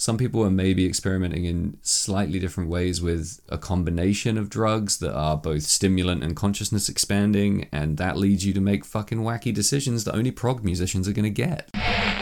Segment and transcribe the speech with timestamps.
[0.00, 5.14] Some people are maybe experimenting in slightly different ways with a combination of drugs that
[5.14, 10.04] are both stimulant and consciousness expanding, and that leads you to make fucking wacky decisions
[10.04, 11.68] that only prog musicians are gonna get.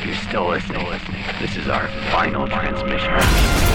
[0.05, 0.85] You're still listening.
[1.41, 3.68] This is our final transmission.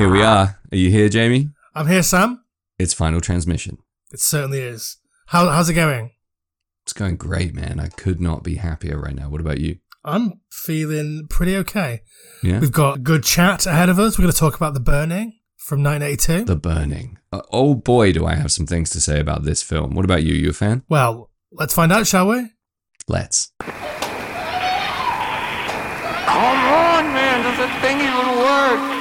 [0.00, 0.58] Here we are.
[0.72, 1.50] Are you here, Jamie?
[1.74, 2.42] I'm here, Sam.
[2.78, 3.76] It's final transmission.
[4.10, 4.96] It certainly is.
[5.26, 6.12] How, how's it going?
[6.84, 7.78] It's going great, man.
[7.78, 9.28] I could not be happier right now.
[9.28, 9.76] What about you?
[10.02, 12.00] I'm feeling pretty okay.
[12.42, 12.60] Yeah.
[12.60, 14.16] We've got a good chat ahead of us.
[14.16, 16.46] We're going to talk about The Burning from 1982.
[16.46, 17.18] The Burning.
[17.30, 19.94] Uh, oh boy, do I have some things to say about this film.
[19.94, 20.32] What about you?
[20.32, 20.82] You a fan?
[20.88, 22.48] well, let's find out, shall we?
[23.06, 23.52] Let's.
[23.60, 23.68] Come
[26.32, 27.42] on, man.
[27.42, 29.00] Does that thing even work?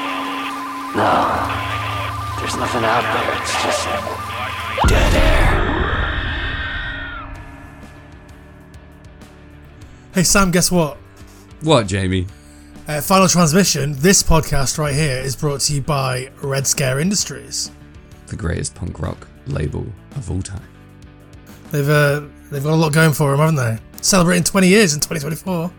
[0.95, 1.45] No.
[2.39, 3.41] There's nothing out there.
[3.41, 3.85] It's just
[4.87, 5.59] dead air.
[10.13, 10.97] Hey, Sam, guess what?
[11.61, 12.25] What, Jamie?
[12.87, 17.69] Uh, Final Transmission, this podcast right here, is brought to you by Red Scare Industries.
[18.27, 20.67] The greatest punk rock label of all time.
[21.71, 23.77] They've uh, they've got a lot going for them, haven't they?
[24.01, 25.71] Celebrating 20 years in 2024.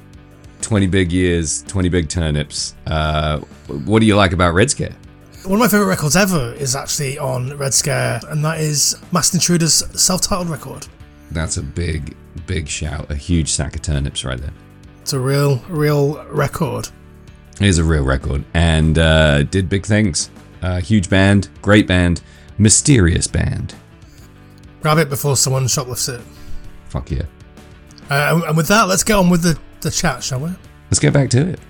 [0.63, 2.77] 20 big years, 20 big turnips.
[2.87, 4.95] Uh, what do you like about Red Scare?
[5.45, 9.35] One of my favourite records ever is actually on Red Scare, and that is Masked
[9.35, 10.87] Intruder's self titled record.
[11.31, 12.15] That's a big,
[12.47, 13.11] big shout.
[13.11, 14.53] A huge sack of turnips right there.
[15.01, 16.89] It's a real, real record.
[17.61, 20.31] It is a real record and uh, did big things.
[20.63, 22.21] Uh, huge band, great band,
[22.59, 23.75] mysterious band.
[24.83, 26.21] Grab it before someone shoplifts it.
[26.91, 27.23] Fuck yeah.
[28.11, 30.51] Uh, and- and with that, let's get on with the, the chat, shall we?
[30.91, 31.61] Let's get back to it.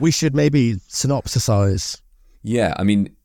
[0.00, 2.00] We should maybe synopsisize.
[2.42, 3.16] Yeah, I mean,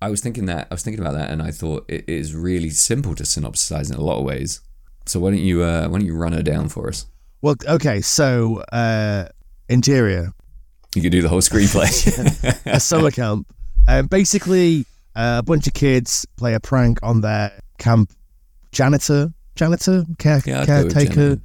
[0.00, 2.70] I was thinking that I was thinking about that, and I thought it is really
[2.70, 4.60] simple to synopsisize in a lot of ways.
[5.06, 7.06] So why don't you uh, why don't you run her down for us?
[7.40, 9.28] Well, okay, so uh,
[9.68, 10.32] interior,
[10.94, 12.66] You could do the whole screenplay.
[12.66, 13.52] a summer camp.
[13.88, 14.86] Um, basically,
[15.16, 18.12] uh, a bunch of kids play a prank on their camp
[18.70, 21.40] janitor, janitor, care, yeah, I'd go with caretaker, Jenna.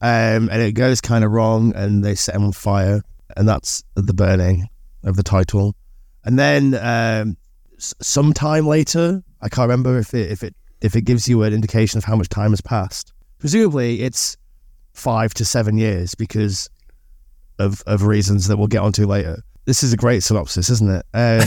[0.00, 3.02] Yeah, um, and it goes kind of wrong, and they set him on fire,
[3.36, 4.68] and that's the burning
[5.04, 5.74] of the title.
[6.24, 7.36] And then um,
[7.76, 11.52] s- sometime later, I can't remember if it if it if it gives you an
[11.52, 13.12] indication of how much time has passed.
[13.38, 14.36] Presumably, it's
[14.92, 16.68] five to seven years because
[17.58, 19.42] of of reasons that we'll get onto later.
[19.64, 21.06] This is a great synopsis, isn't it?
[21.14, 21.46] Uh,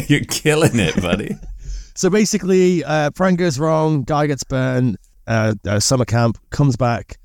[0.08, 1.36] you're killing it, buddy.
[1.94, 4.96] so basically, uh, prank goes wrong, guy gets burned,
[5.26, 7.18] uh, uh, summer camp comes back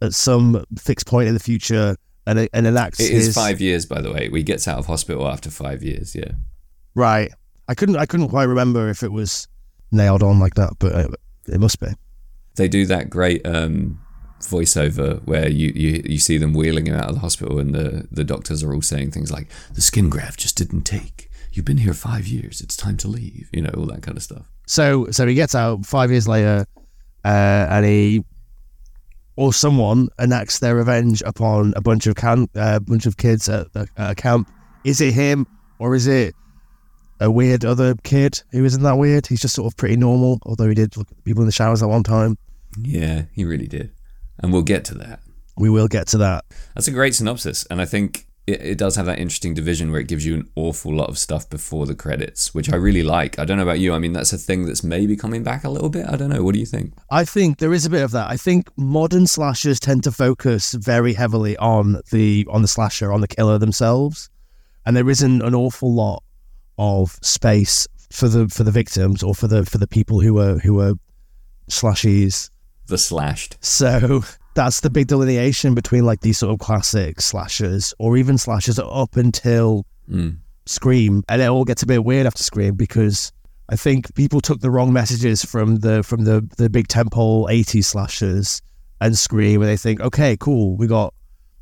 [0.00, 1.96] at some fixed point in the future
[2.26, 4.28] and, and enacts It his is five years, by the way.
[4.28, 6.14] We gets out of hospital after five years.
[6.14, 6.32] Yeah,
[6.94, 7.30] right.
[7.68, 9.48] I couldn't I couldn't quite remember if it was
[9.90, 11.08] nailed on like that, but uh,
[11.46, 11.88] it must be.
[12.56, 14.00] they do that great um,
[14.40, 18.06] voiceover where you, you you see them wheeling him out of the hospital, and the
[18.10, 21.30] the doctors are all saying things like, "The skin graft just didn't take.
[21.52, 22.60] You've been here five years.
[22.60, 24.50] It's time to leave." You know, all that kind of stuff.
[24.66, 26.66] So so he gets out five years later,
[27.24, 28.24] uh, and he
[29.36, 33.66] or someone enacts their revenge upon a bunch of can a bunch of kids at,
[33.74, 34.50] at a camp.
[34.84, 35.46] Is it him
[35.78, 36.34] or is it
[37.20, 39.26] a weird other kid who isn't that weird?
[39.26, 41.82] He's just sort of pretty normal, although he did look at people in the showers
[41.82, 42.36] at one time.
[42.78, 43.92] Yeah, he really did,
[44.38, 45.20] and we'll get to that.
[45.56, 46.44] We will get to that.
[46.74, 50.00] That's a great synopsis, and I think it, it does have that interesting division where
[50.00, 53.38] it gives you an awful lot of stuff before the credits, which I really like.
[53.38, 53.94] I don't know about you.
[53.94, 56.06] I mean, that's a thing that's maybe coming back a little bit.
[56.08, 56.42] I don't know.
[56.42, 56.94] What do you think?
[57.10, 58.30] I think there is a bit of that.
[58.30, 63.20] I think modern slashers tend to focus very heavily on the on the slasher, on
[63.20, 64.28] the killer themselves,
[64.84, 66.22] and there isn't an awful lot
[66.78, 70.58] of space for the for the victims or for the for the people who are
[70.58, 70.94] who are
[71.70, 72.50] slashies.
[72.86, 73.56] The slashed.
[73.64, 78.78] So that's the big delineation between like these sort of classic slashers or even slashers
[78.78, 80.38] up until Mm.
[80.66, 83.32] Scream, and it all gets a bit weird after Scream because
[83.68, 87.86] I think people took the wrong messages from the from the the big temple '80s
[87.86, 88.62] slashers
[89.00, 91.14] and Scream, and they think, okay, cool, we got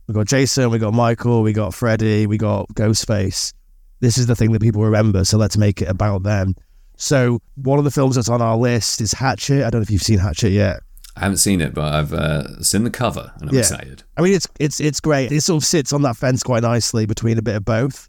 [0.06, 3.54] we got Jason, we got Michael, we got Freddy, we got Ghostface.
[4.00, 6.54] This is the thing that people remember, so let's make it about them.
[6.96, 9.64] So one of the films that's on our list is Hatchet.
[9.64, 10.80] I don't know if you've seen Hatchet yet.
[11.16, 13.60] I haven't seen it, but I've uh, seen the cover, and I'm Yeah.
[13.60, 14.04] excited.
[14.16, 15.32] I mean, it's it's it's great.
[15.32, 18.08] It sort of sits on that fence quite nicely between a bit of both.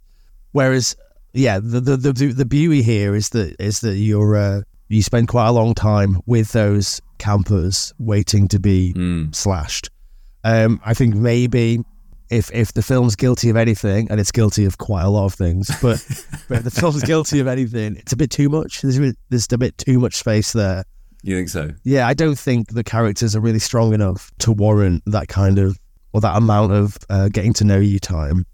[0.52, 0.96] Whereas,
[1.34, 5.28] yeah, the the the, the beauty here is that is that you're uh, you spend
[5.30, 9.34] quite a long time with those campers waiting to be Mm.
[9.36, 9.90] slashed.
[10.44, 11.84] Um, I think maybe
[12.30, 15.34] if if the film's guilty of anything, and it's guilty of quite a lot of
[15.34, 16.06] things, but
[16.48, 18.82] but if the film's guilty of anything, it's a bit too much.
[18.82, 20.84] There's a bit, there's a bit too much space there.
[21.24, 21.72] You think so?
[21.84, 25.78] Yeah, I don't think the characters are really strong enough to warrant that kind of
[26.14, 28.46] or that amount of uh, getting to know you time.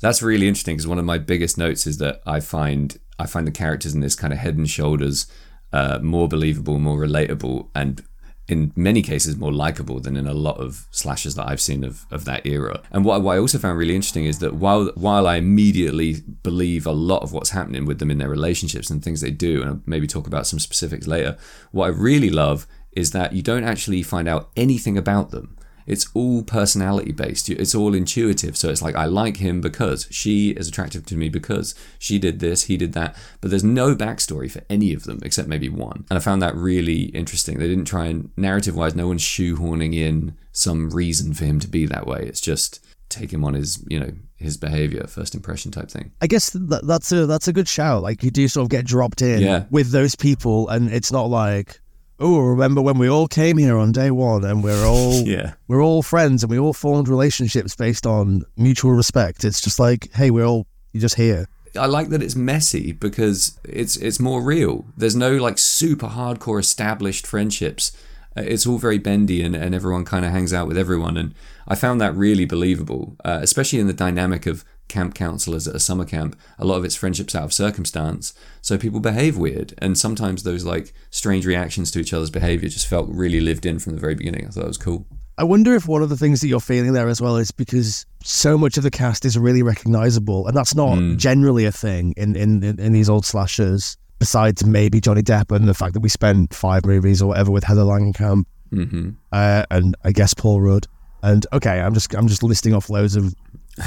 [0.00, 3.46] That's really interesting because one of my biggest notes is that I find I find
[3.46, 5.26] the characters in this kind of head and shoulders
[5.72, 8.04] uh, more believable, more relatable, and
[8.48, 12.06] in many cases more likable than in a lot of slashes that I've seen of,
[12.10, 12.80] of that era.
[12.92, 16.86] And what, what I also found really interesting is that while while I immediately believe
[16.86, 19.70] a lot of what's happening with them in their relationships and things they do, and
[19.70, 21.36] I'll maybe talk about some specifics later,
[21.72, 25.56] what I really love is that you don't actually find out anything about them
[25.86, 27.48] it's all personality based.
[27.48, 28.56] It's all intuitive.
[28.56, 32.40] So it's like, I like him because she is attractive to me because she did
[32.40, 33.16] this, he did that.
[33.40, 36.04] But there's no backstory for any of them except maybe one.
[36.10, 37.58] And I found that really interesting.
[37.58, 41.68] They didn't try and, narrative wise, no one's shoehorning in some reason for him to
[41.68, 42.24] be that way.
[42.26, 46.12] It's just take him on his, you know, his behavior, first impression type thing.
[46.20, 48.02] I guess that, that's a that's a good shout.
[48.02, 49.64] Like you do sort of get dropped in Yeah.
[49.70, 51.80] with those people, and it's not like,
[52.18, 55.54] oh, remember when we all came here on day one, and we're all Yeah.
[55.68, 59.44] we're all friends, and we all formed relationships based on mutual respect.
[59.44, 61.46] It's just like, hey, we're all you're just here.
[61.78, 64.86] I like that it's messy because it's it's more real.
[64.96, 67.92] There's no like super hardcore established friendships.
[68.36, 71.16] Uh, It's all very bendy and, and everyone kind of hangs out with everyone.
[71.18, 71.34] And
[71.68, 75.80] I found that really believable, uh, especially in the dynamic of camp counselors at a
[75.80, 76.38] summer camp.
[76.58, 78.34] A lot of it's friendships out of circumstance.
[78.60, 79.74] So people behave weird.
[79.78, 83.78] And sometimes those like strange reactions to each other's behavior just felt really lived in
[83.78, 84.46] from the very beginning.
[84.46, 85.06] I thought it was cool.
[85.38, 88.06] I wonder if one of the things that you're feeling there as well is because
[88.24, 92.34] so much of the cast is really recognizable, and that's not generally a thing in,
[92.36, 93.98] in, in, these old slashers.
[94.18, 97.64] Besides maybe Johnny Depp and the fact that we spent five movies or whatever with
[97.64, 100.86] Heather Langenkamp, hmm uh, and I guess Paul Rudd.
[101.22, 103.34] And okay, I'm just I'm just listing off loads of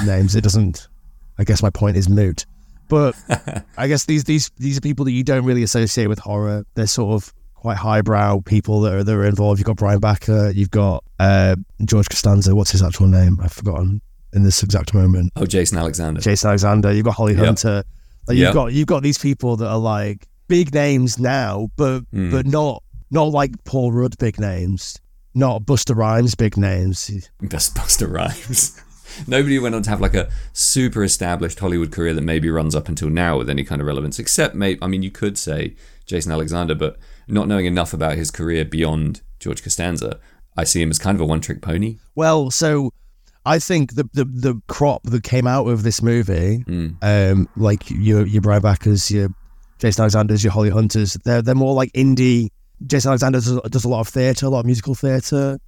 [0.06, 0.34] names.
[0.36, 0.88] It doesn't.
[1.38, 2.46] I guess my point is moot.
[2.88, 3.14] But
[3.76, 6.64] I guess these these these are people that you don't really associate with horror.
[6.74, 9.58] They're sort of quite highbrow people that are that are involved.
[9.60, 10.50] You've got Brian Backer.
[10.50, 12.54] You've got uh, George Costanza.
[12.54, 13.38] What's his actual name?
[13.42, 14.00] I've forgotten
[14.32, 15.32] in this exact moment.
[15.36, 16.20] Oh, Jason Alexander.
[16.20, 16.92] Jason Alexander.
[16.92, 17.44] You've got Holly Yep.
[17.44, 17.82] Hunter.
[18.28, 18.54] Like you've Yep.
[18.54, 22.30] got you've got these people that are like big names now, but Hmm.
[22.30, 22.82] but not
[23.12, 24.98] not like Paul Rudd big names,
[25.34, 27.10] not Busta Rhymes big names.
[27.40, 28.80] Best Busta Rhymes.
[29.26, 32.88] Nobody went on to have like a super established Hollywood career that maybe runs up
[32.88, 35.74] until now with any kind of relevance, except maybe, I mean, you could say
[36.06, 36.96] Jason Alexander, but
[37.28, 40.18] not knowing enough about his career beyond George Costanza,
[40.56, 41.98] I see him as kind of a one trick pony.
[42.14, 42.92] Well, so
[43.46, 46.64] I think the the, the crop that came out of this movie,
[47.02, 49.28] um, like your your Brian Backers, your
[49.78, 52.50] Jason Alexander's, your Holly Hunters, they're they're more like indie.
[52.86, 55.58] Jason Alexander does, does a lot of theatre, a lot of musical theatre,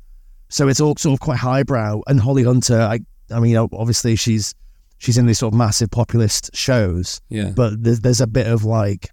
[0.48, 2.02] so it's all sort of quite highbrow.
[2.06, 3.00] And Holly Hunter, I
[3.32, 4.54] I mean, obviously she's
[4.98, 7.50] she's in these sort of massive populist shows, Yeah.
[7.54, 9.08] but there's there's a bit of like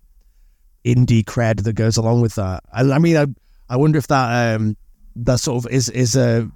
[0.86, 2.64] indie cred that goes along with that.
[2.72, 3.26] I, I mean, I
[3.70, 4.76] I wonder if that um
[5.16, 6.50] that sort of is is a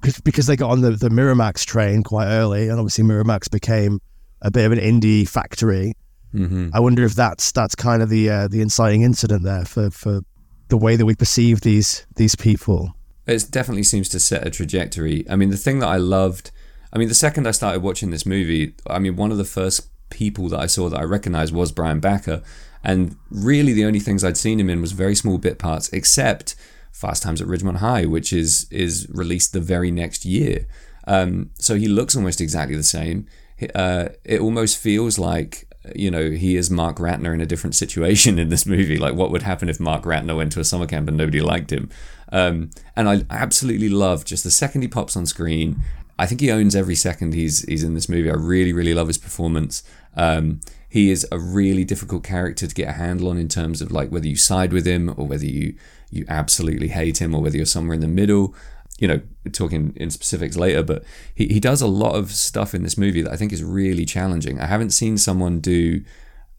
[0.00, 4.00] because- because they got on the the Miramax train quite early, and obviously Miramax became
[4.42, 5.94] a bit of an indie factory.
[6.32, 9.90] hmm I wonder if that's that's kind of the uh, the inciting incident there for
[9.90, 10.20] for
[10.68, 12.94] the way that we perceive these these people.
[13.26, 15.24] It definitely seems to set a trajectory.
[15.28, 16.50] I mean, the thing that I loved,
[16.92, 19.88] I mean, the second I started watching this movie, I mean, one of the first
[20.10, 22.42] people that I saw that I recognized was Brian Backer.
[22.82, 26.54] And really, the only things I'd seen him in was very small bit parts, except
[26.92, 30.66] Fast Times at Ridgemont High, which is is released the very next year.
[31.06, 33.26] Um, so he looks almost exactly the same.
[33.74, 38.38] Uh, it almost feels like you know he is Mark Ratner in a different situation
[38.38, 38.98] in this movie.
[38.98, 41.70] Like what would happen if Mark Ratner went to a summer camp and nobody liked
[41.70, 41.90] him?
[42.32, 45.82] Um, and I absolutely love just the second he pops on screen.
[46.20, 48.30] I think he owns every second he's he's in this movie.
[48.30, 49.82] I really really love his performance.
[50.14, 53.90] Um, he is a really difficult character to get a handle on in terms of
[53.90, 55.76] like whether you side with him or whether you
[56.10, 58.54] you absolutely hate him or whether you're somewhere in the middle.
[58.98, 62.82] You know, talking in specifics later, but he, he does a lot of stuff in
[62.82, 64.60] this movie that I think is really challenging.
[64.60, 66.04] I haven't seen someone do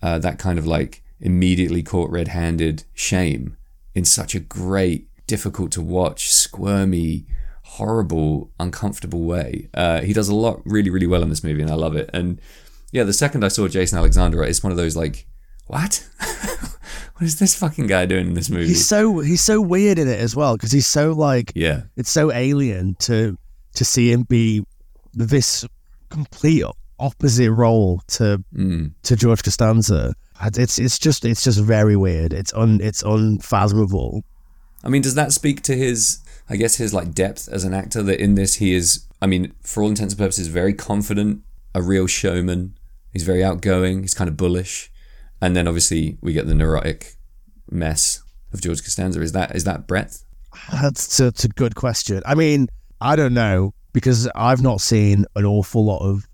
[0.01, 3.57] uh, that kind of like immediately caught red-handed shame
[3.93, 7.25] in such a great, difficult to watch, squirmy,
[7.75, 9.69] horrible, uncomfortable way.
[9.73, 12.09] Uh, he does a lot really, really well in this movie, and I love it.
[12.13, 12.39] And
[12.91, 15.25] yeah, the second I saw Jason Alexander, it's one of those like,
[15.67, 16.05] what?
[16.19, 18.67] what is this fucking guy doing in this movie?
[18.67, 22.11] He's so he's so weird in it as well because he's so like yeah, it's
[22.11, 23.37] so alien to
[23.75, 24.65] to see him be
[25.13, 25.65] this
[26.09, 26.65] complete
[26.99, 28.93] opposite role to Mm.
[29.03, 30.13] to George Costanza.
[30.43, 32.33] It's it's just it's just very weird.
[32.33, 34.23] It's un it's unfathomable.
[34.83, 36.19] I mean, does that speak to his,
[36.51, 38.03] I guess, his like depth as an actor?
[38.03, 41.43] That in this he is I mean, for all intents and purposes, very confident,
[41.75, 42.75] a real showman.
[43.13, 44.01] He's very outgoing.
[44.01, 44.91] He's kind of bullish,
[45.41, 47.15] and then obviously we get the neurotic
[47.69, 49.21] mess of George Costanza.
[49.21, 50.25] Is that is that breadth?
[50.71, 52.21] That's a, that's a good question.
[52.25, 52.67] I mean,
[52.99, 56.27] I don't know because I've not seen an awful lot of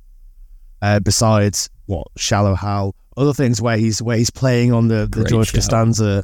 [0.82, 5.08] uh, besides what Shallow Hal, other things where he's where he's playing on the, the
[5.08, 5.58] Great George show.
[5.58, 6.24] Costanza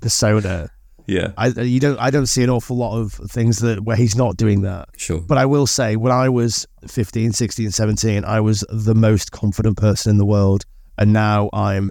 [0.00, 0.70] persona.
[1.08, 4.14] Yeah, I you don't I don't see an awful lot of things that where he's
[4.14, 4.90] not doing that.
[4.96, 5.20] sure.
[5.20, 9.78] But I will say when I was 15, 16, 17, I was the most confident
[9.78, 10.66] person in the world
[10.98, 11.90] and now I'm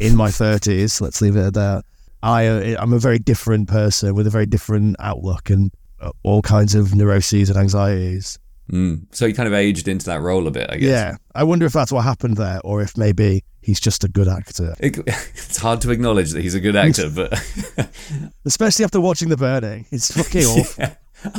[0.00, 1.84] in my 30s, let's leave it at that.
[2.24, 5.70] I uh, I'm a very different person with a very different outlook and
[6.00, 8.36] uh, all kinds of neuroses and anxieties.
[8.70, 9.06] Mm.
[9.12, 10.88] So he kind of aged into that role a bit, I guess.
[10.88, 11.16] Yeah.
[11.34, 14.74] I wonder if that's what happened there or if maybe he's just a good actor.
[14.80, 17.32] It, it's hard to acknowledge that he's a good actor, but
[18.44, 19.86] Especially after watching The Burning.
[19.90, 20.84] It's fucking awful.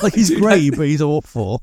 [0.02, 1.62] Like he's great, but he's awful.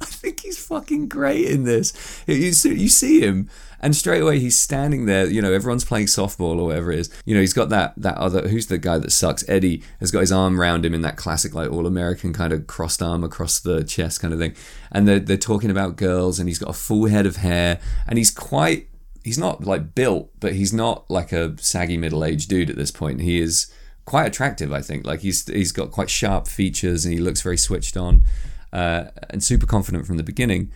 [0.00, 2.22] I think he's fucking great in this.
[2.26, 3.50] You you see him,
[3.86, 5.26] and straight away he's standing there.
[5.26, 7.10] You know, everyone's playing softball or whatever it is.
[7.24, 8.48] You know, he's got that that other.
[8.48, 9.48] Who's the guy that sucks?
[9.48, 12.66] Eddie has got his arm around him in that classic like all American kind of
[12.66, 14.56] crossed arm across the chest kind of thing.
[14.90, 17.78] And they're they're talking about girls, and he's got a full head of hair,
[18.08, 18.88] and he's quite.
[19.22, 22.90] He's not like built, but he's not like a saggy middle aged dude at this
[22.90, 23.20] point.
[23.20, 23.72] He is
[24.04, 25.06] quite attractive, I think.
[25.06, 28.24] Like he's he's got quite sharp features, and he looks very switched on
[28.72, 30.72] uh, and super confident from the beginning.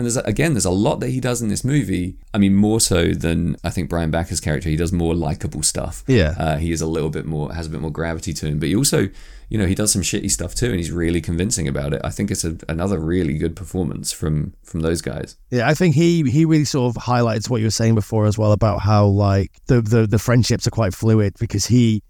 [0.00, 2.16] And there's again, there's a lot that he does in this movie.
[2.32, 4.70] I mean, more so than I think Brian Backer's character.
[4.70, 6.04] He does more likable stuff.
[6.06, 6.34] Yeah.
[6.38, 8.58] uh, he is a little bit more has a bit more gravity to him.
[8.58, 9.10] But he also,
[9.50, 12.00] you know, he does some shitty stuff too, and he's really convincing about it.
[12.02, 15.36] I think it's a, another really good performance from from those guys.
[15.50, 18.38] Yeah, I think he he really sort of highlights what you were saying before as
[18.38, 22.02] well about how like the the, the friendships are quite fluid because he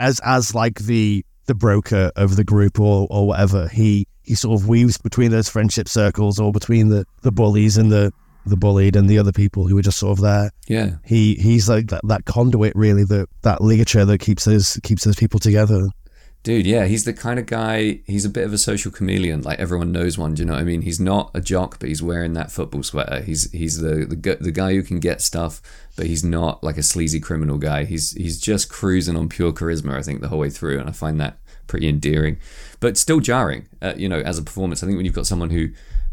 [0.00, 4.60] as as like the the broker of the group or or whatever, he he sort
[4.60, 8.12] of weaves between those friendship circles or between the the bullies and the
[8.44, 10.50] the bullied and the other people who are just sort of there.
[10.68, 15.04] Yeah, He he's like that, that conduit really that that ligature that keeps those keeps
[15.04, 15.88] those people together.
[16.46, 17.98] Dude, yeah, he's the kind of guy.
[18.06, 19.42] He's a bit of a social chameleon.
[19.42, 20.34] Like everyone knows one.
[20.34, 20.82] Do you know what I mean?
[20.82, 23.20] He's not a jock, but he's wearing that football sweater.
[23.20, 25.60] He's he's the the, the guy who can get stuff,
[25.96, 27.82] but he's not like a sleazy criminal guy.
[27.82, 29.96] He's he's just cruising on pure charisma.
[29.96, 32.38] I think the whole way through, and I find that pretty endearing,
[32.78, 33.66] but still jarring.
[33.82, 35.70] Uh, you know, as a performance, I think when you've got someone who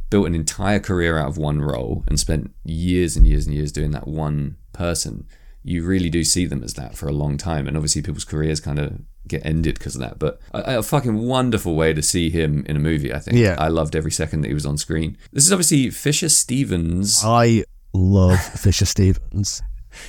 [0.09, 3.71] built an entire career out of one role and spent years and years and years
[3.71, 5.27] doing that one person,
[5.61, 7.67] you really do see them as that for a long time.
[7.67, 10.19] And obviously, people's careers kind of get ended because of that.
[10.19, 13.37] But a, a fucking wonderful way to see him in a movie, I think.
[13.37, 13.55] Yeah.
[13.57, 15.17] I loved every second that he was on screen.
[15.31, 17.63] This is obviously Fisher Stevens, I
[17.93, 19.61] love Fisher Stevens.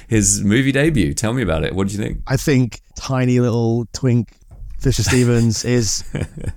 [0.09, 1.14] his movie debut.
[1.14, 1.75] Tell me about it.
[1.75, 2.23] What did you think?
[2.26, 4.37] I think tiny little twink
[4.80, 6.04] Fisher Stevens is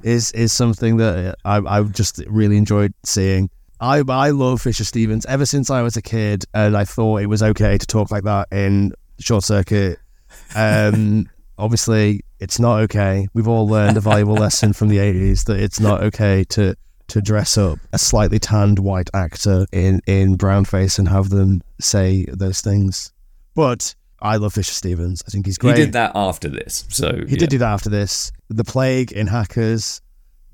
[0.03, 3.49] is is something that I I just really enjoyed seeing.
[3.79, 7.27] I I love Fisher Stevens ever since I was a kid, and I thought it
[7.27, 9.99] was okay to talk like that in Short Circuit.
[10.55, 13.27] Um, obviously, it's not okay.
[13.34, 16.75] We've all learned a valuable lesson from the eighties that it's not okay to
[17.10, 21.62] to dress up a slightly tanned white actor in in brown face and have them
[21.79, 23.12] say those things.
[23.56, 25.24] But I love Fisher Stevens.
[25.27, 25.77] I think he's great.
[25.77, 26.86] He did that after this.
[26.89, 28.32] So He did do that after this.
[28.50, 30.01] The Plague in Hackers,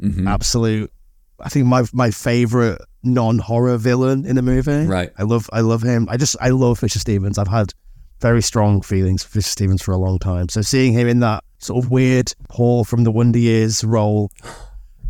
[0.02, 0.28] Mhm.
[0.30, 0.92] absolute.
[1.40, 4.86] I think my my favorite non horror villain in the movie.
[4.86, 5.12] Right.
[5.18, 6.08] I love I love him.
[6.10, 7.38] I just I love Fisher Stevens.
[7.38, 7.74] I've had
[8.24, 10.48] very strong feelings for Fisher Stevens for a long time.
[10.48, 14.32] So seeing him in that sort of weird Paul from the Wonder Years role,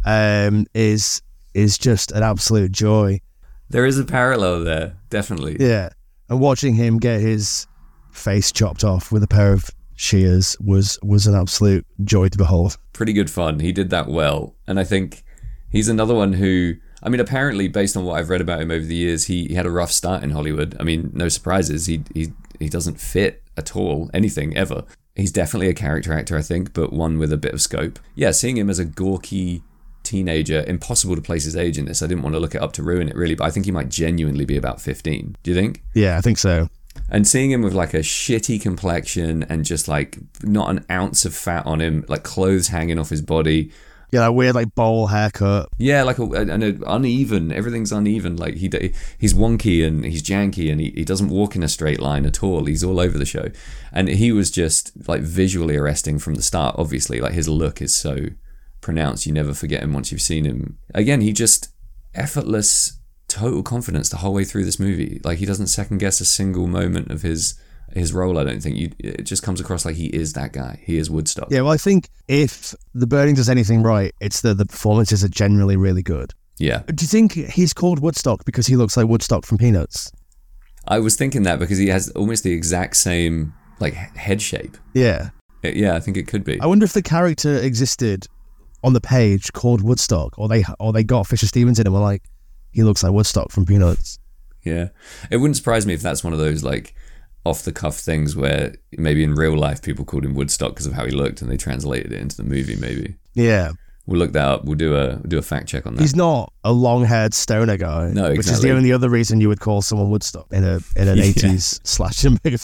[0.03, 1.21] um, is
[1.53, 3.21] is just an absolute joy.
[3.69, 5.57] There is a parallel there, definitely.
[5.59, 5.89] Yeah,
[6.27, 7.67] and watching him get his
[8.11, 12.77] face chopped off with a pair of shears was was an absolute joy to behold.
[12.93, 13.59] pretty good fun.
[13.59, 15.23] He did that well, and I think
[15.69, 16.75] he's another one who.
[17.05, 19.55] I mean, apparently, based on what I've read about him over the years, he, he
[19.55, 20.77] had a rough start in Hollywood.
[20.79, 21.85] I mean, no surprises.
[21.85, 24.83] He he he doesn't fit at all anything ever.
[25.15, 27.99] He's definitely a character actor, I think, but one with a bit of scope.
[28.15, 29.61] Yeah, seeing him as a gawky
[30.01, 32.01] teenager, impossible to place his age in this.
[32.01, 33.71] I didn't want to look it up to ruin it really, but I think he
[33.71, 35.35] might genuinely be about fifteen.
[35.43, 35.83] Do you think?
[35.93, 36.67] Yeah, I think so.
[37.09, 41.35] And seeing him with like a shitty complexion and just like not an ounce of
[41.35, 43.71] fat on him, like clothes hanging off his body,
[44.13, 45.69] Yeah, that weird like bowl haircut.
[45.79, 47.51] Yeah, like a, and a uneven.
[47.51, 48.35] Everything's uneven.
[48.35, 48.69] Like he
[49.17, 52.43] he's wonky and he's janky and he, he doesn't walk in a straight line at
[52.43, 52.65] all.
[52.65, 53.49] He's all over the show,
[53.91, 56.75] and he was just like visually arresting from the start.
[56.77, 58.27] Obviously, like his look is so
[58.81, 59.25] pronounced.
[59.25, 60.77] You never forget him once you've seen him.
[60.93, 61.69] Again, he just
[62.13, 65.21] effortless, total confidence the whole way through this movie.
[65.23, 67.59] Like he doesn't second guess a single moment of his
[67.91, 68.37] his role.
[68.39, 68.91] I don't think you.
[68.99, 70.79] It just comes across like he is that guy.
[70.83, 71.49] He is Woodstock.
[71.51, 75.29] Yeah, well, I think if the burning does anything right, it's that the performances are
[75.29, 76.33] generally really good.
[76.59, 76.83] Yeah.
[76.87, 80.11] Do you think he's called Woodstock because he looks like Woodstock from Peanuts?
[80.87, 84.77] I was thinking that because he has almost the exact same like head shape.
[84.93, 85.29] Yeah.
[85.63, 86.59] Uh, Yeah, I think it could be.
[86.59, 88.27] I wonder if the character existed
[88.83, 92.01] on the page called Woodstock, or they or they got Fisher Stevens in and were
[92.01, 92.23] like,
[92.71, 94.19] he looks like Woodstock from Peanuts.
[94.63, 94.89] Yeah.
[95.29, 96.93] It wouldn't surprise me if that's one of those like
[97.45, 100.93] off the cuff things where maybe in real life people called him Woodstock because of
[100.93, 103.15] how he looked and they translated it into the movie maybe.
[103.33, 103.71] Yeah.
[104.05, 104.65] We'll look that up.
[104.65, 106.01] We'll do a we'll do a fact check on that.
[106.01, 108.07] He's not a long-haired stoner guy.
[108.11, 108.37] No, exactly.
[108.37, 111.17] which is the only other reason you would call someone Woodstock in a in an
[111.19, 111.23] Yeah.
[111.23, 112.59] eighties slasher movie.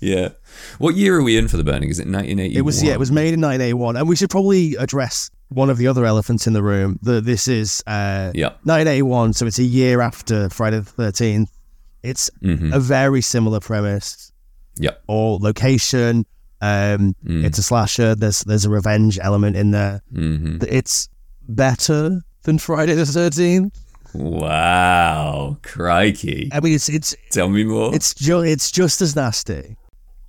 [0.00, 0.30] yeah.
[0.78, 1.88] What year are we in for the burning?
[1.90, 2.58] Is it 1981?
[2.58, 5.78] It was yeah, it was made in 1981, and we should probably address one of
[5.78, 6.98] the other elephants in the room.
[7.02, 8.48] That this is uh, Yeah.
[8.64, 11.46] 1981, so it's a year after Friday the 13th.
[12.06, 12.72] It's Mhm.
[12.74, 14.32] a very similar premise
[14.78, 15.02] Yep.
[15.08, 16.24] or location.
[16.60, 17.44] Um, Mm.
[17.44, 18.14] It's a slasher.
[18.14, 20.00] There's there's a revenge element in there.
[20.12, 21.08] hmm It's
[21.48, 23.72] better than Friday the 13th.
[24.14, 25.58] Wow.
[25.62, 26.48] Crikey.
[26.52, 27.94] I mean, it's it's Tell me more.
[27.94, 29.76] it's ju- it's just as nasty,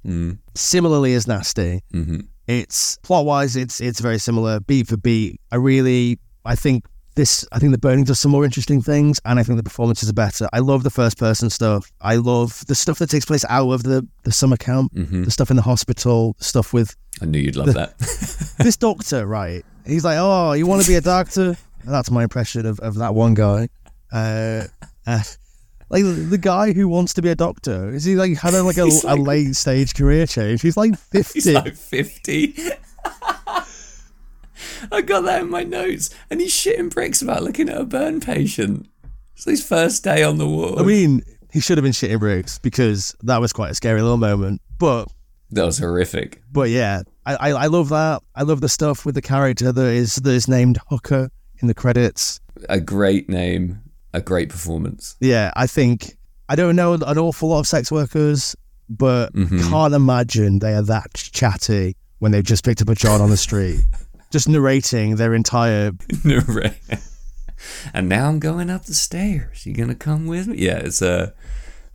[0.05, 0.37] mm.
[0.55, 1.81] similarly as nasty.
[1.91, 5.39] hmm It's plot wise, it's it's very similar, beat for beat.
[5.51, 6.85] I really, I think
[7.17, 10.09] this, I think the Burning does some more interesting things, and I think the performances
[10.09, 10.47] are better.
[10.53, 11.91] I love the first person stuff.
[11.99, 15.31] I love the stuff that takes place out of the the summer camp, hmm the
[15.31, 17.97] stuff in the hospital, stuff with I knew you'd love that.
[18.59, 19.27] this doctor.
[19.27, 19.65] Right?
[19.85, 21.57] He's like, oh, you want to be a doctor?
[21.85, 23.69] That's my impression of, of that one guy.
[24.11, 24.63] Uh,
[25.05, 25.23] uh,
[25.89, 27.93] like the guy who wants to be a doctor.
[27.93, 30.61] Is he like had a, like a, like- late stage career change?
[30.61, 31.39] He's like fifty.
[31.41, 32.55] He's like 50.
[34.91, 36.09] I got that in my notes.
[36.29, 38.87] And he's shitting bricks about looking at a burn patient.
[39.35, 40.79] It's his first day on the ward.
[40.79, 41.21] I mean,
[41.51, 44.61] he should have been shitting bricks because that was quite a scary little moment.
[44.79, 45.07] But
[45.51, 46.41] that was horrific.
[46.51, 48.21] but yeah, I, I, I love that.
[48.35, 51.73] I love the stuff with the character that is that is named Hooker in the
[51.73, 52.39] credits.
[52.69, 53.79] A great name,
[54.13, 55.15] a great performance.
[55.21, 56.17] Yeah, I think
[56.49, 58.55] I don't know an awful lot of sex workers,
[58.89, 59.69] but Mhm.
[59.69, 63.37] can't imagine they are that chatty when they've just picked up a John on the
[63.37, 63.79] street,
[64.31, 65.91] just narrating their entire.
[66.23, 66.73] Narrate.
[67.93, 69.65] and now I'm going up the stairs.
[69.65, 70.57] You gonna come with me?
[70.59, 71.31] Yeah, it's Uh,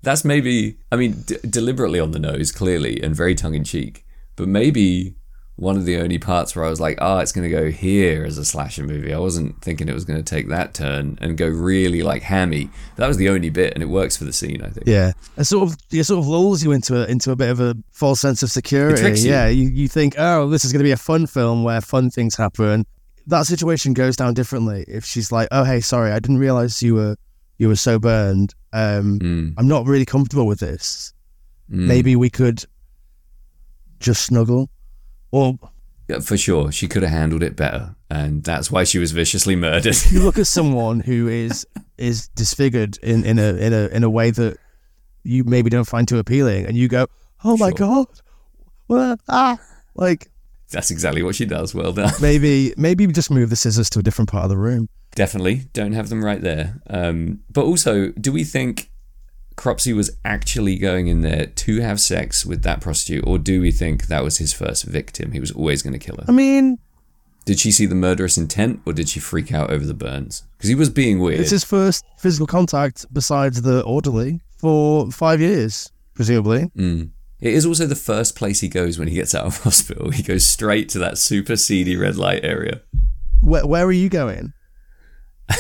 [0.03, 0.79] that's maybe.
[0.91, 4.05] I mean, d- deliberately on the nose, clearly, and very tongue in cheek.
[4.37, 5.15] But maybe
[5.57, 8.39] one of the only parts where I was like, "Oh, it's gonna go here as
[8.39, 12.03] a slasher movie." I wasn't thinking it was gonna take that turn and go really
[12.03, 12.71] like hammy.
[12.97, 14.63] That was the only bit, and it works for the scene.
[14.63, 14.87] I think.
[14.87, 17.61] Yeah, it sort of it sort of lulls you into a, into a bit of
[17.61, 19.03] a false sense of security.
[19.21, 19.31] you.
[19.31, 22.11] Yeah, you, you think, oh, this is going to be a fun film where fun
[22.11, 22.87] things happen.
[23.29, 26.95] That situation goes down differently if she's like, oh, hey, sorry, I didn't realize you
[26.95, 27.17] were
[27.59, 28.55] you were so burned.
[28.73, 31.13] Um, Mm, I'm not really comfortable with this.
[31.71, 31.77] mm.
[31.87, 32.65] Maybe we could
[34.01, 34.69] just snuggle,
[35.33, 35.59] or
[36.09, 39.57] Yeah, for sure, she could have handled it better, and that's why she was viciously
[39.57, 39.97] murdered.
[40.13, 41.67] you look at someone who is
[41.99, 44.57] is disfigured in, in a in a in a way that
[45.25, 47.07] you maybe don't find too appealing, and you go,
[47.45, 48.07] "Oh my Sure.
[48.89, 49.59] god, ah!"
[49.95, 50.29] Like
[50.71, 51.75] that's exactly what she does.
[51.75, 52.13] Well done.
[52.23, 54.89] maybe maybe just move the scissors to a different part of the room.
[55.15, 56.81] Definitely don't have them right there.
[56.89, 58.91] Um, but also, do we think
[59.57, 63.71] Cropsey was actually going in there to have sex with that prostitute, or do we
[63.71, 65.33] think that was his first victim?
[65.33, 66.25] He was always going to kill her.
[66.29, 66.79] I mean,
[67.45, 70.45] Did she see the murderous intent, or did she freak out over the burns?
[70.57, 71.41] Because he was being weird.
[71.41, 76.67] it's his first physical contact besides the orderly for five years, presumably.
[76.77, 77.11] Mm.
[77.41, 80.11] It is also the first place he goes when he gets out of hospital.
[80.11, 82.83] He goes straight to that super seedy red light area.
[83.41, 84.53] Where where are you going?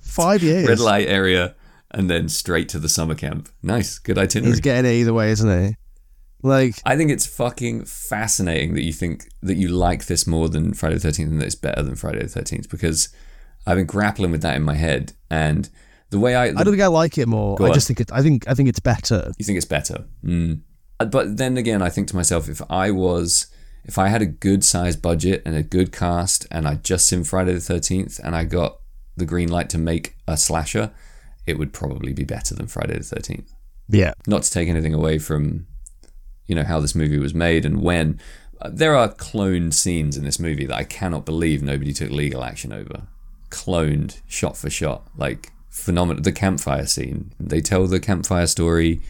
[0.00, 0.68] five years.
[0.68, 1.54] Red light area,
[1.92, 3.48] and then straight to the summer camp.
[3.62, 4.52] Nice, good itinerary.
[4.52, 5.76] He's getting it either way, isn't he?
[6.42, 10.72] Like I think it's fucking fascinating that you think that you like this more than
[10.72, 13.10] Friday the 13th and that it's better than Friday the 13th because
[13.66, 15.12] I've been grappling with that in my head.
[15.30, 15.68] And
[16.08, 16.46] the way I.
[16.46, 17.62] I don't think I like it more.
[17.62, 18.10] I just think it.
[18.12, 19.32] I think I think it's better.
[19.38, 20.06] you think it's better.
[20.24, 20.62] Mm.
[20.98, 23.46] Uh, But then again, I think to myself, if I was.
[23.82, 27.24] If I had a good sized budget and a good cast and I just seen
[27.24, 28.78] Friday the 13th and I got
[29.16, 30.90] the green light to make a slasher,
[31.46, 33.52] it would probably be better than Friday the 13th.
[33.88, 34.12] Yeah.
[34.26, 35.66] not to take anything away from
[36.46, 38.20] you know how this movie was made and when
[38.70, 42.72] there are cloned scenes in this movie that I cannot believe nobody took legal action
[42.72, 43.08] over
[43.50, 49.00] cloned shot for shot like phenomenal the campfire scene they tell the campfire story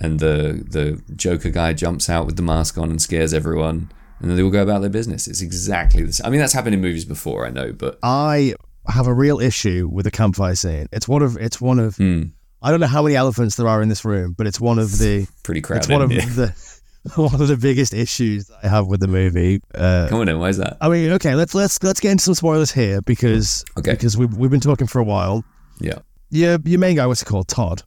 [0.00, 4.30] and the the joker guy jumps out with the mask on and scares everyone and
[4.30, 6.74] then they all go about their business it's exactly the same i mean that's happened
[6.74, 8.54] in movies before i know but I
[8.88, 10.86] have a real issue with the campfire scene.
[10.92, 12.22] It's one of it's one of hmm,
[12.62, 14.98] I don't know how many elephants there are in this room, but it's one of
[14.98, 15.80] the pretty crowded.
[15.80, 16.24] it's one of yeah.
[16.24, 16.70] the
[17.16, 19.60] one of the biggest issues that I have with the movie.
[19.74, 20.76] Uh, Come on in, why is that?
[20.80, 23.92] I mean, okay, let's let's let's get into some spoilers here because Okay.
[23.92, 25.44] because we've we've been talking for a while.
[25.80, 25.98] Yeah.
[26.30, 27.48] Your your main guy, what's he called?
[27.48, 27.82] Todd.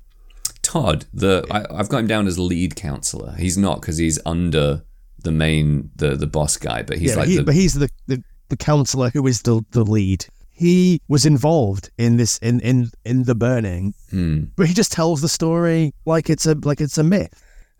[0.61, 3.33] Todd, the I, I've got him down as lead counselor.
[3.37, 4.83] He's not because he's under
[5.23, 7.89] the main the the boss guy, but he's yeah, like he, the but he's the,
[8.07, 10.25] the the counselor who is the the lead.
[10.61, 14.37] He was involved in this in in in the burning, Hmm.
[14.55, 17.33] but he just tells the story like it's a like it's a myth,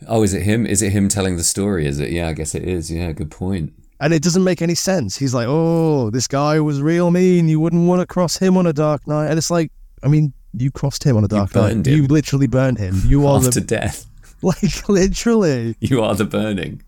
[0.08, 0.66] Oh, is it him?
[0.66, 1.86] Is it him telling the story?
[1.86, 2.10] Is it?
[2.12, 2.90] Yeah, I guess it is.
[2.90, 3.74] Yeah, good point.
[4.04, 5.12] and it doesn't make any sense.
[5.22, 7.48] He's like, "Oh, this guy was real mean.
[7.54, 9.70] You wouldn't want to cross him on a dark night." And it's like,
[10.02, 11.72] I mean, you crossed him on a dark night.
[11.72, 11.84] him.
[11.86, 12.96] You literally burned him.
[13.06, 13.98] You are After the death,
[14.42, 15.76] like literally.
[15.80, 16.82] you are the burning.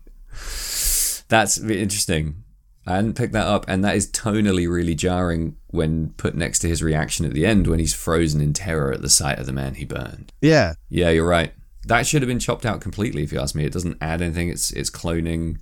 [1.28, 2.42] That's interesting.
[2.86, 6.68] I hadn't picked that up, and that is tonally really jarring when put next to
[6.68, 9.52] his reaction at the end when he's frozen in terror at the sight of the
[9.52, 10.32] man he burned.
[10.40, 11.52] Yeah, Yeah, you're right.
[11.86, 13.64] That should have been chopped out completely, if you ask me.
[13.64, 14.48] It doesn't add anything.
[14.48, 15.58] It's it's cloning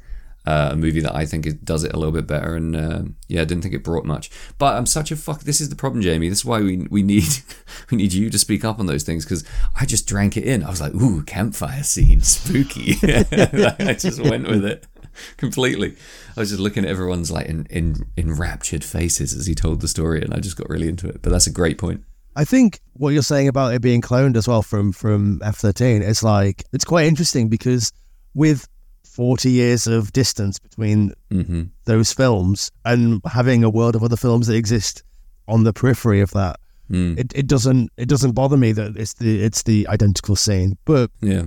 [0.46, 3.02] uh, a movie that I think it does it a little bit better, and uh,
[3.28, 4.30] yeah, I didn't think it brought much.
[4.58, 5.40] But I'm such a fuck.
[5.42, 6.28] This is the problem, Jamie.
[6.28, 7.28] This is why we we need
[7.90, 9.44] we need you to speak up on those things because
[9.80, 10.62] I just drank it in.
[10.62, 12.96] I was like, ooh, campfire scene, spooky.
[13.02, 14.86] I just went with it
[15.36, 15.96] completely.
[16.36, 19.88] I was just looking at everyone's like in, in enraptured faces as he told the
[19.88, 21.22] story, and I just got really into it.
[21.22, 22.02] But that's a great point.
[22.34, 26.22] I think what you're saying about it being cloned as well from from F13, it's
[26.22, 27.92] like it's quite interesting because
[28.34, 28.66] with
[29.04, 34.46] 40 years of distance between hmm those films and having a world of other films
[34.46, 35.02] that exist
[35.48, 36.56] on the periphery of that,
[36.90, 37.18] Mm.
[37.18, 40.76] it, it doesn't it doesn't bother me that it's the it's the identical scene.
[40.84, 41.44] But Yeah.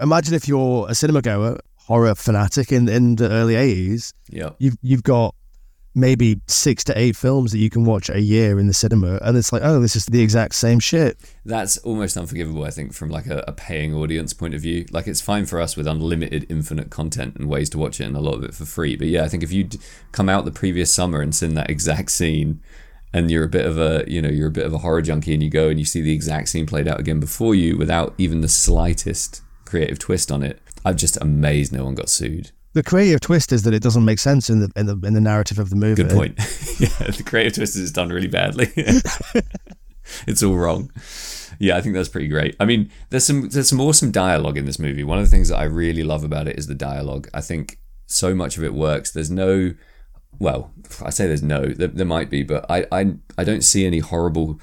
[0.00, 4.50] imagine if you're a cinema goer, horror fanatic in in the early 80s, Yeah.
[4.58, 5.34] you've you've got
[5.94, 9.34] maybe six to eight films that you can watch a year in the cinema, and
[9.34, 11.16] it's like, oh, this is the exact same shit.
[11.46, 14.84] That's almost unforgivable, I think, from like a, a paying audience point of view.
[14.90, 18.14] Like it's fine for us with unlimited, infinite content and ways to watch it, and
[18.16, 18.94] a lot of it for free.
[18.94, 19.76] But yeah, I think if you'd
[20.12, 22.60] come out the previous summer and seen that exact scene,
[23.14, 25.32] and you're a bit of a, you know, you're a bit of a horror junkie,
[25.32, 28.12] and you go and you see the exact scene played out again before you without
[28.18, 32.52] even the slightest creative twist on it, I'm just amazed no one got sued.
[32.72, 35.20] The creative twist is that it doesn't make sense in the in the in the
[35.20, 36.04] narrative of the movie.
[36.04, 36.38] Good point.
[36.78, 38.70] yeah, the creative twist is done really badly.
[40.26, 40.92] it's all wrong.
[41.58, 42.54] Yeah, I think that's pretty great.
[42.60, 45.02] I mean, there's some there's some awesome dialogue in this movie.
[45.02, 47.28] One of the things that I really love about it is the dialogue.
[47.34, 49.10] I think so much of it works.
[49.10, 49.74] There's no
[50.38, 50.70] well,
[51.02, 53.98] I say there's no, there, there might be, but I, I I don't see any
[53.98, 54.60] horrible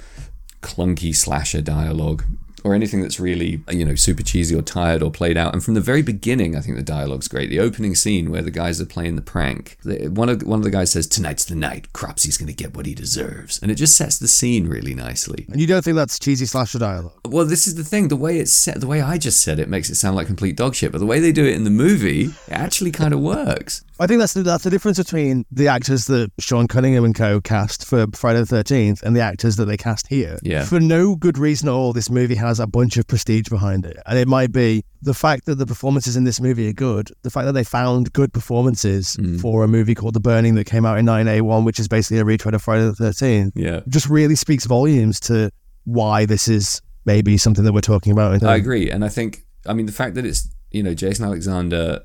[0.62, 2.24] clunky slasher dialogue
[2.64, 5.52] or anything that's really you know super cheesy or tired or played out.
[5.52, 7.50] And from the very beginning, I think the dialogue's great.
[7.50, 10.70] The opening scene where the guys are playing the prank, one of one of the
[10.70, 11.92] guys says, "Tonight's the night.
[11.92, 15.46] Cropsey's going to get what he deserves," and it just sets the scene really nicely.
[15.48, 17.12] And you don't think that's cheesy slasher dialogue?
[17.26, 18.08] Well, this is the thing.
[18.08, 20.56] The way it's set, the way I just said it, makes it sound like complete
[20.56, 20.92] dog shit.
[20.92, 23.84] But the way they do it in the movie, it actually kind of works.
[24.00, 27.40] I think that's the, that's the difference between the actors that Sean Cunningham and co
[27.40, 30.38] cast for Friday the Thirteenth and the actors that they cast here.
[30.42, 30.64] Yeah.
[30.64, 33.96] For no good reason at all, this movie has a bunch of prestige behind it,
[34.06, 37.30] and it might be the fact that the performances in this movie are good, the
[37.30, 39.40] fact that they found good performances mm.
[39.40, 42.24] for a movie called The Burning that came out in 1981, which is basically a
[42.24, 43.52] retread of Friday the Thirteenth.
[43.54, 43.80] Yeah.
[43.88, 45.50] Just really speaks volumes to
[45.84, 48.42] why this is maybe something that we're talking about.
[48.42, 52.00] I agree, and I think I mean the fact that it's you know Jason Alexander,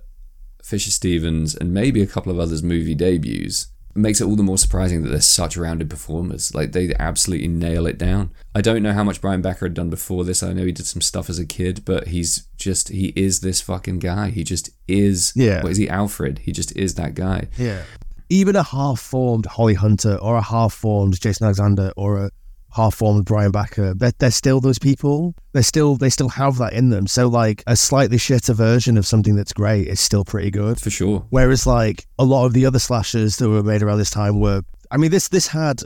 [0.64, 4.58] Fisher Stevens, and maybe a couple of others' movie debuts makes it all the more
[4.58, 6.54] surprising that they're such rounded performers.
[6.54, 8.32] Like they absolutely nail it down.
[8.56, 10.44] I don't know how much Brian Backer had done before this.
[10.44, 13.62] I know he did some stuff as a kid, but he's just he is this
[13.62, 14.30] fucking guy.
[14.30, 15.34] He just is.
[15.36, 15.62] Yeah.
[15.62, 15.90] What is he?
[15.90, 16.40] Alfred.
[16.40, 17.48] He just is that guy.
[17.58, 17.84] Yeah.
[18.30, 22.32] Even a half formed Holly Hunter or a half formed Jason Alexander or a
[22.80, 25.36] half formed Brian Backer, they're, they're still those people.
[25.54, 27.08] They're still they still have that in them.
[27.08, 30.80] So like a slightly shitter version of something that's great is still pretty good.
[30.80, 31.26] For sure.
[31.30, 34.62] Whereas like a lot of the other slashers that were made around this time were
[34.92, 35.82] I mean this this had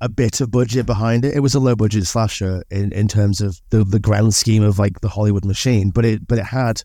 [0.00, 1.34] a bit of budget behind it.
[1.34, 4.78] It was a low budget slasher in, in terms of the the grand scheme of
[4.78, 6.82] like the Hollywood machine, but it but it had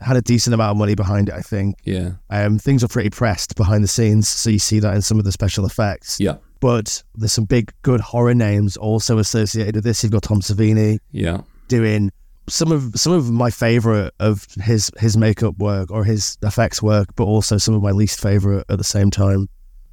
[0.00, 1.76] had a decent amount of money behind it, I think.
[1.84, 2.12] Yeah.
[2.30, 5.24] Um, things are pretty pressed behind the scenes, so you see that in some of
[5.24, 6.18] the special effects.
[6.18, 6.36] Yeah.
[6.62, 10.02] But there's some big, good horror names also associated with this.
[10.02, 11.40] You've got Tom Savini Yeah.
[11.68, 12.10] doing
[12.48, 17.08] some of some of my favorite of his his makeup work or his effects work,
[17.16, 19.48] but also some of my least favorite at the same time.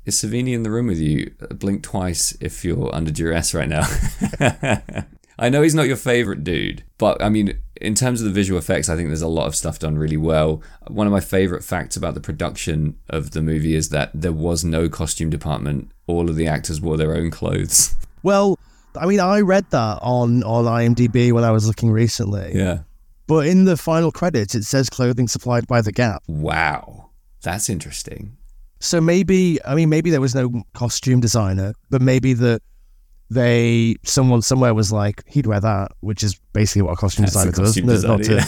[0.06, 1.32] Is Savini in the room with you?
[1.56, 3.86] Blink twice if you're under duress right now.
[5.40, 8.60] I know he's not your favorite dude, but I mean, in terms of the visual
[8.60, 10.62] effects, I think there's a lot of stuff done really well.
[10.88, 14.66] One of my favorite facts about the production of the movie is that there was
[14.66, 15.92] no costume department.
[16.10, 17.96] All of the actors wore their own clothes.
[18.22, 18.60] Well,
[19.00, 22.52] I mean, I read that on on IMDb when I was looking recently.
[22.54, 22.80] Yeah.
[23.28, 26.22] But in the final credits, it says clothing supplied by the Gap.
[26.28, 28.36] Wow, that's interesting.
[28.82, 32.60] So maybe, I mean, maybe there was no costume designer, but maybe the
[33.30, 37.36] they someone somewhere was like, he'd wear that, which is basically what a costume That's
[37.36, 38.04] designer the costume does.
[38.04, 38.42] No, designer,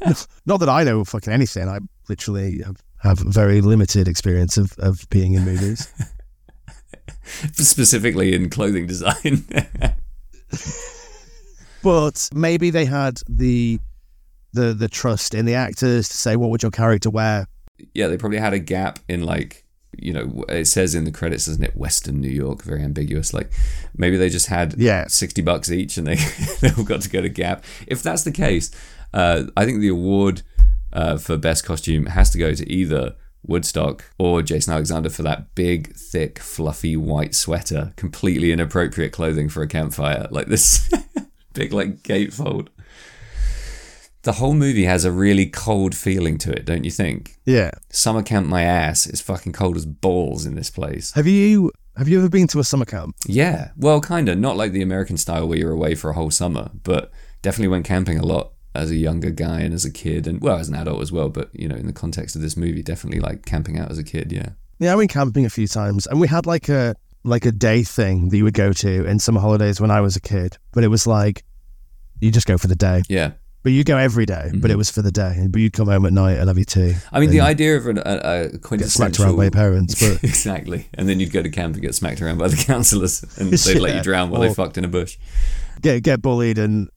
[0.00, 1.68] not, to- not that I know fucking anything.
[1.68, 5.86] I literally have, have very limited experience of, of being in movies.
[7.52, 9.44] Specifically in clothing design.
[11.82, 13.78] but maybe they had the
[14.52, 17.46] the the trust in the actors to say, what would your character wear?
[17.92, 19.64] yeah, they probably had a gap in like,
[19.98, 21.76] you know, it says in the credits, doesn't it?
[21.76, 23.34] Western New York, very ambiguous.
[23.34, 23.50] Like
[23.96, 25.06] maybe they just had Yeah.
[25.08, 26.14] 60 bucks each and they,
[26.60, 27.64] they all got to go to Gap.
[27.88, 28.70] If that's the case,
[29.12, 30.42] uh, I think the award
[30.92, 35.54] uh, for best costume has to go to either Woodstock or Jason Alexander for that
[35.54, 40.28] big, thick, fluffy white sweater, completely inappropriate clothing for a campfire.
[40.30, 40.90] Like this
[41.52, 42.68] big, like gatefold.
[44.22, 47.36] The whole movie has a really cold feeling to it, don't you think?
[47.44, 47.72] Yeah.
[47.90, 49.06] Summer camp my ass.
[49.06, 51.12] It's fucking cold as balls in this place.
[51.12, 53.14] Have you have you ever been to a summer camp?
[53.26, 54.38] Yeah, well, kind of.
[54.38, 57.84] Not like the American style where you're away for a whole summer, but definitely went
[57.84, 60.74] camping a lot as a younger guy and as a kid, and well, as an
[60.74, 61.28] adult as well.
[61.28, 64.04] But you know, in the context of this movie, definitely like camping out as a
[64.04, 64.32] kid.
[64.32, 64.50] Yeah.
[64.80, 67.82] Yeah, I went camping a few times, and we had like a like a day
[67.84, 70.58] thing that you would go to in summer holidays when I was a kid.
[70.72, 71.44] But it was like
[72.20, 73.32] you just go for the day, Yeah.
[73.62, 74.70] but you go every day, But mm-hmm.
[74.72, 76.94] it was for the day, but you'd come home at night and have your tea.
[77.12, 80.00] I mean, the idea of an, a, a get quintessential smacked around by your parents,
[80.00, 83.22] but exactly, and then you'd go to camp and get smacked around by the counsellors,
[83.38, 85.16] and they'd let you drown while they fucked in a bush.
[85.80, 86.88] get get bullied and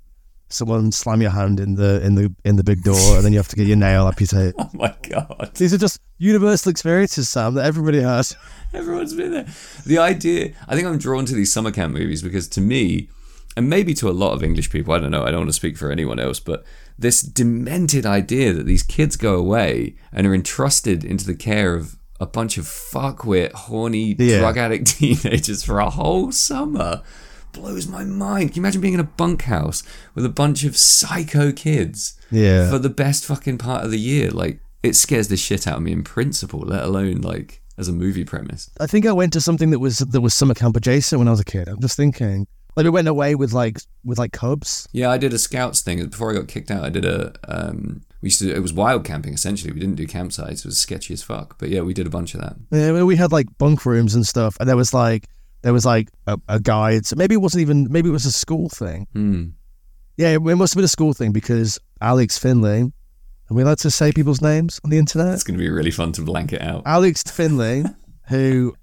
[0.49, 3.39] someone slam your hand in the in the in the big door, and then you
[3.39, 4.55] have to get your nail up amputated.
[4.59, 5.51] Oh my god.
[5.55, 8.35] These are just universal experiences, Sam, that everybody has.
[8.73, 9.47] Everyone's been there.
[9.85, 13.09] The idea, I think I'm drawn to these summer camp movies because to me,
[13.55, 15.53] and maybe to a lot of English people, I don't know, I don't want to
[15.53, 16.63] speak for anyone else, but
[16.99, 21.95] this demented idea that these kids go away and are entrusted into the care of
[22.19, 24.39] a bunch of fuckwit, horny, Yeah.
[24.39, 27.01] drug addict teenagers for a whole summer
[27.57, 28.49] blows my mind.
[28.51, 29.83] Can you imagine being in a bunkhouse
[30.15, 32.69] with a bunch of psycho kids Yeah.
[32.69, 34.29] for the best fucking part of the year?
[34.31, 37.93] Like, it scares the shit out of me in principle, let alone like as a
[37.93, 38.69] movie premise.
[38.79, 41.31] I think I went to something that was that was summer camp adjacent when I
[41.31, 41.67] was a kid.
[41.67, 44.87] I'm just thinking, like we went away with like with like cubs.
[44.93, 46.83] Yeah, I did a scouts thing before I got kicked out.
[46.85, 49.73] I did a um, we used to it was wild camping essentially.
[49.73, 50.59] We didn't do campsites.
[50.59, 51.57] It was sketchy as fuck.
[51.59, 52.55] But yeah, we did a bunch of that.
[52.71, 55.25] Yeah, we had like bunk rooms and stuff, and there was like
[55.67, 57.05] there was like a, a guide.
[57.05, 59.05] So maybe it wasn't even maybe it was a school thing.
[59.11, 59.47] Hmm.
[60.15, 62.83] Yeah, it must have been a school thing because Alex Finley.
[63.49, 65.33] Are we allowed to say people's names on the internet?
[65.33, 66.83] It's going to be really fun to blank it out.
[66.85, 67.83] Alex Finley,
[68.29, 68.77] who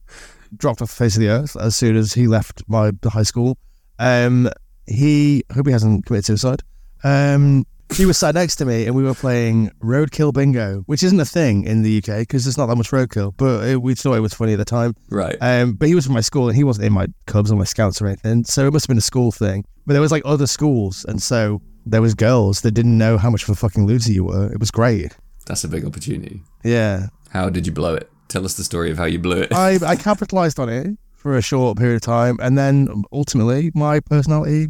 [0.54, 3.56] dropped off the face of the earth as soon as he left my high school.
[3.98, 4.50] Um,
[4.86, 6.60] he I hope he hasn't committed suicide.
[7.02, 11.20] Um, he was sat next to me and we were playing roadkill bingo, which isn't
[11.20, 13.34] a thing in the UK because there's not that much roadkill.
[13.36, 14.94] But it, we thought it was funny at the time.
[15.10, 15.36] Right.
[15.40, 17.64] Um, but he was from my school and he wasn't in my Cubs or my
[17.64, 19.64] Scouts or anything, so it must have been a school thing.
[19.86, 23.28] But there was like other schools, and so there was girls that didn't know how
[23.30, 24.50] much of a fucking loser you were.
[24.50, 25.14] It was great.
[25.46, 26.40] That's a big opportunity.
[26.62, 28.10] Yeah, How did you blow it?
[28.28, 29.52] Tell us the story of how you blew it.
[29.52, 34.00] I I capitalized on it for a short period of time, and then ultimately my
[34.00, 34.68] personality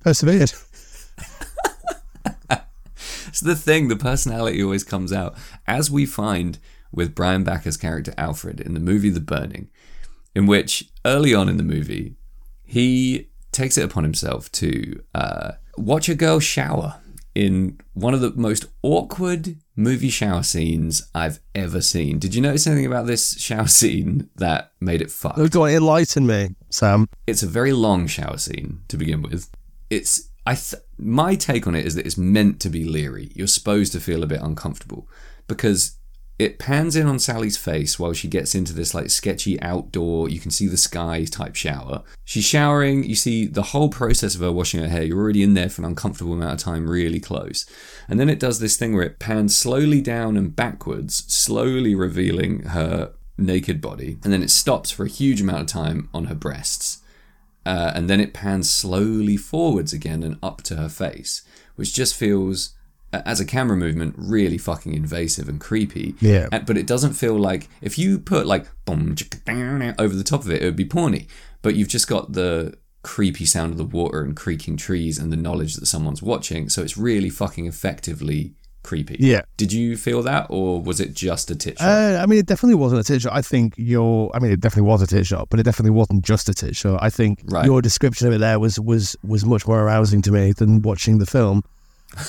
[0.00, 0.52] persevered.
[3.32, 5.34] It's the thing, the personality always comes out.
[5.66, 6.58] As we find
[6.92, 9.70] with Brian Backer's character Alfred in the movie The Burning,
[10.34, 12.16] in which early on in the movie,
[12.62, 16.96] he takes it upon himself to uh, watch a girl shower
[17.34, 22.18] in one of the most awkward movie shower scenes I've ever seen.
[22.18, 25.38] Did you notice anything about this shower scene that made it fucked?
[25.38, 27.08] Oh, Go on, enlighten me, Sam.
[27.26, 29.48] it's a very long shower scene to begin with.
[29.88, 33.32] It's I th- my take on it is that it's meant to be leery.
[33.34, 35.08] You're supposed to feel a bit uncomfortable
[35.46, 35.96] because
[36.38, 40.40] it pans in on Sally's face while she gets into this like sketchy outdoor, you
[40.40, 42.02] can see the sky type shower.
[42.24, 45.04] She's showering, you see the whole process of her washing her hair.
[45.04, 47.66] You're already in there for an uncomfortable amount of time, really close.
[48.08, 52.64] And then it does this thing where it pans slowly down and backwards, slowly revealing
[52.64, 54.18] her naked body.
[54.24, 57.01] And then it stops for a huge amount of time on her breasts.
[57.64, 61.42] Uh, and then it pans slowly forwards again and up to her face,
[61.76, 62.74] which just feels,
[63.12, 66.14] as a camera movement, really fucking invasive and creepy.
[66.20, 66.48] Yeah.
[66.48, 69.14] But it doesn't feel like if you put like boom
[69.98, 71.28] over the top of it, it would be porny.
[71.62, 75.36] But you've just got the creepy sound of the water and creaking trees and the
[75.36, 79.16] knowledge that someone's watching, so it's really fucking effectively creepy.
[79.18, 79.42] Yeah.
[79.56, 81.86] Did you feel that, or was it just a tit shot?
[81.88, 83.32] Uh, I mean, it definitely wasn't a tit shot.
[83.32, 86.24] I think your, I mean, it definitely was a tit shot, but it definitely wasn't
[86.24, 87.02] just a tit shot.
[87.02, 87.64] I think Right.
[87.64, 91.18] your description of it there was was was much more arousing to me than watching
[91.18, 91.62] the film.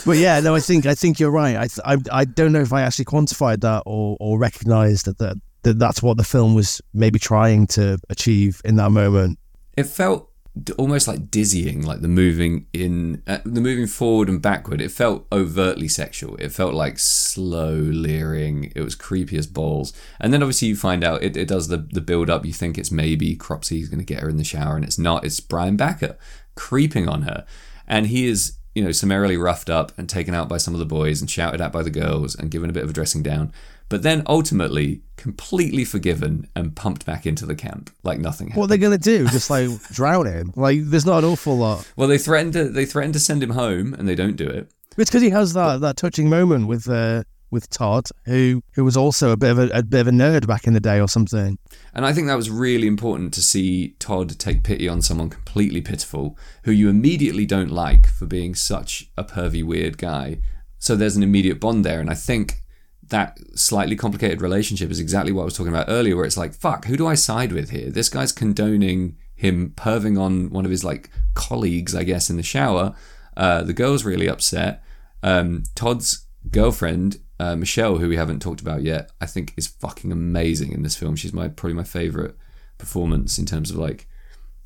[0.05, 1.57] But yeah, no, I think I think you're right.
[1.57, 5.17] I th- I, I don't know if I actually quantified that or or recognized that,
[5.17, 9.39] that that that's what the film was maybe trying to achieve in that moment.
[9.75, 10.29] It felt
[10.77, 14.81] almost like dizzying, like the moving in, uh, the moving forward and backward.
[14.81, 16.35] It felt overtly sexual.
[16.35, 18.71] It felt like slow leering.
[18.75, 19.93] It was creepy as balls.
[20.19, 22.45] And then obviously you find out it, it does the the build up.
[22.45, 25.25] You think it's maybe Cropsey's going to get her in the shower, and it's not.
[25.25, 26.17] It's Brian Backer
[26.55, 27.45] creeping on her,
[27.87, 30.85] and he is you know summarily roughed up and taken out by some of the
[30.85, 33.51] boys and shouted at by the girls and given a bit of a dressing down.
[33.93, 38.59] But then ultimately completely forgiven and pumped back into the camp like nothing happened.
[38.59, 39.27] What are they gonna do?
[39.27, 40.51] Just like drown him?
[40.55, 41.87] Like there's not an awful lot.
[41.95, 44.71] Well, they threatened to they threatened to send him home, and they don't do it.
[44.97, 48.97] It's because he has that, that touching moment with uh, with Todd, who who was
[48.97, 51.07] also a bit of a, a bit of a nerd back in the day or
[51.07, 51.59] something.
[51.93, 55.81] And I think that was really important to see Todd take pity on someone completely
[55.81, 60.39] pitiful, who you immediately don't like for being such a pervy weird guy.
[60.79, 62.62] So there's an immediate bond there, and I think
[63.09, 66.53] that slightly complicated relationship is exactly what I was talking about earlier, where it's like,
[66.53, 67.89] fuck, who do I side with here?
[67.89, 72.43] This guy's condoning him perving on one of his like colleagues, I guess, in the
[72.43, 72.95] shower.
[73.35, 74.83] Uh, the girl's really upset.
[75.21, 80.11] Um, Todd's girlfriend, uh, Michelle, who we haven't talked about yet, I think is fucking
[80.11, 81.15] amazing in this film.
[81.15, 82.35] She's my probably my favorite
[82.77, 84.07] performance in terms of like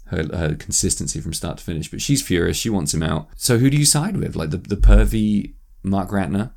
[0.06, 1.90] her, her consistency from start to finish.
[1.90, 2.58] But she's furious.
[2.58, 3.30] She wants him out.
[3.36, 4.36] So who do you side with?
[4.36, 6.52] Like the the pervy Mark Ratner,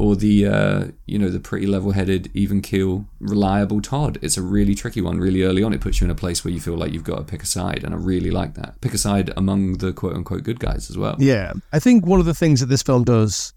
[0.00, 4.18] or the uh, you know the pretty level-headed, even keel, reliable Todd?
[4.22, 5.18] It's a really tricky one.
[5.18, 7.18] Really early on, it puts you in a place where you feel like you've got
[7.18, 8.80] to pick a side, and I really like that.
[8.80, 11.16] Pick a side among the quote unquote good guys as well.
[11.18, 13.52] Yeah, I think one of the things that this film does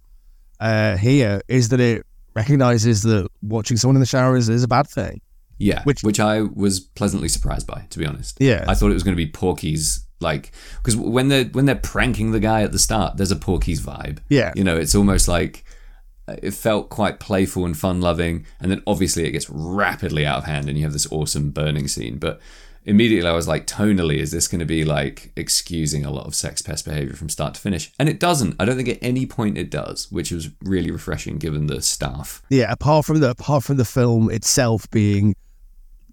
[0.60, 4.68] uh, here is that it recognizes that watching someone in the shower is, is a
[4.68, 5.22] bad thing.
[5.60, 8.38] Yeah, Which- which I was pleasantly surprised by, to be honest.
[8.42, 8.66] Yeah.
[8.68, 12.32] I thought it was going to be Porky's like because when they're when they're pranking
[12.32, 14.18] the guy at the start, there's a Porky's vibe.
[14.30, 14.52] Yeah.
[14.56, 15.64] you know, it's almost like
[16.28, 20.44] it felt quite playful and fun loving, and then obviously it gets rapidly out of
[20.46, 22.18] hand, and you have this awesome burning scene.
[22.18, 22.40] But
[22.86, 26.36] immediately I was like, tonally, is this going to be like excusing a lot of
[26.36, 27.92] sex pest behavior from start to finish?
[28.00, 28.56] And it doesn't.
[28.60, 32.42] I don't think at any point it does, which was really refreshing given the staff.
[32.50, 35.36] Yeah, apart from the apart from the film itself being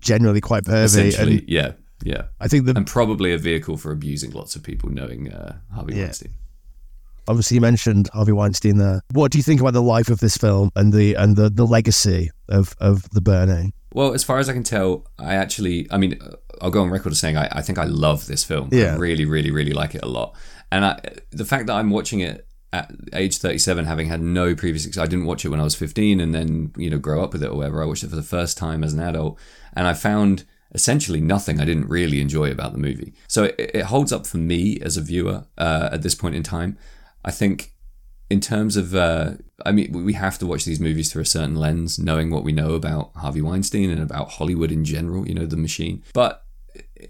[0.01, 2.23] generally quite pervy, and yeah, yeah.
[2.41, 5.95] I think the and probably a vehicle for abusing lots of people, knowing uh, Harvey
[5.95, 6.05] Yeah.
[6.05, 6.35] Weinstein.
[7.31, 9.01] Obviously you mentioned Harvey Weinstein there.
[9.13, 11.65] What do you think about the life of this film and the and the, the
[11.65, 13.73] legacy of of the burning?
[13.93, 16.91] Well, as far as I can tell, I actually, I mean, uh, I'll go on
[16.91, 18.69] record as saying I, I think I love this film.
[18.71, 18.95] Yeah.
[18.95, 20.37] I really, really, really like it a lot.
[20.71, 24.87] And I, the fact that I'm watching it at age 37, having had no previous,
[24.87, 27.33] ex- I didn't watch it when I was 15 and then, you know, grow up
[27.33, 27.83] with it or whatever.
[27.83, 29.41] I watched it for the first time as an adult
[29.75, 33.13] and I found essentially nothing I didn't really enjoy about the movie.
[33.27, 36.45] So it, it holds up for me as a viewer uh, at this point in
[36.45, 36.79] time.
[37.25, 37.73] I think
[38.31, 39.33] in terms of uh,
[39.67, 42.53] i mean we have to watch these movies through a certain lens knowing what we
[42.53, 46.03] know about harvey weinstein and about hollywood in general you know the machine.
[46.15, 46.45] But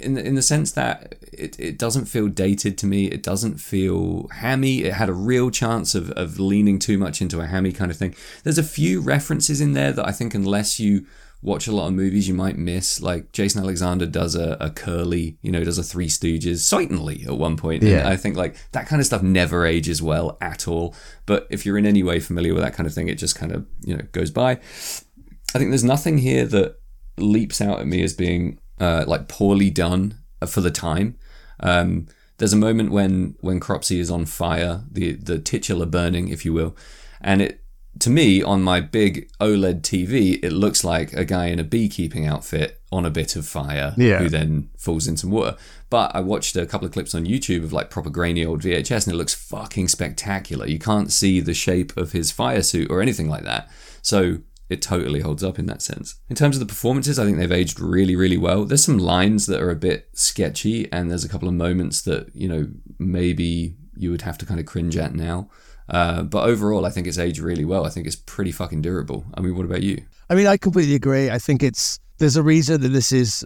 [0.01, 3.59] in the, in the sense that it, it doesn't feel dated to me it doesn't
[3.59, 7.73] feel hammy it had a real chance of, of leaning too much into a hammy
[7.73, 8.15] kind of thing.
[8.43, 11.07] There's a few references in there that i think unless you
[11.43, 15.39] watch a lot of movies you might miss like jason alexander does a, a curly
[15.41, 17.83] you know does a three stooges certainly at one point.
[17.83, 18.09] Yeah.
[18.09, 20.95] I think like that kind of stuff never ages well at all.
[21.27, 23.53] But if you're in any way familiar with that kind of thing, it just kind
[23.53, 24.53] of you know goes by.
[24.53, 26.81] I think there's nothing here that
[27.17, 31.19] leaps out at me as being uh, like poorly done for the time.
[31.61, 32.07] Um,
[32.39, 36.53] there's a moment when when Cropsey is on fire, the the titular burning, if you
[36.53, 36.77] will,
[37.21, 37.60] and it
[37.99, 42.27] to me on my big OLED TV, it looks like a guy in a beekeeping
[42.27, 44.19] outfit on a bit of fire Yeah.
[44.21, 45.57] who then falls into water.
[45.91, 49.07] But I watched a couple of clips on YouTube of like proper grainy old VHS
[49.07, 50.67] and it looks fucking spectacular.
[50.67, 53.69] You can't see the shape of his fire suit or anything like that.
[54.03, 56.15] So it totally holds up in that sense.
[56.29, 58.65] In terms of the performances, I think they've aged really, really well.
[58.65, 62.29] There's some lines that are a bit sketchy, and there's a couple of moments that,
[62.37, 62.69] you know,
[63.01, 65.51] maybe you would have to kind of cringe at now.
[65.91, 67.85] Uh, but overall, I think it's aged really well.
[67.85, 69.25] I think it's pretty fucking durable.
[69.35, 70.05] I mean, what about you?
[70.29, 71.31] I mean, I completely agree.
[71.31, 73.45] I think it's there's a reason that this is.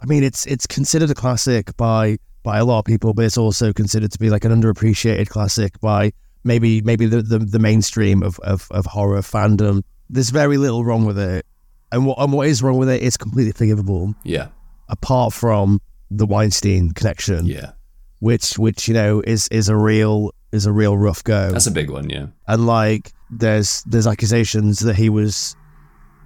[0.00, 3.38] I mean, it's it's considered a classic by by a lot of people, but it's
[3.38, 6.12] also considered to be like an underappreciated classic by
[6.44, 9.82] maybe maybe the the, the mainstream of, of of horror fandom.
[10.10, 11.46] There's very little wrong with it,
[11.90, 14.48] and what and what is wrong with it is completely forgivable, Yeah,
[14.88, 15.80] apart from
[16.10, 17.72] the Weinstein connection, yeah,
[18.20, 21.70] which which you know is is a real is a real rough go that's a
[21.70, 22.08] big one.
[22.08, 25.56] Yeah, and like there's there's accusations that he was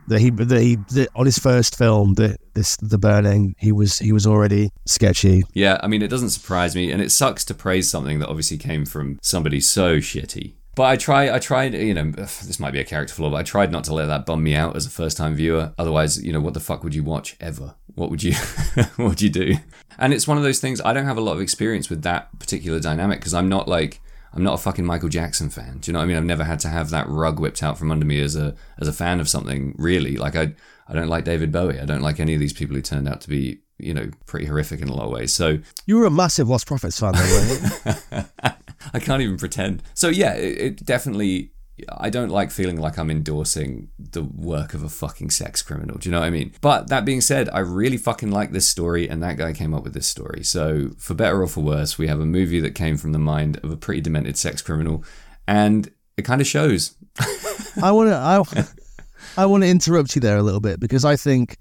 [0.09, 3.99] that he that he that on his first film the this the burning he was
[3.99, 5.79] he was already sketchy yeah.
[5.83, 8.85] I mean, it doesn't surprise me, and it sucks to praise something that obviously came
[8.85, 10.55] from somebody so shitty.
[10.75, 13.43] But I try, I tried, you know, this might be a character flaw, but I
[13.43, 15.73] tried not to let that bum me out as a first time viewer.
[15.79, 17.75] Otherwise, you know, what the fuck would you watch ever?
[17.95, 18.35] What would you,
[18.97, 19.57] what would you do?
[19.99, 22.39] And it's one of those things, I don't have a lot of experience with that
[22.39, 24.01] particular dynamic because I'm not like,
[24.35, 25.79] I'm not a fucking Michael Jackson fan.
[25.79, 26.17] Do you know what I mean?
[26.17, 28.89] I've never had to have that rug whipped out from under me as a, as
[28.89, 30.17] a fan of something, really.
[30.17, 30.55] Like, I,
[30.89, 31.81] I don't like David Bowie.
[31.81, 34.47] I don't like any of these people who turned out to be, you know, pretty
[34.47, 35.35] horrific in a lot of ways.
[35.35, 38.53] So, You were a massive Lostprophets fan, though, weren't you?
[38.95, 39.83] I can't even pretend.
[39.95, 41.53] So yeah, it, it definitely.
[41.89, 45.99] I don't like feeling like I'm endorsing the work of a fucking sex criminal.
[45.99, 46.53] Do you know what I mean?
[46.61, 49.85] But that being said, I really fucking like this story, and that guy came up
[49.85, 50.43] with this story.
[50.45, 53.59] So for better or for worse, we have a movie that came from the mind
[53.63, 55.05] of a pretty demented sex criminal,
[55.47, 56.95] and it kind of shows.
[57.83, 61.17] I want to I, I want to interrupt you there a little bit because I
[61.17, 61.57] think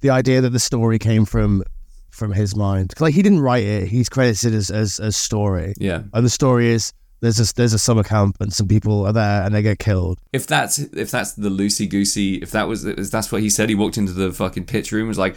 [0.00, 1.62] the idea that the story came from
[2.10, 6.02] from his mind, like he didn't write it, he's credited as as, as story, Yeah.
[6.12, 9.42] and the story is there's a there's a summer camp and some people are there
[9.42, 10.18] and they get killed.
[10.32, 13.68] If that's if that's the loosey goosey, if that was if that's what he said,
[13.68, 15.36] he walked into the fucking pitch room and was like,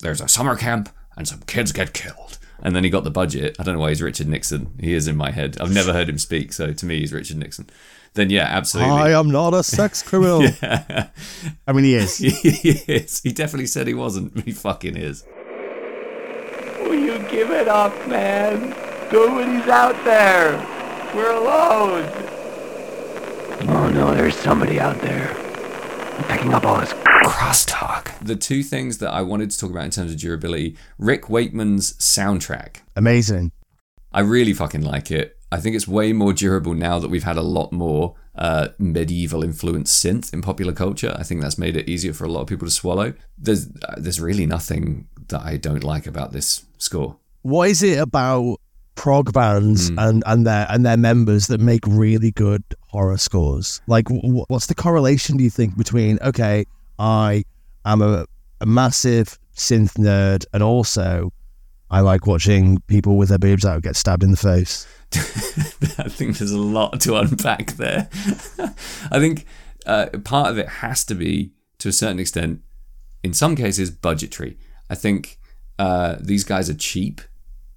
[0.00, 3.56] "There's a summer camp and some kids get killed." And then he got the budget.
[3.58, 4.72] I don't know why he's Richard Nixon.
[4.78, 5.56] He is in my head.
[5.60, 7.68] I've never heard him speak, so to me he's Richard Nixon.
[8.14, 8.92] Then yeah, absolutely.
[8.92, 10.46] I am not a sex criminal.
[10.62, 12.18] I mean, he is.
[12.18, 13.20] he is.
[13.20, 14.38] He definitely said he wasn't.
[14.44, 15.24] He fucking is.
[16.80, 18.70] Will you give it up, man?
[19.12, 20.71] Nobody's out there.
[21.14, 22.10] We're alone.
[23.68, 25.36] Oh no, there's somebody out there.
[26.16, 28.18] I'm picking up all this crosstalk.
[28.24, 31.92] The two things that I wanted to talk about in terms of durability Rick Wakeman's
[31.94, 32.76] soundtrack.
[32.96, 33.52] Amazing.
[34.10, 35.36] I really fucking like it.
[35.50, 39.44] I think it's way more durable now that we've had a lot more uh, medieval
[39.44, 41.14] influenced synth in popular culture.
[41.18, 43.12] I think that's made it easier for a lot of people to swallow.
[43.36, 47.18] There's uh, there's really nothing that I don't like about this score.
[47.42, 48.60] What is it about
[48.94, 53.80] prog bands and and their and their members that make really good horror scores?
[53.86, 55.36] Like, wh- what's the correlation?
[55.36, 56.64] Do you think between okay,
[56.98, 57.44] I
[57.84, 58.26] am a,
[58.60, 61.32] a massive synth nerd, and also
[61.90, 64.86] I like watching people with their boobs out get stabbed in the face.
[65.98, 68.08] I think there's a lot to unpack there.
[69.10, 69.44] I think
[69.84, 72.62] uh, part of it has to be, to a certain extent,
[73.22, 74.56] in some cases, budgetary.
[74.88, 75.38] I think
[75.78, 77.20] uh, these guys are cheap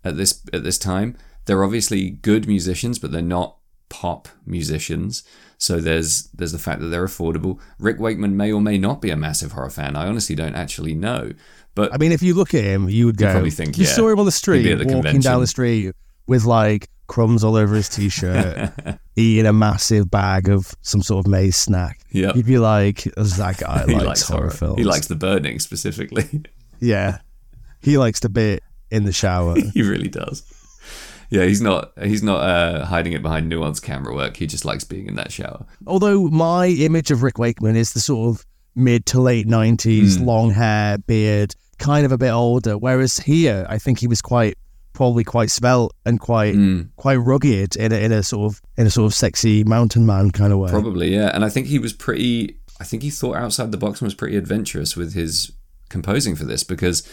[0.06, 1.18] at this at this time.
[1.45, 3.58] They're obviously good musicians, but they're not
[3.89, 5.24] pop musicians.
[5.58, 7.60] So there's there's the fact that they're affordable.
[7.80, 9.95] Rick Wakeman may or may not be a massive horror fan.
[9.95, 11.32] I honestly don't actually know.
[11.76, 13.32] But I mean, if you look at him, you would go.
[13.32, 15.22] probably think, you yeah, saw him on the street, the walking convention.
[15.22, 15.93] down the street
[16.26, 18.72] with like crumbs all over his t-shirt,
[19.16, 21.99] eating a massive bag of some sort of maize snack.
[22.12, 24.78] Yeah, You'd be like, that guy likes, likes horror, films.
[24.78, 26.43] He likes the burning specifically.
[26.80, 27.20] yeah.
[27.82, 28.60] He likes to be
[28.96, 29.56] in the shower.
[29.74, 30.43] he really does.
[31.30, 34.38] Yeah, he's not he's not uh, hiding it behind nuanced camera work.
[34.38, 35.66] He just likes being in that shower.
[35.88, 40.26] Although my image of Rick Wakeman is the sort of mid to late nineties, Hmm.
[40.26, 42.78] long hair, beard, kind of a bit older.
[42.78, 44.58] Whereas here, I think he was quite
[44.93, 46.82] probably quite svelte and quite Hmm.
[46.96, 50.30] quite rugged in a, in a sort of in a sort of sexy mountain man
[50.32, 50.70] kind of way.
[50.70, 51.32] Probably, yeah.
[51.34, 52.58] And I think he was pretty.
[52.80, 55.52] I think he thought outside the box and was pretty adventurous with his
[55.89, 57.08] composing for this because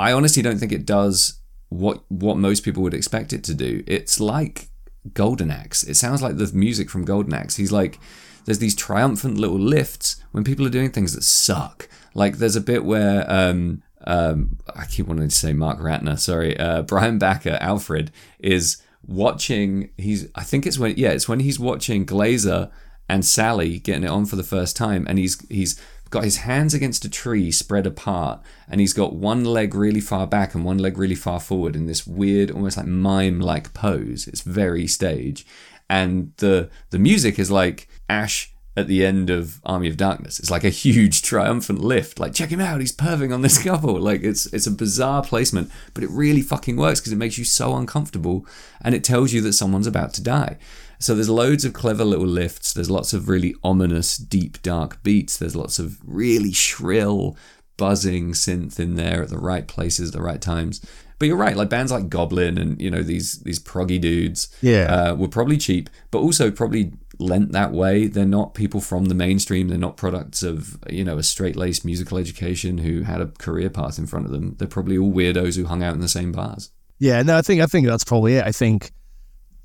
[0.00, 3.84] I honestly don't think it does what what most people would expect it to do.
[3.86, 4.68] It's like
[5.12, 5.82] Golden Axe.
[5.84, 7.56] It sounds like the music from Golden Axe.
[7.56, 7.98] He's like,
[8.46, 11.88] there's these triumphant little lifts when people are doing things that suck.
[12.14, 16.18] Like there's a bit where um, um, I keep wanting to say Mark Ratner.
[16.18, 19.90] Sorry, uh, Brian Backer, Alfred is watching.
[19.98, 22.70] He's I think it's when yeah, it's when he's watching Glazer
[23.06, 25.80] and Sally getting it on for the first time, and he's he's
[26.10, 30.26] got his hands against a tree spread apart and he's got one leg really far
[30.26, 34.26] back and one leg really far forward in this weird almost like mime like pose.
[34.26, 35.46] It's very stage.
[35.88, 40.38] And the the music is like ash at the end of army of darkness.
[40.38, 42.18] It's like a huge triumphant lift.
[42.18, 43.98] Like check him out he's perving on this couple.
[44.00, 47.44] Like it's it's a bizarre placement but it really fucking works because it makes you
[47.44, 48.44] so uncomfortable
[48.82, 50.58] and it tells you that someone's about to die
[51.00, 52.72] so there's loads of clever little lifts.
[52.72, 55.36] There's lots of really ominous, deep, dark beats.
[55.36, 57.36] There's lots of really shrill,
[57.76, 60.80] buzzing synth in there at the right places, at the right times.
[61.18, 64.84] But you're right, like bands like Goblin and you know these these proggy dudes, Yeah.
[65.10, 68.06] uh, were probably cheap, but also probably lent that way.
[68.06, 69.68] They're not people from the mainstream.
[69.68, 73.68] They're not products of you know a straight laced musical education who had a career
[73.68, 74.54] path in front of them.
[74.58, 76.70] They're probably all weirdos who hung out in the same bars.
[76.98, 78.44] Yeah, no, I think I think that's probably it.
[78.46, 78.90] I think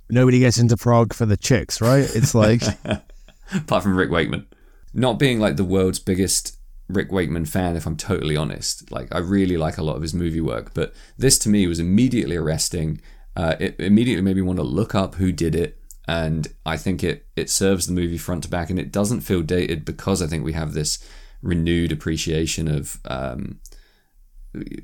[0.10, 2.08] nobody gets into prog for the chicks, right?
[2.16, 2.62] It's like
[3.54, 4.48] apart from Rick Wakeman.
[4.94, 8.92] Not being like the world's biggest Rick Wakeman fan, if I'm totally honest.
[8.92, 11.80] Like, I really like a lot of his movie work, but this to me was
[11.80, 13.02] immediately arresting.
[13.36, 15.78] Uh, it immediately made me want to look up who did it.
[16.08, 19.42] and I think it it serves the movie front to back, and it doesn't feel
[19.42, 21.00] dated because I think we have this
[21.42, 23.60] renewed appreciation of um,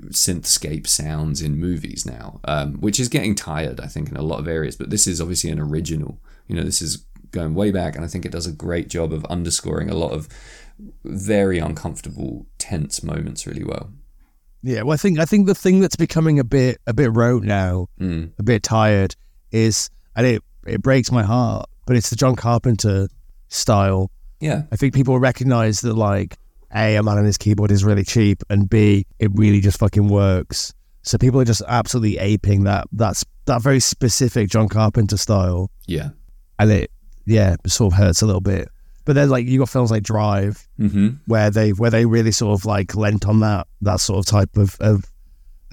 [0.09, 4.39] synthscape sounds in movies now, um, which is getting tired, I think, in a lot
[4.39, 4.75] of areas.
[4.75, 6.19] But this is obviously an original.
[6.47, 9.13] You know, this is going way back, and I think it does a great job
[9.13, 10.27] of underscoring a lot of
[11.05, 13.91] very uncomfortable, tense moments really well.
[14.63, 17.43] Yeah, well, I think I think the thing that's becoming a bit a bit rote
[17.43, 18.31] now, Mm.
[18.37, 19.15] a bit tired,
[19.51, 23.07] is and it it breaks my heart, but it's the John Carpenter
[23.47, 24.11] style.
[24.39, 26.37] Yeah, I think people recognize that like
[26.75, 30.07] a a man on his keyboard is really cheap, and b it really just fucking
[30.07, 30.73] works.
[31.03, 36.09] So people are just absolutely aping that that's that very specific John Carpenter style, yeah.
[36.59, 36.91] and it
[37.25, 38.69] yeah it sort of hurts a little bit.
[39.03, 42.59] But then like you got films like Drive hmm where they where they really sort
[42.59, 45.11] of like lent on that that sort of type of of,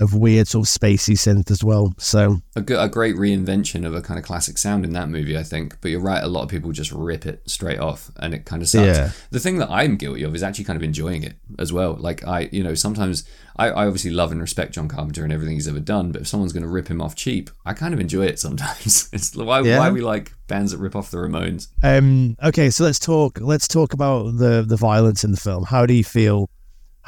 [0.01, 1.95] of weird sort of spacey synth as well.
[1.99, 5.37] So a, good, a great reinvention of a kind of classic sound in that movie,
[5.37, 5.81] I think.
[5.81, 8.63] But you're right, a lot of people just rip it straight off, and it kind
[8.63, 8.99] of sucks.
[8.99, 9.11] Yeah.
[9.31, 11.95] The thing that I'm guilty of is actually kind of enjoying it as well.
[11.95, 13.25] Like I, you know, sometimes
[13.57, 16.29] I, I obviously love and respect John Carpenter and everything he's ever done, but if
[16.29, 19.09] someone's going to rip him off cheap, I kind of enjoy it sometimes.
[19.13, 19.79] it's why Yeah.
[19.79, 21.69] why we like bands that rip off the Ramones.
[21.83, 25.65] um okay, so let's talk let's talk about the the violence in the film.
[25.65, 26.49] How do you feel?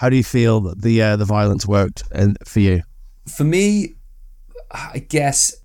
[0.00, 2.82] How do you feel that the uh, the violence worked and for you?
[3.30, 3.94] for me,
[4.70, 5.56] I guess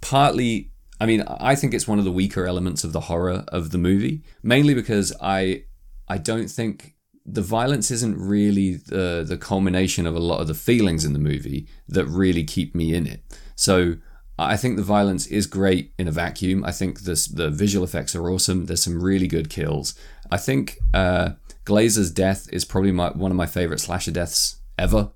[0.00, 0.70] partly.
[1.00, 3.78] I mean, I think it's one of the weaker elements of the horror of the
[3.78, 5.64] movie, mainly because I,
[6.08, 6.94] I don't think
[7.26, 11.18] the violence isn't really the the culmination of a lot of the feelings in the
[11.18, 13.22] movie that really keep me in it.
[13.56, 13.96] So
[14.38, 16.64] I think the violence is great in a vacuum.
[16.64, 18.66] I think this the visual effects are awesome.
[18.66, 19.94] There's some really good kills.
[20.30, 21.30] I think uh,
[21.64, 25.10] Glazer's death is probably my one of my favorite slasher deaths ever.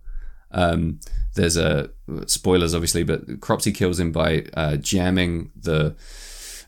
[0.51, 1.01] Um,
[1.35, 1.91] there's a
[2.27, 5.95] spoilers obviously, but Cropsey kills him by uh, jamming the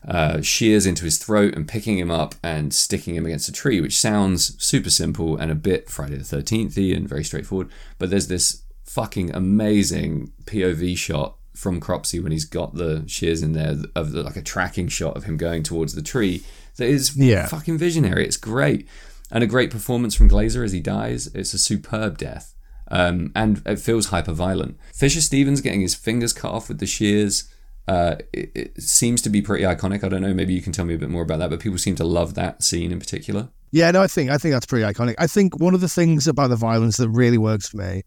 [0.07, 3.79] uh, shears into his throat and picking him up and sticking him against a tree,
[3.81, 7.69] which sounds super simple and a bit Friday the Thirteenth and very straightforward.
[7.99, 13.51] But there's this fucking amazing POV shot from Cropsey when he's got the shears in
[13.53, 16.43] there of the, like a tracking shot of him going towards the tree
[16.77, 17.45] that is Yeah.
[17.47, 18.25] fucking visionary.
[18.25, 18.87] It's great.
[19.31, 21.27] And a great performance from Glazer as he dies.
[21.33, 22.53] It's a superb death.
[22.89, 24.77] Um, and it feels hyper violent.
[24.93, 27.45] Fisher Stevens getting his fingers cut off with the shears.
[27.87, 30.03] Uh, it, it seems to be pretty iconic.
[30.03, 30.33] I don't know.
[30.33, 31.49] Maybe you can tell me a bit more about that.
[31.49, 33.47] But people seem to love that scene in particular.
[33.71, 35.15] Yeah, no, I think I think that's pretty iconic.
[35.17, 38.03] I think one of the things about the violence that really works for me,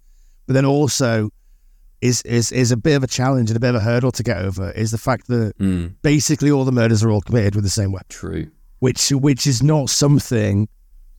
[0.47, 1.31] but then also
[2.03, 4.23] is is is a bit of a challenge and a bit of a hurdle to
[4.23, 7.65] get over is the fact that Mm, basically all the murders are all committed with
[7.65, 8.51] the same weapon, true.
[8.81, 10.69] which which is not something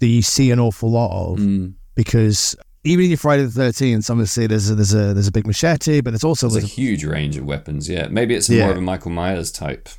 [0.05, 4.05] that you see an awful lot of Mm, because even in your Friday the Thirteenth,
[4.05, 6.59] some see there's a, there's a there's a big machete, but there's also there's a
[6.67, 7.89] there's a- huge range of weapons.
[7.89, 8.61] Yeah, maybe it's Yeah.
[8.65, 9.89] more of a Michael Myers type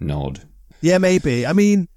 [0.00, 0.40] nod.
[0.80, 1.46] yeah maybe.
[1.46, 1.88] I mean,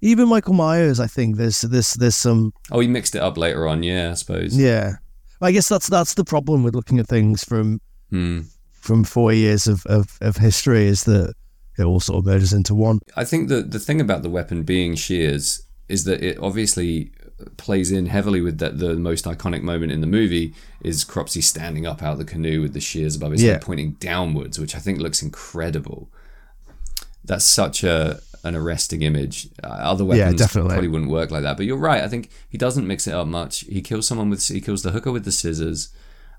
[0.00, 3.66] even Michael Myers, I think there's there's there's some Oh, he mixed it up later
[3.68, 3.82] on.
[3.84, 4.56] Yeah, I suppose.
[4.56, 4.94] yeah.
[5.40, 8.40] I guess that's that's the problem with looking at things from Hmm.
[8.72, 11.34] from four years of, of, of history is that
[11.78, 12.98] it all sort of merges into one.
[13.16, 17.10] I think the the thing about the weapon being shears is that it obviously
[17.56, 21.84] plays in heavily with that the most iconic moment in the movie is Cropsey standing
[21.86, 23.52] up out of the canoe with the shears above his Yeah.
[23.54, 26.10] head pointing downwards, which I think looks incredible.
[27.24, 29.48] That's such a an arresting image.
[29.62, 30.68] Uh, other Yeah, weapons definitely.
[30.72, 31.56] probably wouldn't work like that.
[31.56, 32.02] But you're right.
[32.04, 33.60] I think he doesn't mix it up much.
[33.60, 35.88] He kills someone with he kills the hooker with the scissors,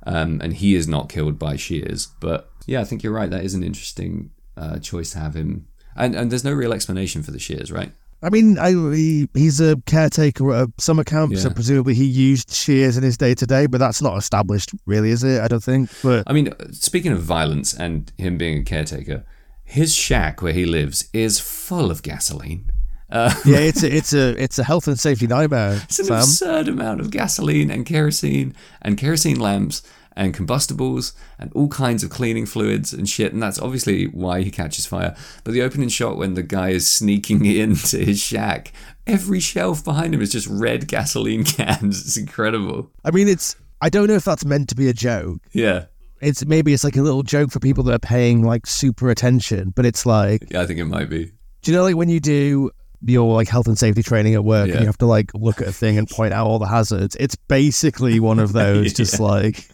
[0.06, 2.08] um, and he is not killed by shears.
[2.20, 3.30] But yeah, I think you're right.
[3.30, 5.66] That is an interesting uh, choice to have him.
[5.96, 7.92] And and there's no real explanation for the shears, right?
[8.26, 12.52] I mean, I, he, he's a caretaker at a summer camp, so presumably he used
[12.52, 15.42] shears in his day to day, but that's not established, really, is it?
[15.42, 15.92] I don't think.
[16.02, 19.24] But I mean, speaking of violence and him being a caretaker,
[19.64, 22.72] his shack where he lives is full of gasoline.
[23.12, 26.16] Uh, yeah, it's a it's a it's a health and safety nightmare, It's an Sam.
[26.18, 29.84] absurd amount of gasoline and kerosene and kerosene lamps
[30.16, 33.34] and combustibles and all kinds of cleaning fluids and shit.
[33.34, 35.16] And that's obviously why he catches fire.
[35.44, 38.72] But the opening shot when the guy is sneaking into his shack,
[39.06, 42.02] every shelf behind him is just red gasoline cans.
[42.06, 42.90] It's incredible.
[43.04, 45.40] I mean, it's I don't know if that's meant to be a joke.
[45.52, 45.86] Yeah.
[46.22, 49.74] It's maybe it's like a little joke for people that are paying like super attention,
[49.76, 51.34] but it's like Yeah, I think it might be.
[51.62, 54.68] Do you know like when you do your like health and safety training at work
[54.68, 54.76] Yeah.
[54.76, 57.18] and you have to like look at a thing and point out all the hazards?
[57.20, 59.68] It's basically one of those, just like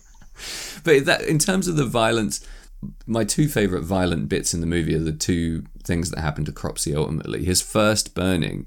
[0.84, 2.46] But that, in terms of the violence,
[3.06, 6.52] my two favorite violent bits in the movie are the two things that happen to
[6.52, 7.44] Cropsey ultimately.
[7.46, 8.66] His first burning.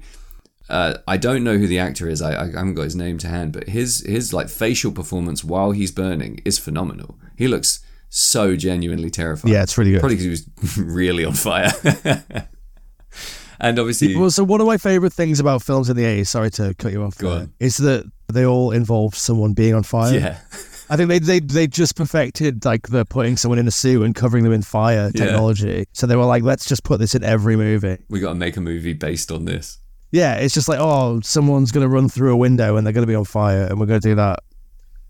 [0.67, 2.21] Uh, I don't know who the actor is.
[2.23, 5.71] I, I haven't got his name to hand, but his his like facial performance while
[5.71, 7.19] he's burning is phenomenal.
[7.37, 9.51] He looks so genuinely terrified.
[9.51, 9.99] Yeah, it's really good.
[9.99, 11.71] Probably because he was really on fire.
[13.59, 16.49] and obviously, Well, so one of my favorite things about films in the 80s, sorry
[16.51, 17.53] to cut you off, Go there, on.
[17.59, 20.17] is that they all involve someone being on fire.
[20.17, 20.37] yeah,
[20.89, 24.13] I think they, they they just perfected like the putting someone in a suit and
[24.13, 25.25] covering them in fire Yeah.
[25.25, 25.85] technology.
[25.93, 27.97] So they were like, let's just put this in every movie.
[28.09, 29.79] we got to make a movie based on this.
[30.11, 33.05] Yeah, it's just like, oh, someone's going to run through a window and they're going
[33.05, 34.39] to be on fire, and we're going to do that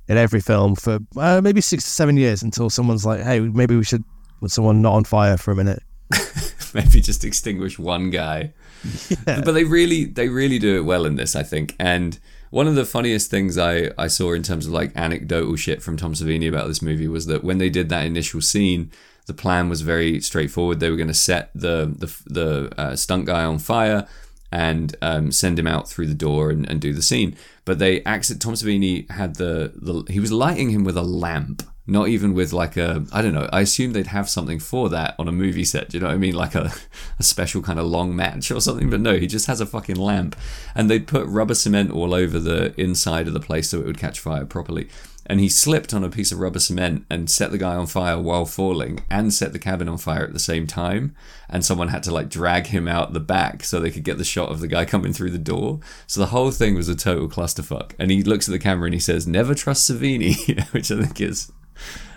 [0.07, 3.75] in every film for uh, maybe six to seven years until someone's like, hey, maybe
[3.75, 4.03] we should
[4.39, 5.81] put someone not on fire for a minute.
[6.73, 8.53] maybe just extinguish one guy.
[9.25, 11.75] But they really they really do it well in this, I think.
[11.79, 12.19] And
[12.55, 15.97] one of the funniest things I, I saw in terms of like anecdotal shit from
[15.97, 18.91] Tom Savini about this movie was that when they did that initial scene,
[19.25, 20.79] the plan was very straightforward.
[20.79, 24.07] They were going to set the the the uh, stunt guy on fire
[24.53, 27.35] and um, send him out through the door and, and do the scene.
[27.65, 31.61] But they accident Tom Savini had the, the he was lighting him with a lamp,
[31.87, 33.49] not even with like a I don't know.
[33.51, 35.89] I assume they'd have something for that on a movie set.
[35.89, 36.35] Do you know what I mean?
[36.45, 36.71] Like a,
[37.17, 38.89] a special kind of long match or something.
[38.89, 40.35] But no, he just has a fucking lamp,
[40.75, 43.97] and they'd put rubber cement all over the inside of the place so it would
[43.97, 44.89] catch fire properly.
[45.25, 48.19] And he slipped on a piece of rubber cement and set the guy on fire
[48.19, 51.15] while falling, and set the cabin on fire at the same time.
[51.49, 54.23] And someone had to like drag him out the back so they could get the
[54.23, 55.79] shot of the guy coming through the door.
[56.05, 57.93] So the whole thing was a total clusterfuck.
[57.97, 61.21] And he looks at the camera and he says, "Never trust Savini," which I think
[61.21, 61.51] is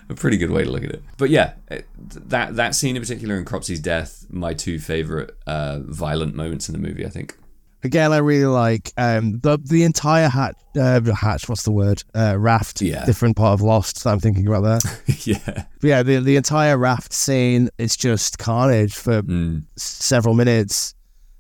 [0.09, 1.03] a pretty good way to look at it.
[1.19, 1.87] But yeah, it-
[2.31, 6.73] that that scene in particular and Cropsey's death, my two favorite uh, violent moments in
[6.73, 7.05] the movie.
[7.07, 7.37] I think.
[7.85, 10.57] Again, I really like um, the the entire hatch.
[10.77, 12.03] Uh, hatch, what's the word?
[12.15, 12.83] Uh, raft.
[12.83, 13.05] Yeah.
[13.05, 14.03] Different part of Lost.
[14.03, 15.01] that I'm thinking about that.
[15.27, 15.65] yeah.
[15.81, 17.69] But yeah, the the entire raft scene.
[17.79, 20.95] It's just carnage for Mm, several minutes,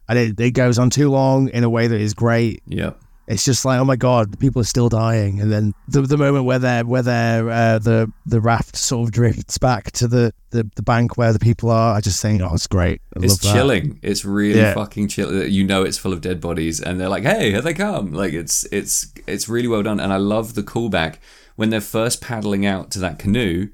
[0.09, 2.63] and it, it goes on too long in a way that is great.
[2.67, 2.93] yeah.
[3.31, 6.47] It's just like, oh my god, people are still dying, and then the, the moment
[6.47, 10.69] where they're where they're uh, the the raft sort of drifts back to the, the,
[10.77, 11.95] the bank where the people are.
[11.95, 13.03] I just think, oh, it's great.
[13.15, 14.01] I It's chilling.
[14.03, 14.73] It's really Yeah.
[14.73, 15.51] fucking chilling.
[15.53, 18.33] You know, it's full of dead bodies, and they're like, "Hey, here they come!" Like
[18.33, 21.17] it's it's it's really well done, and I love the callback
[21.57, 23.69] when they're first paddling out to that canoe.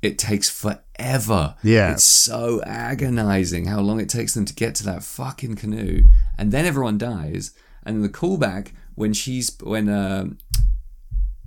[0.00, 1.56] It takes forever.
[1.64, 1.92] Yeah.
[1.94, 6.04] it's so agonizing how long it takes them to get to that fucking canoe,
[6.38, 7.50] and then everyone dies.
[7.86, 10.26] And the callback when she's when uh,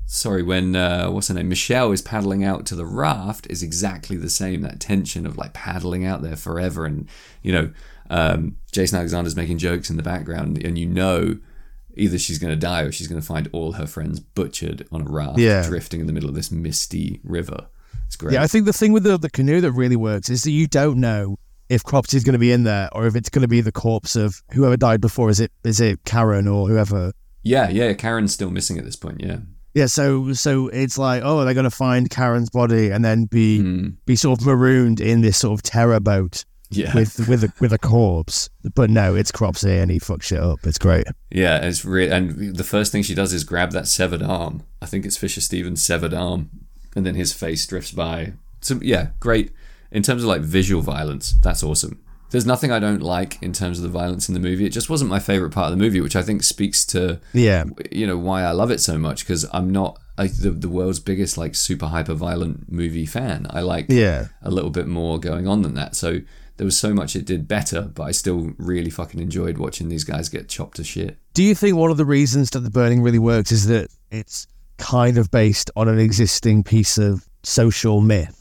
[0.06, 4.18] sorry when uh, what's her name Michelle is paddling out to the raft is exactly
[4.18, 4.62] the same.
[4.62, 7.08] That tension of like paddling out there forever, and
[7.44, 7.72] you know
[8.10, 11.38] um, Jason Alexander's making jokes in the background, and you know
[11.96, 15.02] either she's going to die or she's going to find all her friends butchered on
[15.02, 15.68] a raft, Yeah.
[15.68, 17.68] drifting in the middle of this misty river.
[18.08, 18.34] It's great.
[18.34, 20.66] Yeah, I think the thing with the, the canoe that really works is that you
[20.68, 21.38] don't know
[21.70, 24.16] if Cropsey's going to be in there or if it's going to be the corpse
[24.16, 25.30] of whoever died before.
[25.30, 27.14] Is it is it Karen or whoever?
[27.44, 27.94] yeah, yeah.
[27.94, 29.22] Karen's still missing at this point.
[29.22, 29.38] Yeah,
[29.74, 33.62] Yeah, so so it's like, oh, they're going to find Karen's body and then be
[33.62, 33.88] Hmm.
[34.06, 36.94] be sort of marooned in this sort of terror boat yeah.
[36.94, 38.50] with with a, with a corpse.
[38.76, 40.60] But no, it's Cropsey and he fucks shit up.
[40.66, 41.06] It's great.
[41.32, 42.12] Yeah, it's real.
[42.12, 44.64] And the first thing she does is grab that severed arm.
[44.82, 46.50] I think it's Fisher Stevens' severed arm,
[46.96, 48.34] and then his face drifts by.
[48.62, 49.52] So yeah, great.
[49.92, 52.02] In terms of like visual violence, that's awesome.
[52.32, 54.66] There's nothing I don't like in terms of the violence in the movie.
[54.66, 57.64] It just wasn't my favorite part of the movie, which I think speaks to Yeah,
[57.92, 61.00] you know why I love it so much because I'm not like the the world's
[61.00, 63.48] biggest like super hyper violent movie fan.
[63.50, 64.28] I like yeah.
[64.44, 65.96] a little bit more going on than that.
[65.96, 66.20] So
[66.58, 70.04] there was so much it did better, but I still really fucking enjoyed watching these
[70.04, 71.18] guys get chopped to shit.
[71.34, 74.46] Do you think one of the reasons that the burning really works is that it's
[74.78, 78.39] kind of based on an existing piece of social myth?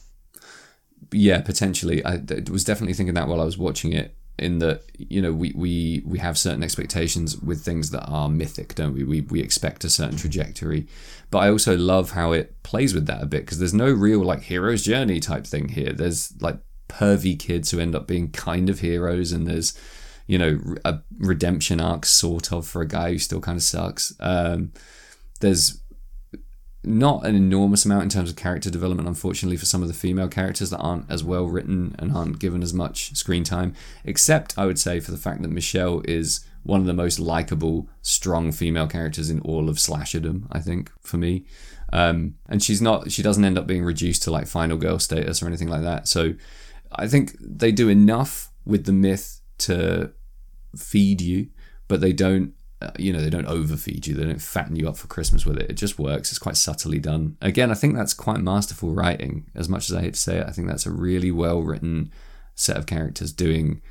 [1.11, 2.03] Yeah potentially.
[2.05, 5.51] I was definitely thinking that while i was watching it in that you know we
[5.55, 9.03] we we have certain expectations with things that are mythic don't we?
[9.03, 10.87] We, we expect a certain trajectory.
[11.29, 14.23] But i also love how it plays with that a bit because there's no real
[14.23, 15.93] like hero's journey type thing here.
[15.93, 19.77] There's like pervy kids who end up being kind of heroes and there's
[20.25, 24.13] you know a redemption arc sort of for a guy who still kind of sucks.
[24.19, 24.71] Um
[25.41, 25.81] there's
[26.83, 30.29] not an enormous amount in terms of character development, unfortunately, for some of the female
[30.29, 33.73] characters that aren't as well written and aren't given as much screen time.
[34.05, 37.89] Except, I would say, for the fact that Michelle is one of the most likable,
[38.01, 40.47] strong female characters in all of slasherdom.
[40.51, 41.45] I think for me,
[41.91, 43.11] um, and she's not.
[43.11, 46.07] She doesn't end up being reduced to like final girl status or anything like that.
[46.07, 46.33] So,
[46.93, 50.11] I think they do enough with the myth to
[50.75, 51.47] feed you,
[51.87, 52.53] but they don't.
[52.81, 54.15] Uh, you know, they don't overfeed you.
[54.15, 55.69] They don't fatten you up for Christmas with it.
[55.69, 56.31] It just works.
[56.31, 57.35] It's quite subtly done.
[57.41, 59.47] Again, I think that's quite masterful writing.
[59.53, 62.09] As much as I hate to say it, I think that's a really well written
[62.55, 63.81] set of characters doing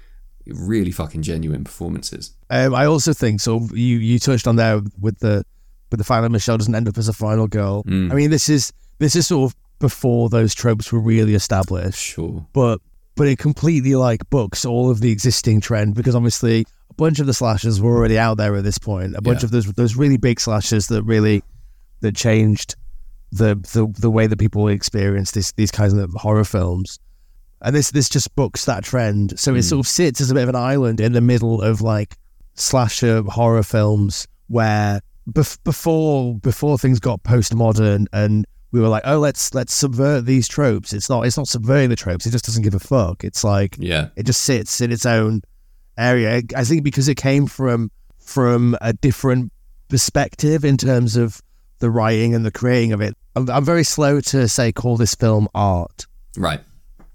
[0.46, 2.32] really fucking genuine performances.
[2.48, 3.68] Um, I also think so.
[3.72, 5.44] You you touched on there with the
[5.90, 7.84] with the fact that Michelle doesn't end up as a final girl.
[7.84, 8.10] Mm.
[8.10, 12.00] I mean, this is this is sort of before those tropes were really established.
[12.00, 12.46] Sure.
[12.52, 12.80] But
[13.14, 16.66] but it completely like books all of the existing trend because obviously
[16.98, 19.16] bunch of the slashers were already out there at this point.
[19.16, 19.46] A bunch Yeah.
[19.46, 21.42] of those those really big slashers that really
[22.00, 22.76] that changed
[23.32, 26.98] the the the way that people experience this these kinds of horror films.
[27.62, 29.38] And this this just books that trend.
[29.38, 29.62] So it hmm.
[29.62, 32.16] sort of sits as a bit of an island in the middle of like
[32.54, 39.18] slasher horror films where bef- before before things got postmodern and we were like, oh,
[39.18, 40.92] let's let's subvert these tropes.
[40.92, 42.26] It's not it's not subverting the tropes.
[42.26, 43.24] It just doesn't give a fuck.
[43.24, 44.08] It's like Yeah.
[44.16, 45.42] it just sits in its own
[45.98, 46.40] area.
[46.56, 49.52] I think because it came from from a different
[49.88, 51.40] perspective in terms of
[51.78, 53.14] the writing and the creating of it.
[53.36, 56.60] I'm, I'm very slow to say call this film art, Right.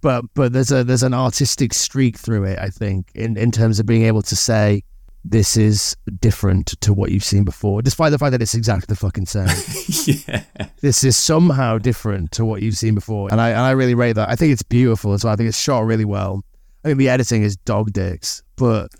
[0.02, 2.60] but but there's a there's an artistic streak through it.
[2.60, 4.84] I think in in terms of being able to say
[5.26, 8.96] this is different to what you've seen before, despite the fact that it's exactly the
[8.96, 9.48] fucking same.
[10.28, 10.44] yeah.
[10.82, 14.14] this is somehow different to what you've seen before, and I and I really rate
[14.14, 14.30] that.
[14.30, 15.34] I think it's beautiful as well.
[15.34, 16.44] I think it's shot really well.
[16.84, 18.92] I mean, the editing is dog dicks, but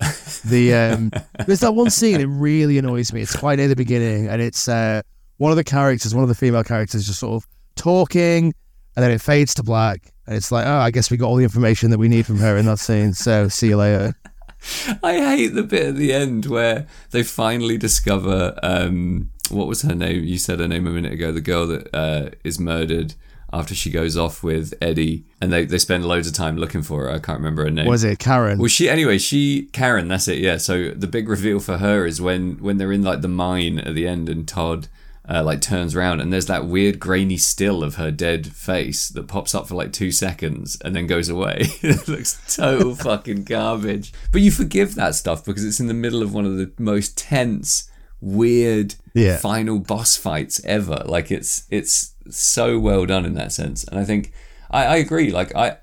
[0.46, 1.12] the um,
[1.46, 3.22] there's that one scene it really annoys me.
[3.22, 5.02] It's quite near the beginning, and it's uh,
[5.38, 8.54] one of the characters, one of the female characters, just sort of talking,
[8.96, 11.36] and then it fades to black, and it's like, oh, I guess we got all
[11.36, 13.14] the information that we need from her in that scene.
[13.14, 14.14] So see you later.
[15.04, 19.96] I hate the bit at the end where they finally discover um, what was her
[19.96, 20.24] name?
[20.24, 21.32] You said her name a minute ago.
[21.32, 23.16] The girl that uh, is murdered
[23.54, 27.04] after she goes off with Eddie, and they, they spend loads of time looking for
[27.04, 27.12] her.
[27.12, 27.86] I can't remember her name.
[27.88, 28.58] Was it Karen?
[28.58, 29.20] Well, she anyway.
[29.20, 30.08] She Karen.
[30.10, 30.40] That's it.
[30.40, 30.58] Yeah.
[30.58, 33.94] So the big reveal for her is when when they're in like the mine at
[33.96, 34.88] the end, and Todd
[35.30, 39.28] uh, like turns around, and there's that weird grainy still of her dead face that
[39.28, 41.60] pops up for like two seconds and then goes away.
[41.82, 44.12] it looks total fucking garbage.
[44.32, 47.18] But you forgive that stuff because it's in the middle of one of the most
[47.18, 47.90] tense,
[48.20, 49.38] weird Yeah.
[49.38, 51.04] final boss fights ever.
[51.06, 54.32] Like it's it's so well done in that sense, and I think
[54.70, 55.32] I, I agree.
[55.32, 55.78] Like I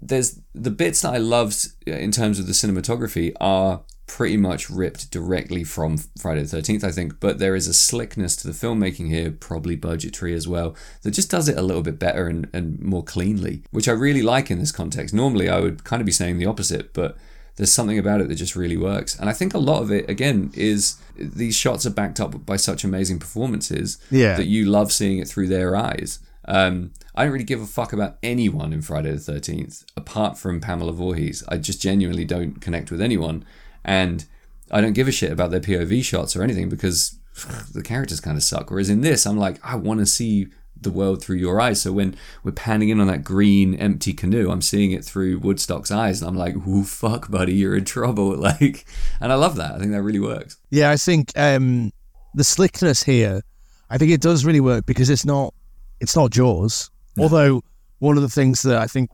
[0.00, 4.68] there's the bits that I loved uh, in terms of the cinematography are pretty much
[4.68, 8.52] ripped directly from Friday the 13th, I think, but there is a slickness to the
[8.52, 12.48] filmmaking here, probably budgetary as well, that just does it a little bit better and,
[12.52, 15.14] and more cleanly, which I really like in this context.
[15.14, 17.16] Normally, I would kind of be saying the opposite, but
[17.56, 19.18] there's something about it that just really works.
[19.18, 22.56] And I think a lot of it, again, is these shots are backed up by
[22.56, 24.36] such amazing performances Yeah.
[24.36, 26.18] that you love seeing it through their eyes.
[26.46, 30.60] Um, I don't really give a fuck about anyone in Friday the Thirteenth apart from
[30.60, 31.44] Pamela Voorhees.
[31.48, 33.44] I just genuinely don't connect with anyone,
[33.84, 34.24] and
[34.70, 37.16] I don't give a shit about their POV shots or anything because
[37.74, 38.70] the characters kind of suck.
[38.70, 40.48] Whereas in this, I'm like, I want to see
[40.82, 41.82] the world through your eyes.
[41.82, 45.90] So when we're panning in on that green empty canoe, I'm seeing it through Woodstock's
[45.90, 48.84] eyes, and I'm like, "Ooh, fuck, buddy, you're in trouble!" Like,
[49.20, 49.72] and I love that.
[49.72, 50.56] I think that really works.
[50.70, 51.92] Yeah, I think um,
[52.34, 53.42] the slickness here,
[53.88, 55.54] I think it does really work because it's not
[56.00, 56.90] it's not Jaws.
[57.18, 57.62] Although
[58.00, 59.10] one of the things that I think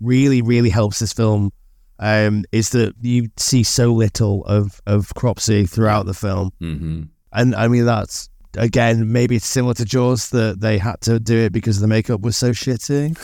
[0.00, 1.52] really really helps this film
[1.98, 7.02] um, is that you see so little of of Cropsey throughout the film, hmm
[7.32, 11.36] and I mean that's again maybe it's similar to Jaws that they had to do
[11.38, 13.16] it because the makeup was so shitty.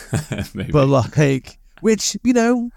[0.73, 2.71] But like which you know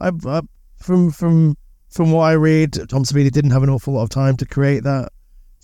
[0.00, 0.40] I, I,
[0.76, 1.56] from from
[1.88, 4.84] from what I read Tom Savini didn't have an awful lot of time to create
[4.84, 5.10] that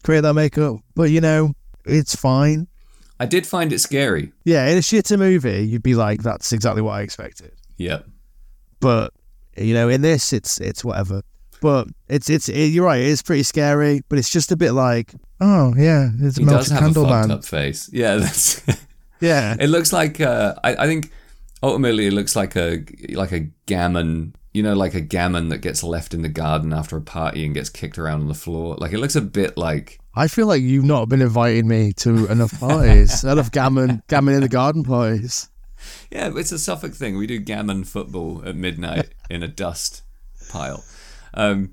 [0.03, 1.53] create that makeup but you know
[1.85, 2.67] it's fine
[3.19, 4.33] I did find it scary.
[4.45, 8.01] yeah in a shitter movie you'd be like that's exactly what I expected Yeah.
[8.81, 9.13] but
[9.57, 11.23] you know in this it's it's whatever
[11.61, 14.73] but it's it's it, you're right it is pretty scary but it's just a bit
[14.73, 17.91] like oh yeah it's a He does have a fucked man up face.
[17.93, 18.63] Yeah, that's.
[19.21, 20.21] yeah it looks like.
[20.21, 21.13] Uh, I, I think
[21.63, 24.35] ultimately it looks like a like a gammon.
[24.53, 27.53] You know, like a gammon that gets left in the garden after a party and
[27.53, 28.75] gets kicked around on the floor.
[28.79, 29.99] Like it looks a bit like.
[30.15, 34.41] I feel like you've not been inviting me to enough parties enough gammon gammon in
[34.41, 35.51] the garden parties
[36.11, 37.19] Yeah, it's a Suffolk thing.
[37.19, 40.03] We do gammon football at midnight in a dust
[40.49, 40.85] pile.
[41.35, 41.71] Um,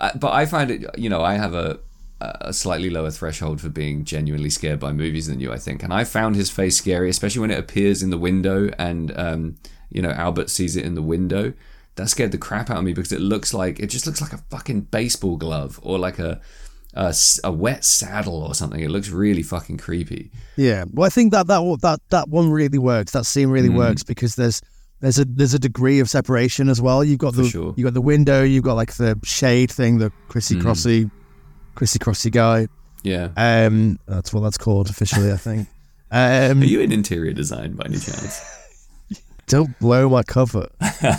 [0.00, 1.78] I- but I find it, you know, I have a,
[2.20, 5.82] a slightly lower threshold for being genuinely scared by movies than you, I think.
[5.82, 9.56] And I found his face scary, especially when it appears in the window and, um,
[9.90, 11.52] you know, Albert sees it in the window.
[11.96, 14.32] That scared the crap out of me because it looks like, it just looks like
[14.34, 16.40] a fucking baseball glove or like a
[17.44, 18.80] a wet saddle or something.
[18.80, 20.30] It looks really fucking creepy.
[20.56, 23.12] Yeah, well, I think that that that that one really works.
[23.12, 23.76] That scene really Mm.
[23.76, 24.62] works because there's
[25.00, 27.04] there's a there's a degree of separation as well.
[27.04, 27.74] You've got For the sure.
[27.76, 28.42] you got the window.
[28.42, 30.62] You've got like the shade thing, the Chrissy Mm.
[30.62, 31.10] Crossy,
[31.74, 32.68] Chrissy Crossy guy.
[33.02, 33.28] Yeah.
[33.36, 35.68] Um, that's what that's called officially, I think.
[36.08, 38.40] Um, Are you in interior design by any chance?
[39.48, 40.68] don't blow my cover.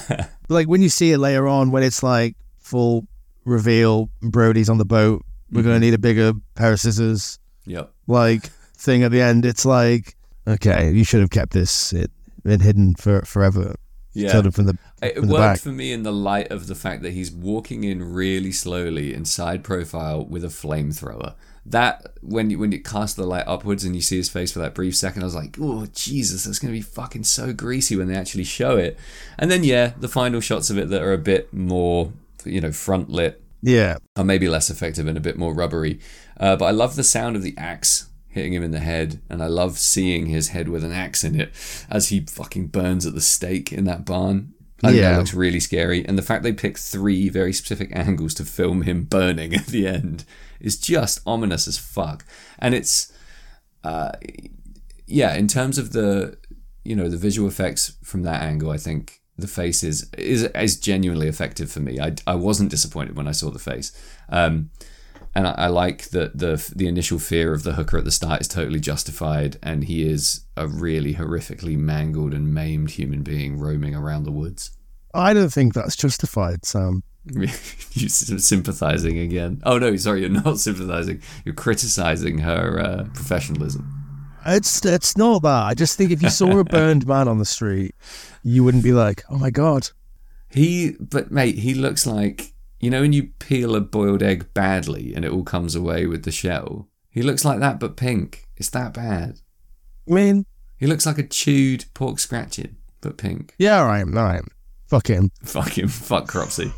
[0.50, 3.06] like when you see it later on, when it's like full
[3.44, 5.26] reveal, Brody's on the boat.
[5.52, 5.68] We're Mm-hmm.
[5.70, 7.38] gonna need a bigger pair of scissors.
[7.66, 7.92] Yep.
[8.08, 8.46] like
[8.78, 9.44] thing at the end.
[9.46, 10.16] It's like,
[10.48, 12.10] okay, you should have kept this it,
[12.48, 13.76] been hidden for forever.
[14.14, 14.42] Yeah.
[14.50, 15.60] from the It from the worked back.
[15.60, 19.26] for me in the light of the fact that he's walking in really slowly in
[19.26, 21.36] side profile with a flamethrower.
[21.68, 24.60] That when you when you cast the light upwards and you see his face for
[24.60, 28.08] that brief second, I was like, "Oh Jesus, that's gonna be fucking so greasy when
[28.08, 28.98] they actually show it."
[29.38, 32.12] And then yeah, the final shots of it that are a bit more,
[32.46, 36.00] you know, front lit Yeah, are maybe less effective and a bit more rubbery.
[36.40, 38.07] Uh, but I love the sound of the axe
[38.38, 41.40] hitting him in the head, and I love seeing his head with an axe in
[41.40, 41.52] it
[41.90, 44.54] as he fucking burns at the stake in that barn.
[44.84, 45.12] I think Yeah.
[45.12, 46.06] that looks really scary.
[46.08, 49.88] And the fact they picked three very specific angles to film him burning at the
[49.88, 50.24] end
[50.60, 52.24] is just ominous as fuck.
[52.60, 53.12] And it's,
[53.84, 54.12] uh,
[55.08, 56.38] yeah, in terms of the,
[56.84, 60.80] you know, the visual effects from that angle, I think the face is is, is
[60.80, 62.00] genuinely effective for me.
[62.00, 63.92] I, I wasn't disappointed when I saw the face.
[64.30, 64.70] Um,
[65.38, 68.42] and I, I like that the the initial fear of the hooker at the start
[68.42, 73.94] is totally justified, and he is a really horrifically mangled and maimed human being roaming
[73.94, 74.72] around the woods.
[75.14, 77.04] I don't think that's justified, Sam.
[77.30, 79.62] You're sympathizing again?
[79.64, 81.22] Oh no, sorry, you're not sympathizing.
[81.46, 83.86] You're criticizing her uh, professionalism.
[84.44, 85.64] It's it's not that.
[85.66, 87.94] I just think if you saw a burned man on the street,
[88.44, 89.90] you wouldn't be like, "Oh my god."
[90.50, 95.14] He, but mate, he looks like you know when you peel a boiled egg badly
[95.16, 96.88] and it all comes away with the shell.
[97.10, 98.46] He looks like that, but pink.
[98.58, 99.40] It's that bad.
[100.10, 100.46] I mean,
[100.78, 103.54] He looks like a chewed pork scratching, but pink.
[103.58, 104.44] yeah, all right, all right.
[104.88, 105.32] Fuck him.
[105.44, 105.88] Fuck him.
[105.88, 106.72] Fuck Cropsey.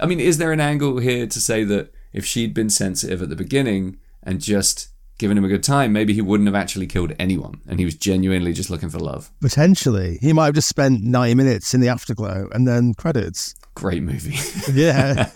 [0.00, 3.28] I mean, is there an angle here to say that if she'd been sensitive at
[3.28, 4.88] the beginning and just
[5.18, 7.94] given him a good time, maybe he wouldn't have actually killed anyone and he was
[7.94, 9.30] genuinely just looking for love?
[9.40, 13.54] Potentially, he might have just spent ninety minutes in the afterglow and then credits.
[13.74, 14.36] Great movie.
[14.72, 15.30] Yeah,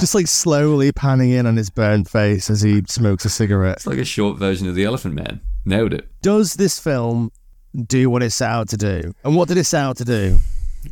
[0.00, 3.76] just like slowly panning in on his burned face as he smokes a cigarette.
[3.76, 5.40] it's like a short version of The Elephant Man.
[5.64, 6.08] Nailed it.
[6.22, 7.30] Does this film
[7.86, 9.12] do what it set out to do?
[9.24, 10.38] And what did it set out to do?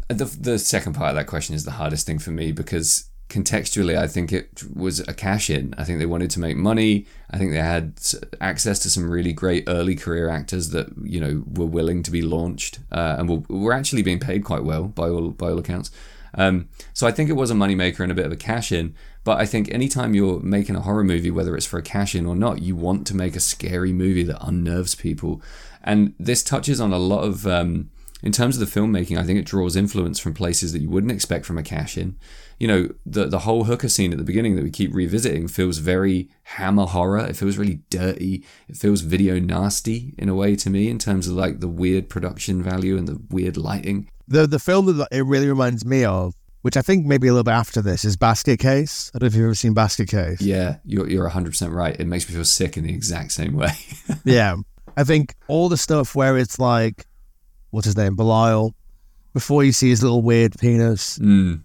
[0.08, 3.96] The, the second part of that question is the hardest thing for me because contextually,
[3.96, 5.74] I think it was a cash in.
[5.78, 7.06] I think they wanted to make money.
[7.30, 7.98] I think they had
[8.40, 12.22] access to some really great early career actors that you know were willing to be
[12.22, 15.90] launched uh, and were, were actually being paid quite well by all by all accounts.
[16.34, 18.94] Um, so I think it was a moneymaker and a bit of a cash in.
[19.24, 22.26] But I think anytime you're making a horror movie, whether it's for a cash in
[22.26, 25.42] or not, you want to make a scary movie that unnerves people.
[25.82, 27.90] And this touches on a lot of, um,
[28.22, 31.12] in terms of the filmmaking, I think it draws influence from places that you wouldn't
[31.12, 32.16] expect from a cash in.
[32.58, 35.78] You know, the the whole hooker scene at the beginning that we keep revisiting feels
[35.78, 37.24] very hammer horror.
[37.24, 38.44] It feels really dirty.
[38.68, 42.10] It feels video nasty in a way to me in terms of like the weird
[42.10, 44.10] production value and the weird lighting.
[44.30, 47.44] The the film that it really reminds me of, which I think maybe a little
[47.44, 49.10] bit after this, is Basket Case.
[49.14, 50.40] I don't know if you've ever seen Basket Case.
[50.40, 51.98] Yeah, you're you're 100% right.
[51.98, 53.72] It makes me feel sick in the exact same way.
[54.24, 54.56] yeah.
[54.96, 57.06] I think all the stuff where it's like,
[57.70, 58.74] what's his name, Belial,
[59.32, 61.62] before you see his little weird penis, mm.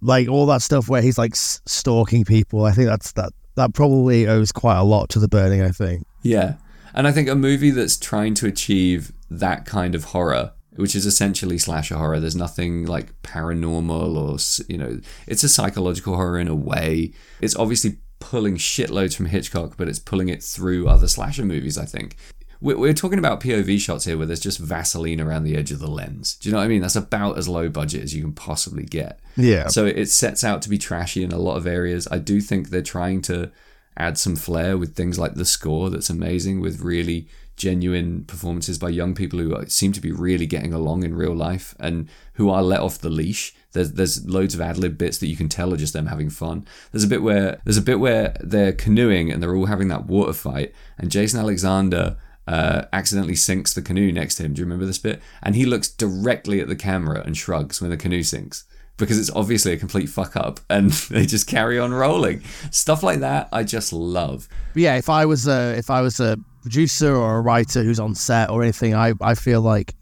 [0.00, 2.64] like all that stuff where he's like stalking people.
[2.64, 3.32] I think that's that.
[3.56, 5.62] That probably owes quite a lot to the burning.
[5.62, 6.06] I think.
[6.22, 6.54] Yeah.
[6.94, 11.06] And I think a movie that's trying to achieve that kind of horror, which is
[11.06, 14.38] essentially slasher horror, there's nothing like paranormal or,
[14.72, 17.12] you know, it's a psychological horror in a way.
[17.40, 21.84] It's obviously pulling shitloads from Hitchcock, but it's pulling it through other slasher movies, I
[21.84, 22.16] think.
[22.60, 25.80] We're, we're talking about POV shots here where there's just Vaseline around the edge of
[25.80, 26.34] the lens.
[26.36, 26.82] Do you know what I mean?
[26.82, 29.18] That's about as low budget as you can possibly get.
[29.36, 29.66] Yeah.
[29.66, 32.06] So it sets out to be trashy in a lot of areas.
[32.10, 33.50] I do think they're trying to
[33.96, 37.28] add some flair with things like the score that's amazing with really
[37.58, 41.74] genuine performances by young people who seem to be really getting along in real life
[41.78, 43.54] and who are let off the leash.
[43.72, 46.30] There's there's loads of ad lib bits that you can tell are just them having
[46.30, 46.66] fun.
[46.92, 50.06] There's a bit where there's a bit where they're canoeing and they're all having that
[50.06, 54.54] water fight and Jason Alexander uh, accidentally sinks the canoe next to him.
[54.54, 55.20] Do you remember this bit?
[55.42, 58.64] And he looks directly at the camera and shrugs when the canoe sinks
[58.96, 62.42] because it's obviously a complete fuck up and they just carry on rolling.
[62.70, 64.48] Stuff like that I just love.
[64.74, 66.38] Yeah, if I was a if I was a
[66.68, 69.94] producer or a writer who's on set or anything, I I feel like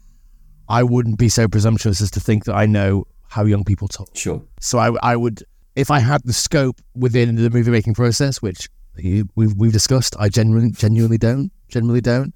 [0.69, 4.09] I wouldn't be so presumptuous as to think that I know how young people talk.
[4.13, 4.41] Sure.
[4.59, 5.43] So I I would
[5.75, 10.15] if I had the scope within the movie making process, which you- we've we've discussed,
[10.19, 12.33] I genuinely genuinely don't genuinely don't.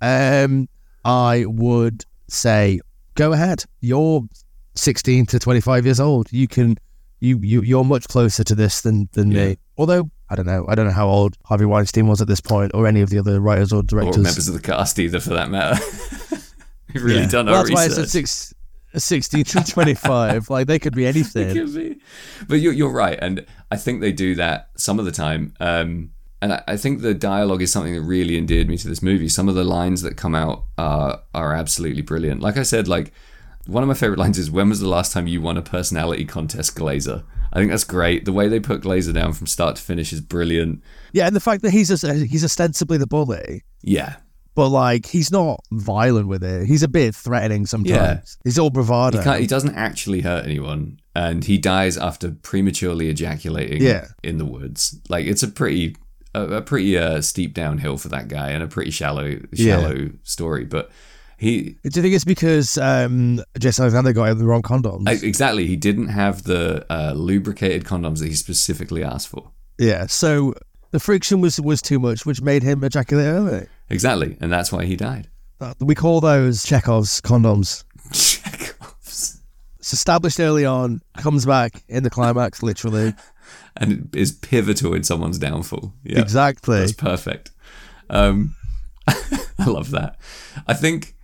[0.00, 0.68] Um,
[1.04, 2.80] I would say
[3.14, 3.64] go ahead.
[3.80, 4.22] You're
[4.74, 6.32] 16 to 25 years old.
[6.32, 6.76] You can
[7.20, 9.46] you you you're much closer to this than than Yeah.
[9.48, 9.56] me.
[9.78, 12.72] Although I don't know, I don't know how old Harvey Weinstein was at this point,
[12.74, 15.30] or any of the other writers or directors, Or members of the cast either for
[15.34, 15.80] that matter.
[16.94, 17.28] We've really Yeah.
[17.28, 18.54] done well, our that's why it's a six,
[18.96, 20.48] 16 to 25.
[20.50, 21.52] like they could be anything.
[21.54, 21.98] could be.
[22.48, 23.18] But you're, you're right.
[23.20, 25.52] And I think they do that some of the time.
[25.60, 26.10] Um,
[26.40, 29.28] and I, I think the dialogue is something that really endeared me to this movie.
[29.28, 32.40] Some of the lines that come out are, are absolutely brilliant.
[32.40, 33.12] Like I said, like
[33.66, 36.24] one of my favorite lines is, "When was the last time you won a personality
[36.24, 37.24] contest, Glazer?"
[37.56, 38.24] I think that's great.
[38.26, 40.82] The way they put Glazer down from start to finish is brilliant.
[41.12, 44.16] Yeah, and the fact that he's a, he's ostensibly the bully, Yeah,
[44.54, 46.66] but like he's not violent with it.
[46.66, 47.90] He's a bit threatening sometimes.
[47.96, 48.20] Yeah.
[48.44, 49.20] He's all bravado.
[49.20, 54.08] he, he doesn't actually hurt anyone, and he dies after prematurely ejaculating Yeah.
[54.22, 54.98] in the woods.
[55.08, 55.96] Like it's a pretty
[56.34, 59.80] a, a pretty uh, steep downhill for that guy, and a pretty shallow Yeah.
[59.80, 60.64] shallow story.
[60.64, 60.90] But
[61.36, 65.22] he Do you think it's because um, Jason Alexander got him the wrong condoms?
[65.22, 69.50] Exactly he didn't have the uh, lubricated condoms that he specifically asked for.
[69.78, 70.54] yeah, so
[70.92, 73.66] the friction was was too much, which made him ejaculate early.
[73.90, 75.28] Exactly, and that's why he died.
[75.60, 77.84] Uh, We call those Chekhov's condoms.
[78.12, 79.40] Chekhov's.
[79.78, 83.14] It's established early on, comes back in the climax, literally.
[83.76, 85.92] and it is pivotal in someone's downfall.
[86.02, 86.80] Yeah, Exactly.
[86.80, 87.50] That's perfect.
[88.10, 88.54] Um,
[89.08, 90.16] I love that.
[90.66, 91.14] I think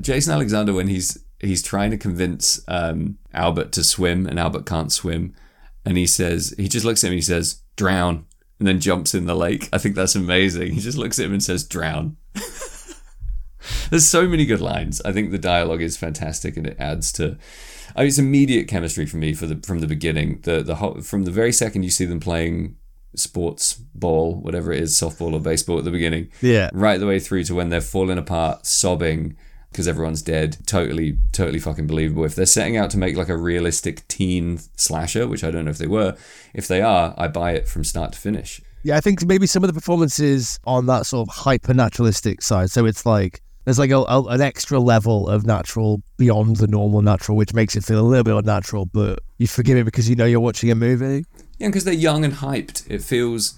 [0.00, 4.92] Jason Alexander, when he's he's trying to convince um, Albert to swim, and Albert can't
[4.92, 5.34] swim,
[5.84, 8.26] and he says he just looks at him and he says drown,
[8.58, 9.68] and then jumps in the lake.
[9.72, 10.72] I think that's amazing.
[10.72, 12.16] He just looks at him and says drown.
[13.90, 15.02] There's so many good lines.
[15.04, 17.36] I think the dialogue is fantastic, and it adds to.
[17.94, 20.40] I mean, it's immediate chemistry for me for the from the beginning.
[20.42, 22.76] The the whole, from the very second you see them playing
[23.16, 26.70] sports ball, whatever it is, softball or baseball at the beginning, Yeah.
[26.72, 29.36] right the way through to when they're falling apart, sobbing
[29.70, 30.58] because everyone's dead.
[30.66, 32.24] Totally, totally fucking believable.
[32.24, 35.70] If they're setting out to make like a realistic teen slasher, which I don't know
[35.70, 36.16] if they were,
[36.54, 38.60] if they are, I buy it from start to finish.
[38.82, 42.70] Yeah, I think maybe some of the performances on that sort of hyper naturalistic side.
[42.70, 47.02] So it's like there's like a, a- an extra level of natural beyond the normal
[47.02, 50.16] natural, which makes it feel a little bit unnatural, but you forgive it because you
[50.16, 51.24] know you're watching a movie.
[51.58, 52.90] Yeah, because they're young and hyped.
[52.90, 53.54] It feels.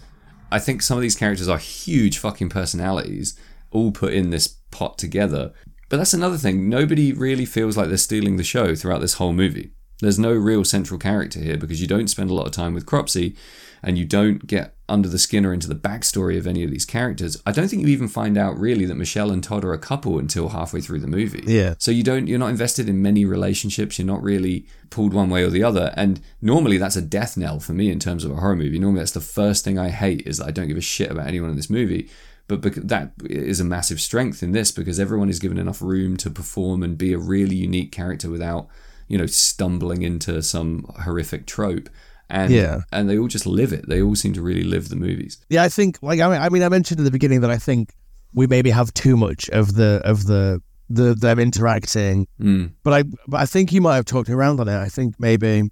[0.51, 3.39] I think some of these characters are huge fucking personalities,
[3.71, 5.53] all put in this pot together.
[5.93, 6.71] But that's another thing.
[6.71, 9.73] Nobody really feels like they're stealing the show throughout this whole movie.
[10.01, 12.87] There's no real central character here because you don't spend a lot of time with
[12.87, 13.37] Cropsy
[13.83, 16.87] and you don't get under the skin or into the backstory of any of these
[16.87, 17.37] characters.
[17.45, 20.19] I don't think you even find out really that Michelle and Todd are a couple
[20.19, 21.45] until halfway through the movie.
[21.47, 21.75] Yeah.
[21.77, 25.43] So you don't you're not invested in many relationships, you're not really pulled one way
[25.43, 25.93] or the other.
[25.95, 28.79] And normally that's a death knell for me in terms of a horror movie.
[28.79, 31.27] Normally that's the first thing I hate is that I don't give a shit about
[31.27, 32.09] anyone in this movie.
[32.57, 36.31] But that is a massive strength in this because everyone is given enough room to
[36.31, 38.69] perform and be a really unique character without,
[39.09, 41.89] you know, stumbling into some horrific trope.
[42.31, 42.81] And Yeah.
[42.91, 43.89] and they all just live it.
[43.89, 45.37] They all seem to really live the movies.
[45.51, 47.59] Yeah, I think like I mean, I mean I mentioned at the beginning that I
[47.59, 47.93] think
[48.33, 52.73] we maybe have too much of the of the the them interacting, Mm.
[52.83, 54.77] but I but I think you might have talked around on it.
[54.77, 55.71] I think maybe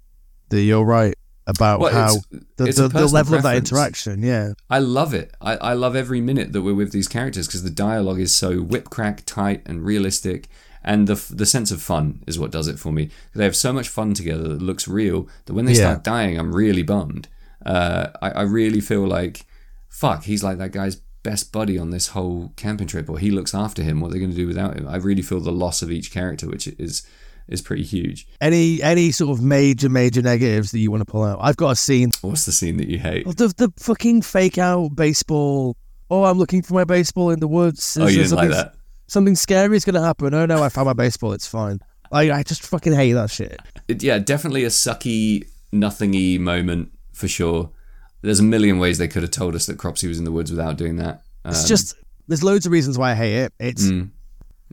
[0.49, 1.15] that you're right
[1.47, 4.21] about Well, how it's- the, it's the, level of that interaction.
[4.23, 5.33] Yeah, I love it.
[5.41, 8.61] I, I love every minute that we're with these characters because the dialogue is so
[8.61, 10.47] whip crack tight and realistic,
[10.83, 13.09] and the the sense of fun is what does it for me.
[13.33, 15.89] They have so much fun together that looks real that when they Yeah.
[15.91, 17.27] start dying, I'm really bummed.
[17.65, 19.45] Uh, I, I really feel like,
[19.89, 23.53] fuck, he's like that guy's best buddy on this whole camping trip, or he looks
[23.53, 23.99] after him.
[23.99, 24.87] What are they going to do without him?
[24.87, 27.03] I really feel the loss of each character, which is
[27.47, 28.27] is pretty huge.
[28.39, 31.39] any any sort of major major negatives that you want to pull out?
[31.41, 32.11] I've got a scene.
[32.21, 33.25] What's the scene that you hate?
[33.25, 35.75] The the fucking fake out baseball.
[36.09, 37.97] Oh, I'm looking for my baseball in the woods.
[37.99, 38.75] Oh, you didn't like that?
[39.07, 40.33] Something scary is going to happen.
[40.33, 41.33] Oh no, I found my baseball.
[41.33, 41.79] It's fine.
[42.11, 43.59] I I just fucking hate that shit.
[43.87, 47.69] it, yeah, definitely a sucky, nothingy moment for sure.
[48.21, 50.51] There's a million ways they could have told us that Cropsy was in the woods
[50.51, 51.23] without doing that.
[51.45, 51.95] It's Um, just
[52.27, 53.53] there's loads of reasons why I hate it.
[53.59, 54.09] It's mm.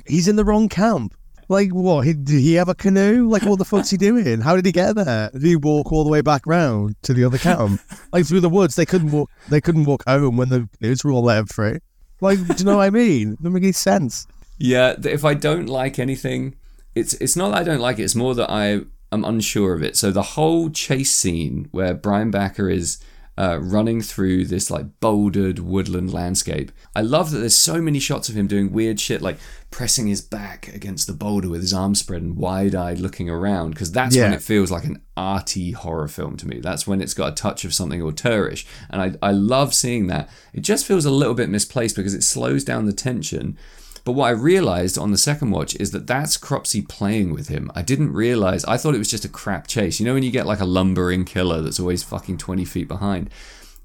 [0.06, 1.14] he's in the wrong camp.
[1.48, 2.06] Like what?
[2.06, 3.28] He, did he have a canoe?
[3.28, 4.40] Like what the fuck's he doing?
[4.40, 5.30] How did he get there?
[5.32, 7.80] Did he walk all the way back round to the other camp?
[8.12, 8.76] like through the woods?
[8.76, 9.30] They couldn't walk.
[9.48, 11.78] They couldn't walk home when the canoes were all let free.
[12.20, 13.36] Like, do you know what I mean?
[13.36, 14.26] Doesn't make any sense.
[14.58, 14.94] yeah.
[15.02, 16.56] If I don't like anything,
[16.94, 18.02] it's it's not that I don't like it.
[18.02, 18.80] It's more that I
[19.10, 19.96] am unsure of it.
[19.96, 22.98] So the whole chase scene where Brian Backer is.
[23.40, 26.72] Uh, running through this like bouldered woodland landscape.
[26.96, 29.38] I love that there's so many shots of him doing weird shit like
[29.70, 33.70] pressing his back against the boulder with his arms spread and wide eyed looking around
[33.70, 36.58] because that's when it feels like an arty horror film to me.
[36.60, 38.64] That's when it's got a touch of something auteurish.
[38.88, 40.30] And I, I love seeing that.
[40.54, 43.58] It just feels a little bit misplaced because it slows down the tension.
[44.04, 47.70] But what I realized on the second watch is that that's Cropsy playing with him.
[47.74, 50.00] I didn't realize, I thought it was just a crap chase.
[50.00, 53.28] You know, when you get like a lumbering killer that's always fucking 20 feet behind?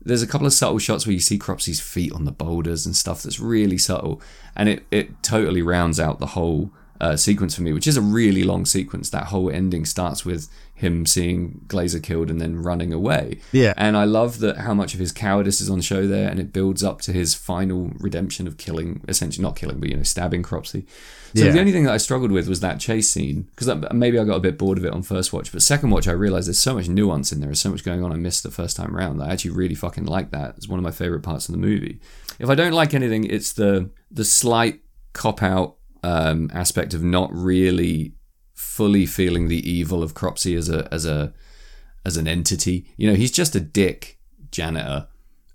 [0.05, 2.95] There's a couple of subtle shots where you see Cropsy's feet on the boulders and
[2.95, 4.21] stuff that's really subtle.
[4.55, 8.01] And it, it totally rounds out the whole uh, sequence for me, which is a
[8.01, 9.09] really long sequence.
[9.09, 13.39] That whole ending starts with him seeing Glazer killed and then running away.
[13.51, 13.73] Yeah.
[13.77, 16.51] And I love that how much of his cowardice is on show there, and it
[16.51, 20.43] builds up to his final redemption of killing, essentially not killing, but you know, stabbing
[20.43, 20.85] Cropsey.
[21.35, 21.51] So Yeah.
[21.51, 24.35] the only thing that I struggled with was that chase scene because maybe I got
[24.35, 26.75] a bit bored of it on first watch, but second watch I realized there's so
[26.75, 29.17] much nuance in there, there's so much going on I missed the first time around.
[29.17, 30.55] that I actually really fucking like that.
[30.57, 31.99] It's one of my favorite parts of the movie.
[32.39, 34.81] If I don't like anything, it's the the slight
[35.13, 38.13] cop out um, aspect of not really
[38.63, 41.33] fully feeling the evil of Cropsy as a as a
[42.05, 42.87] as an entity.
[42.97, 44.19] You know, he's just a dick
[44.51, 45.07] janitor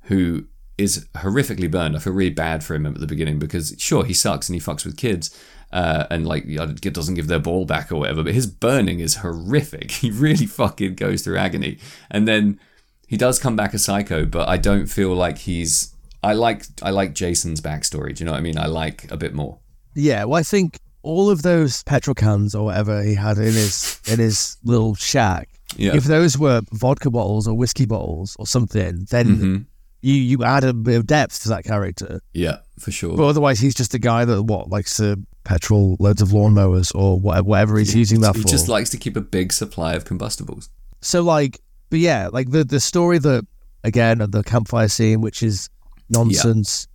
[0.02, 0.46] who
[0.76, 1.96] is horrifically burned.
[1.96, 4.60] I feel really bad for him at the beginning because sure he sucks and he
[4.60, 5.36] fucks with kids.
[5.70, 9.90] Uh, and like doesn't give their ball back or whatever, but his burning is horrific.
[10.00, 11.78] He really fucking goes through agony,
[12.10, 12.58] and then
[13.06, 14.24] he does come back a psycho.
[14.24, 15.94] But I don't feel like he's.
[16.22, 18.14] I like I like Jason's backstory.
[18.14, 18.58] Do you know what I mean?
[18.58, 19.58] I like a bit more.
[19.94, 20.78] Yeah, well, I think
[21.08, 25.48] all of those petrol cans or whatever he had in his in his little shack,
[25.76, 25.96] Yeah.
[25.96, 29.64] if those were vodka bottles or whiskey bottles or something, then Mhm.
[30.02, 32.20] you you add a bit of depth to that character.
[32.34, 33.16] Yeah, for sure.
[33.16, 37.18] But otherwise, he's just a guy that what likes to petrol loads of lawnmowers or
[37.18, 38.48] whatever, whatever he's using that he for.
[38.48, 40.68] He just likes to keep a big supply of combustibles.
[41.00, 41.58] so like,
[41.90, 43.46] but yeah, like the the story that
[43.82, 45.70] again of the campfire scene, which is
[46.10, 46.86] nonsense.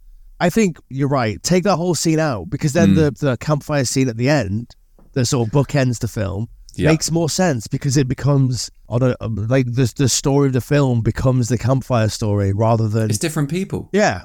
[0.46, 1.42] I think you're right.
[1.44, 2.96] Take that whole scene out because then Mm.
[3.00, 4.76] the the campfire scene at the end,
[5.14, 6.92] the sort of bookends the film, Yeah.
[6.92, 9.16] makes more sense because it becomes on a
[9.56, 13.50] like the the story of the film becomes the campfire story rather than It's different
[13.50, 13.90] people.
[13.94, 14.24] yeah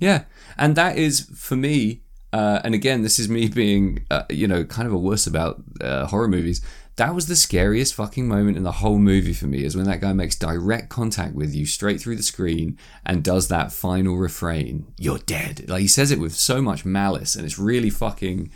[0.00, 0.20] Yeah,
[0.56, 2.00] and that is for me.
[2.32, 5.62] Uh, and again, this is me being, uh, you know, kind of a worse about
[5.80, 6.60] uh, horror movies.
[6.96, 9.64] That was the scariest fucking moment in the whole movie for me.
[9.64, 13.48] Is when that guy makes direct contact with you straight through the screen and does
[13.48, 17.58] that final refrain, "You're dead." Like he says it with so much malice, and it's
[17.58, 18.50] really fucking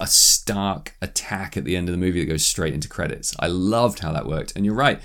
[0.00, 3.34] a stark attack at the end of the movie that goes straight into credits.
[3.38, 5.00] I loved how that worked, and you're right.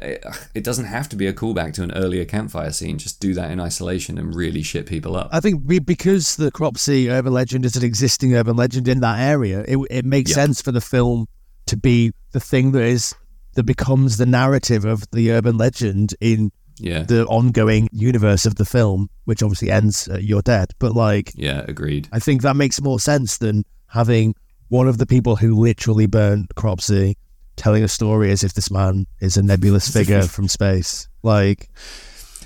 [0.00, 2.98] It it doesn't have to be a callback to an earlier campfire scene.
[2.98, 5.28] Just do that in isolation and really shit people up.
[5.32, 9.20] I think be- because the Cropsey urban legend is an existing urban legend in that
[9.20, 10.36] area, it, it makes Yeah.
[10.36, 11.26] sense for the film
[11.68, 13.14] to be the thing that is
[13.54, 17.02] that becomes the narrative of the urban legend in Yeah.
[17.02, 21.64] the ongoing universe of the film, which obviously ends at "You're Dead." But like, yeah,
[21.66, 22.08] agreed.
[22.12, 24.34] I think that makes more sense than having
[24.68, 27.16] one of the people who literally burnt Cropsey
[27.56, 31.08] telling a story as if this man is a nebulous figure from space.
[31.24, 31.68] Like,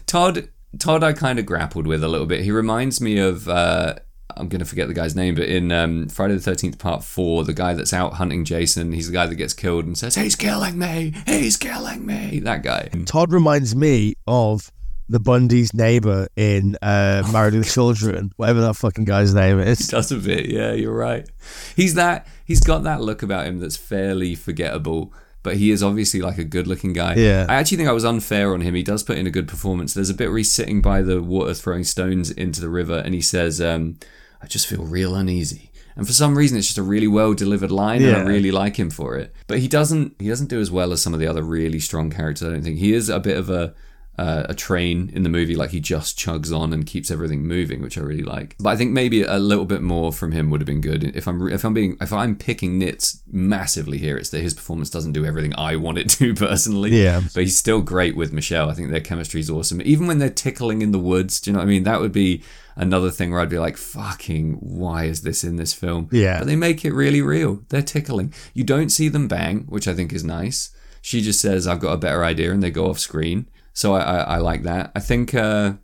[0.07, 0.49] Todd
[0.79, 2.41] Todd I kind of grappled with a little bit.
[2.45, 3.97] He reminds me of uh
[4.37, 7.53] I'm gonna forget the guy's name, but in um, Friday the Thirteenth Part Four, the
[7.53, 10.79] guy that's out hunting Jason, he's the guy that gets killed and says, "He's killing
[10.79, 11.15] me!
[11.27, 12.89] He's killing me!" That guy.
[13.07, 14.71] Todd reminds me of
[15.09, 19.89] the Bundy's neighbor in uh, Married with Children, whatever that fucking guy's name He is.
[19.89, 20.47] does a bit.
[20.47, 21.29] Yeah, you're right.
[21.77, 22.27] He's that.
[22.45, 25.13] He's got that look about him that's fairly forgettable.
[25.45, 27.17] But he is obviously like a good-looking guy.
[27.17, 27.47] Yeah.
[27.49, 28.77] I actually think I was unfair on him.
[28.77, 29.93] He does put in a good performance.
[29.93, 33.13] There's a bit where he's sitting by the water, throwing stones into the river, and
[33.13, 33.97] he says, um,
[34.43, 38.03] "I just feel real uneasy." And for some reason, it's just a really well-delivered line,
[38.03, 39.35] and I really like him for it.
[39.47, 40.15] But he doesn't.
[40.19, 42.49] He doesn't do as well as some of the other really strong characters.
[42.49, 43.75] I don't think he is a bit of a
[44.19, 47.81] uh, a train in the movie, like he just chugs on and keeps everything moving,
[47.81, 48.55] which I really like.
[48.61, 51.17] But I think maybe a little bit more from him would have been good.
[51.17, 54.91] If I'm if I'm being if I'm picking nits massively here, it's that his performance
[54.91, 56.91] doesn't do everything I want it to personally.
[57.03, 57.23] Yeah.
[57.35, 58.69] but he's still great with Michelle.
[58.69, 59.81] I think their chemistry is awesome.
[59.83, 61.85] Even when they're tickling in the woods, do you know what I mean?
[61.85, 62.43] That would be
[62.77, 66.41] another thing where I'd be like, "Fucking, why is this in this film?" Yeah.
[66.41, 67.63] but they make it really real.
[67.71, 68.35] They're tickling.
[68.53, 70.69] You don't see them bang, which I think is nice.
[71.01, 73.47] She just says, "I've got a better idea," and they go off screen.
[73.73, 74.93] So I, I, I like that.
[74.95, 75.75] I think, uh,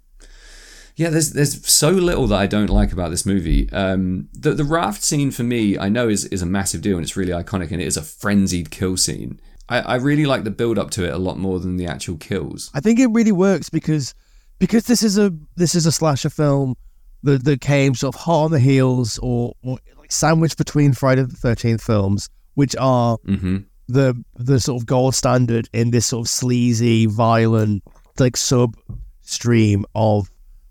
[0.97, 3.71] yeah, there's there's so little that I don't like about this movie.
[3.73, 7.05] Um, the the raft scene for me, I know is is a massive deal and
[7.05, 9.41] it's really iconic and it is a frenzied kill scene.
[9.69, 12.17] I, I really like the build up to it a lot more than the actual
[12.17, 12.71] kills.
[12.75, 14.13] I think it really works because
[14.59, 16.75] because this is a this is a slasher film
[17.23, 21.23] that, that came sort of hot on the heels or, or like sandwiched between Friday
[21.23, 23.59] the Thirteenth films, which are hmm
[23.89, 27.83] the the sort of gold standard in this sort of sleazy, violent,
[28.19, 28.77] like sub
[29.23, 30.31] stream of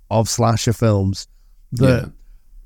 [0.10, 1.27] of slasher films.
[1.73, 2.10] That Yeah.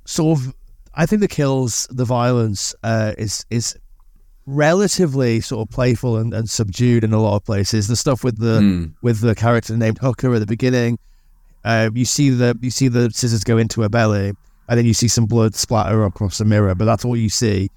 [0.05, 0.53] sort of,
[0.93, 3.75] I think the kills, the violence uh, is is
[4.47, 7.87] relatively sort of playful and, and subdued in a lot of places.
[7.87, 8.93] The stuff with the Mm.
[9.01, 10.99] with the character named Hooker at the beginning,
[11.63, 14.33] uh, you see the you see the scissors go into her belly,
[14.67, 17.69] and then you see some blood splatter across a mirror, but that's all you see.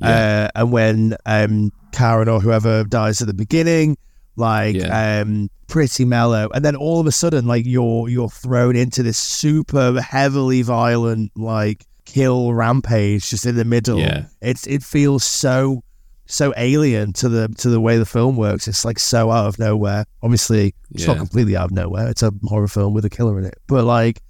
[0.00, 3.96] Uh, and when um, Karen or whoever dies at the beginning,
[4.36, 5.20] like Yeah.
[5.22, 9.18] um, pretty mellow, and then all of a sudden, like you're you're thrown into this
[9.18, 13.98] super heavily violent, like kill rampage just in the middle.
[13.98, 14.24] Yeah.
[14.40, 15.82] It's it feels so
[16.26, 18.66] so alien to the to the way the film works.
[18.68, 20.04] It's like so out of nowhere.
[20.22, 22.08] Obviously, it's not completely out of nowhere.
[22.08, 24.22] It's a horror film with a killer in it, but like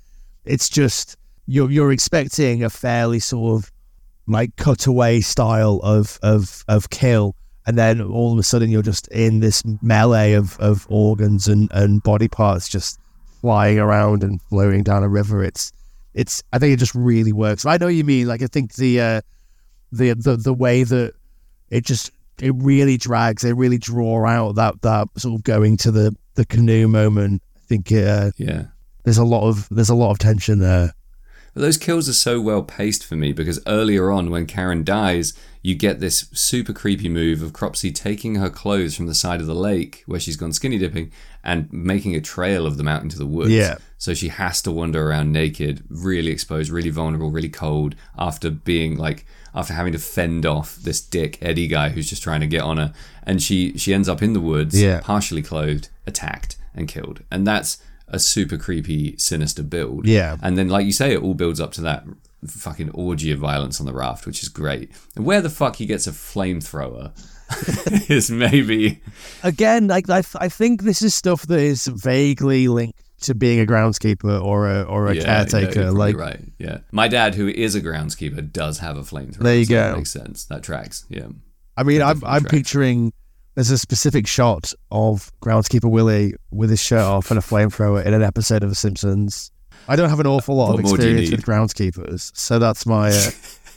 [0.44, 1.16] it's just
[1.46, 3.70] you're you're expecting a fairly sort of
[4.32, 7.34] like cutaway style of of of kill,
[7.66, 11.70] and then all of a sudden you're just in this melee of of organs and
[11.72, 12.98] and body parts just
[13.40, 15.42] flying around and floating down a river.
[15.42, 15.72] It's
[16.14, 17.64] it's I think it just really works.
[17.64, 18.26] I know what you mean.
[18.26, 19.20] Like I think the uh,
[19.92, 21.14] the the the way that
[21.70, 22.10] it just
[22.42, 23.44] it really drags.
[23.44, 27.42] it really draw out that that sort of going to the the canoe moment.
[27.56, 28.64] I think uh, Yeah.
[29.04, 30.92] there's a lot of there's a lot of tension there.
[31.54, 35.34] But those kills are so well paced for me because earlier on, when Karen dies,
[35.62, 39.46] you get this super creepy move of Cropsy taking her clothes from the side of
[39.46, 41.10] the lake where she's gone skinny dipping
[41.44, 43.50] and making a trail of them out into the woods.
[43.50, 43.76] Yeah.
[43.98, 48.96] So she has to wander around naked, really exposed, really vulnerable, really cold after being
[48.96, 52.62] like after having to fend off this dick Eddie guy who's just trying to get
[52.62, 52.92] on her,
[53.24, 55.00] and she she ends up in the woods, Yeah.
[55.00, 57.78] partially clothed, attacked, and killed, and that's
[58.10, 60.06] a super creepy, sinister build.
[60.06, 60.36] Yeah.
[60.42, 62.04] And then, like you say, it all builds up to that
[62.46, 64.90] fucking orgy of violence on the raft, which is great.
[65.16, 67.12] And where the fuck he gets a flamethrower
[68.10, 69.00] is maybe.
[69.42, 73.66] Again, like I, I think this is stuff that is vaguely linked to being a
[73.66, 75.82] groundskeeper or a or a Yeah, caretaker.
[75.82, 76.40] yeah, like right.
[76.58, 76.78] Yeah.
[76.90, 79.38] My dad, who is a groundskeeper, does have a flamethrower.
[79.40, 79.96] There you so that go.
[79.98, 80.44] makes sense.
[80.46, 81.04] That tracks.
[81.10, 81.28] Yeah.
[81.76, 82.44] I mean, That I'm I'm tracks.
[82.50, 83.12] picturing
[83.54, 88.14] there's a specific shot of groundskeeper Willie with his shirt off and a flamethrower in
[88.14, 89.50] an episode of The Simpsons.
[89.88, 92.58] I don't have an awful lot What of more do you experience with groundskeepers, so
[92.58, 93.10] that's my.
[93.10, 93.30] Uh,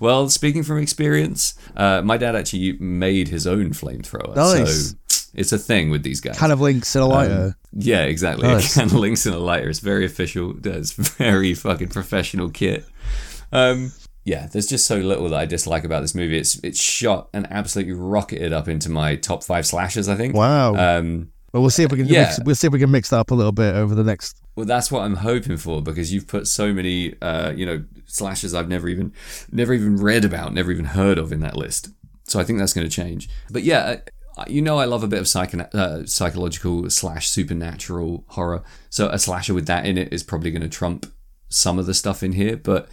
[0.00, 4.34] Well, speaking from experience, uh, my dad actually made his own flamethrower.
[4.36, 4.90] Nice.
[4.90, 6.38] So it's a thing with these guys.
[6.38, 7.56] kind of links in a lighter.
[7.72, 8.46] Yeah, exactly.
[8.46, 8.74] Nice.
[8.76, 9.68] Kind of links in a lighter.
[9.68, 10.54] It's very official.
[10.64, 12.86] It's very fucking professional kit.
[13.52, 13.92] Um,
[14.24, 16.38] yeah, there's just so little that I dislike about this movie.
[16.38, 20.08] It's it's shot and absolutely rocketed up into my top five slashes.
[20.08, 20.34] I think.
[20.34, 20.74] wow.
[20.74, 22.22] Um, well, we'll see if we can yeah.
[22.22, 24.42] mix, we'll see if we can mix that up a little bit over the next.
[24.56, 28.54] well, that's what I'm hoping for because you've put so many, uh, you know, slashes
[28.54, 29.12] I've never even,
[29.52, 31.90] never even read about, never even heard of in that list.
[32.24, 33.28] So I think that's going to change.
[33.50, 33.98] But yeah,
[34.48, 38.64] you know, I love a bit of psycho- uh, psychological slash supernatural horror.
[38.90, 41.06] So a slasher with that in it is probably going to trump
[41.48, 42.56] some of the stuff in here.
[42.56, 42.88] But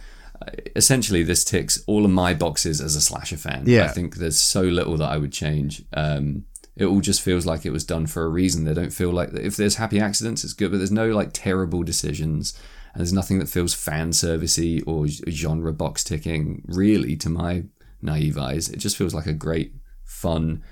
[0.76, 3.64] essentially, this ticks all of my boxes as a slasher fan.
[3.66, 3.84] Yeah.
[3.84, 5.84] I think there's so little that I would change.
[5.92, 6.44] Um,
[6.76, 8.64] it all just feels like it was done for a reason.
[8.64, 11.82] They don't feel like if there's happy accidents, it's good, but there's no like terrible
[11.82, 12.58] decisions.
[12.92, 17.64] And there's nothing that feels fan servicey or genre box ticking, really, to my
[18.02, 18.68] naive eyes.
[18.68, 19.74] It just feels like a great,
[20.04, 20.62] fun,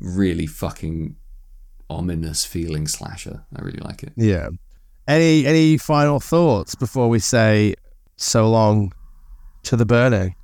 [0.00, 1.16] really fucking
[1.90, 3.44] ominous feeling slasher.
[3.54, 4.12] I really like it.
[4.16, 4.48] Yeah.
[5.06, 7.74] Any any final thoughts before we say
[8.16, 8.92] so long
[9.64, 10.34] to the burning?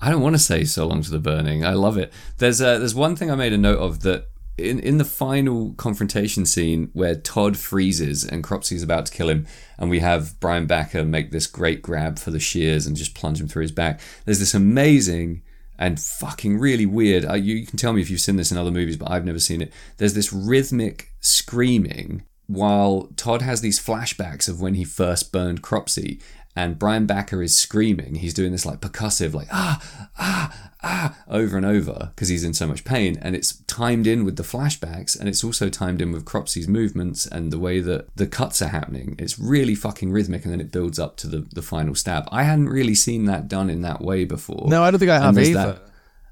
[0.00, 1.64] I don't want to say so long to the burning.
[1.64, 2.12] I love it.
[2.38, 5.72] There's uh, there's one thing I made a note of that in in the final
[5.74, 9.46] confrontation scene where Todd freezes and Cropsy's about to kill him,
[9.76, 13.40] and we have Brian Backer make this great grab for the shears and just plunge
[13.40, 14.00] him through his back.
[14.24, 15.42] There's this amazing
[15.78, 17.24] and fucking really weird.
[17.24, 19.24] Uh, you, you can tell me if you've seen this in other movies, but I've
[19.24, 19.72] never seen it.
[19.96, 26.18] There's this rhythmic screaming while Todd has these flashbacks of when he first burned Cropsy,
[26.58, 28.16] and Brian Backer is screaming.
[28.16, 32.52] He's doing this like percussive, like ah, ah, ah, over and over because he's in
[32.52, 33.16] so much pain.
[33.22, 37.26] And it's timed in with the flashbacks, and it's also timed in with Cropsy's movements
[37.26, 39.14] and the way that the cuts are happening.
[39.20, 42.28] It's really fucking rhythmic, and then it builds up to the, the final stab.
[42.32, 44.66] I hadn't really seen that done in that way before.
[44.68, 45.52] No, I don't think I have either.
[45.54, 45.82] that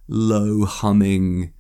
[0.09, 1.53] low humming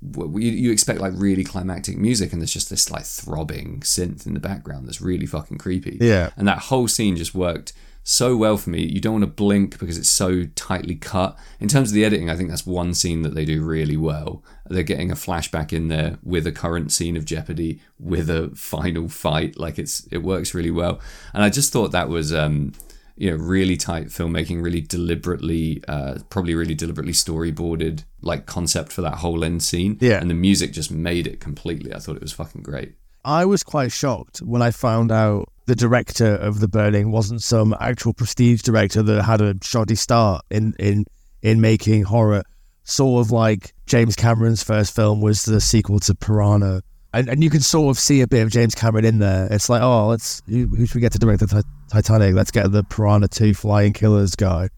[0.00, 4.34] you, you expect like really climactic music and there's just this like throbbing synth in
[4.34, 6.30] the background that's really fucking creepy Yeah.
[6.36, 7.72] and that whole scene just worked
[8.10, 11.68] so well for me you don't want to blink because it's so tightly cut in
[11.68, 14.82] terms of the editing i think that's one scene that they do really well they're
[14.82, 19.58] getting a flashback in there with a current scene of jeopardy with a final fight
[19.58, 20.98] like it's it works really well
[21.34, 22.72] and i just thought that was um
[23.20, 29.02] you know, really tight filmmaking, really deliberately, uh, probably really deliberately storyboarded, like concept for
[29.02, 29.98] that whole end scene.
[30.00, 30.20] Yeah.
[30.20, 31.92] And the music just made it completely.
[31.92, 32.94] I thought it was fucking great.
[33.24, 37.76] I was quite shocked when I found out the director of The Burning wasn't some
[37.78, 41.04] actual prestige director that had a shoddy start in in
[41.42, 42.42] in making horror.
[42.84, 46.80] Sort of like James Cameron's first film was the sequel to Piranha.
[47.12, 49.46] And, and you can sort of see a bit of James Cameron in there.
[49.50, 52.34] It's like, oh, let's who, who should we get to direct the Ti- Titanic?
[52.34, 54.70] Let's get the Piranha Two Flying Killers guy.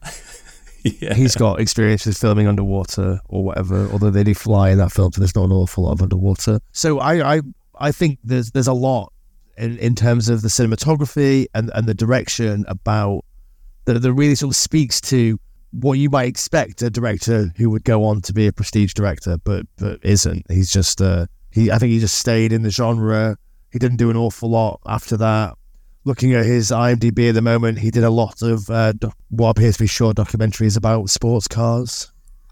[0.82, 1.14] yeah.
[1.14, 3.88] He's got experience with filming underwater or whatever.
[3.92, 6.58] Although they do fly in that film, so there's not an awful lot of underwater.
[6.72, 7.42] So I I,
[7.78, 9.12] I think there's there's a lot
[9.60, 13.24] in, in terms of the cinematography and, and the direction about
[13.84, 15.38] that, that really sort of speaks to
[15.72, 19.36] what you might expect a director who would go on to be a prestige director,
[19.44, 20.44] but but isn't.
[20.50, 21.70] He's just uh, he.
[21.70, 23.36] I think he just stayed in the genre.
[23.70, 25.54] He didn't do an awful lot after that.
[26.04, 28.94] Looking at his IMDb at the moment, he did a lot of uh,
[29.28, 32.09] what appears to be short documentaries about sports cars.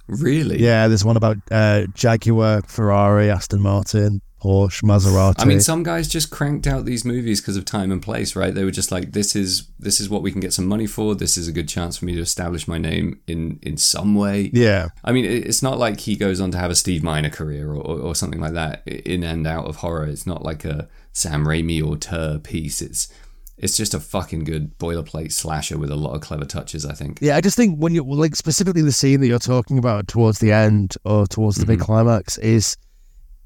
[0.08, 0.58] Really?
[0.58, 5.34] Yeah, there's one about uh, Jaguar, Ferrari, Aston Martin, Porsche, Maserati.
[5.38, 8.54] I mean, some guys just cranked out these movies because of time and place, right?
[8.54, 11.14] They were just like, "This is this is what we can get some money for.
[11.14, 14.50] This is a good chance for me to establish my name in in some way."
[14.52, 17.70] yeah, I mean, it's not like he goes on to have a Steve Miner career
[17.70, 20.06] or, or, or something like that in and out of horror.
[20.06, 22.80] It's not like a Sam Raimi or Tur piece.
[22.80, 23.12] It's
[23.58, 26.86] it's just a fucking good boilerplate slasher with a lot of clever touches.
[26.86, 27.18] I think.
[27.20, 30.38] Yeah, I just think when you like specifically the scene that you're talking about towards
[30.38, 32.76] the end or towards the big climax is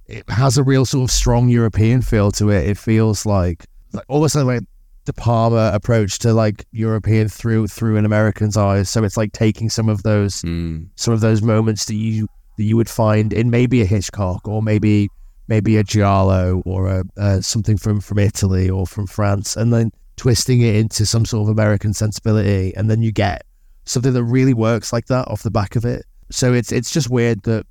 [0.07, 2.69] it has a real sort of strong European feel to it.
[2.69, 4.63] It feels like, like almost like
[5.05, 8.91] De Palma approach to like European through through an American's eyes.
[8.91, 12.29] So it's like taking some of those Mm, some of those moments that you
[12.59, 15.09] that you would find in maybe a Hitchcock or maybe
[15.49, 19.91] maybe a Giallo or a uh, something from from Italy or from France, and then
[20.17, 23.45] twisting it into some sort of American sensibility, and then you get
[23.85, 26.05] something that really works like that off the back of it.
[26.31, 27.67] So it's it's just weird that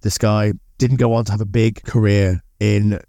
[0.00, 3.00] this guy didn't go on to have a big career in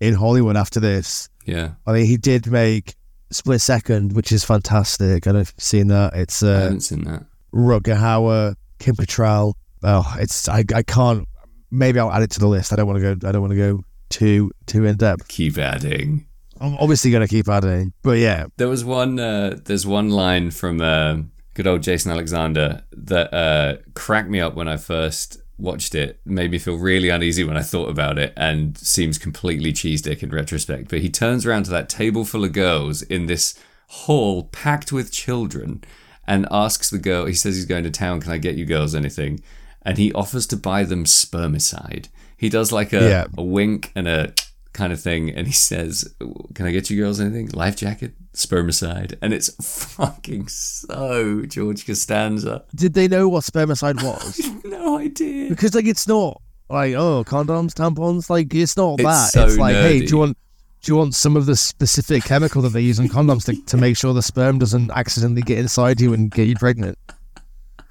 [0.00, 1.28] in Hollywood after this.
[1.46, 2.96] yeah, I mean, he did make
[3.30, 5.26] Split Second, which is fantastic.
[5.26, 6.14] I don't know if you've seen that.
[6.14, 7.24] It's I uh, haven't seen that.
[7.54, 9.54] Rutger Hauer, Kim Cattrall.
[9.82, 11.26] Oh, it's I, I can't.
[11.70, 12.72] Maybe I'll add it to the list.
[12.72, 13.28] I don't want to go.
[13.28, 15.28] I don't want to go too too in depth.
[15.28, 16.26] Keep adding.
[16.62, 19.18] I'm obviously going to keep adding, but yeah, There was one.
[19.18, 21.16] Uh, there's one line from uh,
[21.54, 26.20] good old Jason Alexander that uh, cracked me up when I first watched it.
[26.24, 30.22] Made me feel really uneasy when I thought about it, and seems completely cheese dick
[30.22, 30.88] in retrospect.
[30.88, 33.58] But he turns around to that table full of girls in this
[33.88, 35.82] hall packed with children,
[36.28, 37.26] and asks the girl.
[37.26, 38.20] He says he's going to town.
[38.20, 39.40] Can I get you girls anything?
[39.84, 42.06] And he offers to buy them spermicide.
[42.36, 43.26] He does like a, Yeah.
[43.36, 44.32] a wink and a
[44.72, 46.14] kind of thing, and he says,
[46.54, 47.48] "Can I get you girls anything?
[47.50, 49.50] Life jacket, spermicide," and it's
[49.94, 52.64] fucking so George Costanza.
[52.74, 54.40] did they know what spermicide was?
[54.64, 55.48] No idea.
[55.50, 58.28] because like it's not like oh condoms, tampons.
[58.30, 59.30] Like it's not It's that.
[59.30, 60.36] so it's like hey, do you want
[60.82, 63.76] do you want some of the specific chemical that they use in condoms to, to
[63.76, 66.98] make sure the sperm doesn't accidentally get inside you and get you pregnant?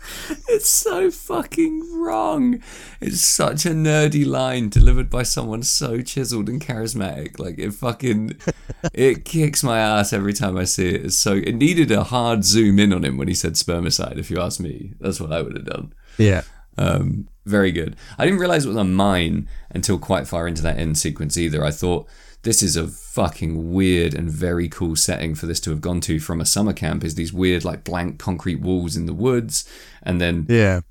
[0.48, 2.61] It's so fucking wrong.
[2.99, 7.40] It's such a nerdy line delivered by someone so chiseled and charismatic.
[7.40, 8.38] Like it fucking,
[8.94, 11.06] it kicks my ass every time I see it.
[11.06, 14.18] It's so it needed a hard zoom in on him when he said spermicide.
[14.18, 15.94] If you ask me, that's what I would have done.
[16.18, 16.41] Yeah.
[16.78, 17.95] Um, very good.
[18.18, 21.64] I didn't realize it was a mine until quite far into that end sequence either.
[21.64, 22.07] I thought
[22.43, 26.19] this is a fucking weird and very cool setting for this to have gone to
[26.19, 27.03] from a summer camp.
[27.03, 29.63] Is these weird like blank concrete walls in the woods,
[30.01, 30.81] and then Yeah.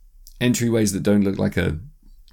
[0.40, 1.78] entryways that don't look like a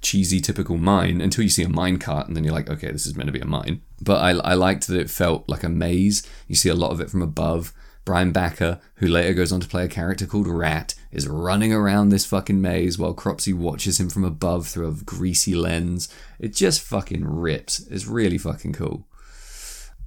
[0.00, 3.04] cheesy typical mine until you see a mine cart and then you're like okay this
[3.04, 3.82] is meant to be a mine.
[4.00, 6.22] But I, I liked that it felt like a maze.
[6.46, 7.72] You see a lot of it from above.
[8.04, 12.08] Brian backer who later goes on to play a character called rat is running around
[12.08, 16.08] this fucking maze while cropsy watches him from above through a greasy lens.
[16.38, 17.80] It just fucking rips.
[17.88, 19.07] It's really fucking cool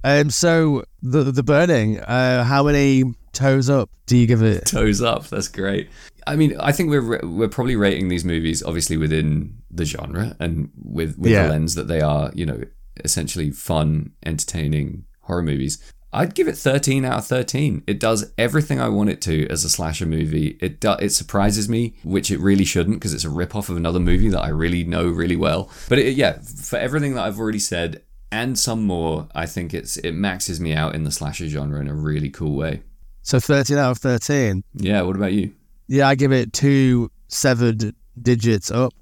[0.04, 0.30] Um.
[0.30, 2.00] So the the burning.
[2.00, 2.44] Uh.
[2.44, 4.66] How many toes up do you give it?
[4.66, 5.28] toes up.
[5.28, 5.88] That's great.
[6.26, 10.70] I mean, I think we're we're probably rating these movies obviously within the genre and
[10.82, 11.44] with with Yeah.
[11.44, 12.60] the lens that they are, you know,
[13.04, 15.78] essentially fun, entertaining horror movies.
[16.14, 17.84] I'd give it 13 out of 13.
[17.86, 20.58] It does everything I want it to as a slasher movie.
[20.60, 23.78] It do, it surprises me, which it really shouldn't because it's a rip off of
[23.78, 25.70] another movie that I really know really well.
[25.88, 28.02] But it, yeah, for everything that I've already said
[28.32, 31.86] and some more, I think it's it maxes me out in the slasher genre in
[31.88, 32.82] a really cool way.
[33.22, 34.64] So thirteen out of thirteen.
[34.74, 35.52] Yeah, what about you?
[35.86, 38.92] Yeah, I give it two severed digits up.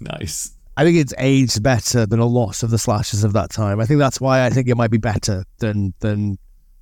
[0.00, 0.52] Nice.
[0.76, 3.80] I think it's aged better than a lot of the slashes of that time.
[3.80, 6.38] I think that's why I think it might be better than than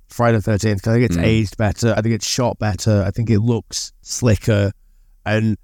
[0.07, 0.87] Friday the Thirteenth.
[0.87, 1.23] I think it's Mm.
[1.25, 1.93] aged better.
[1.97, 3.03] I think it's shot better.
[3.05, 4.71] I think it looks slicker,
[5.25, 5.57] and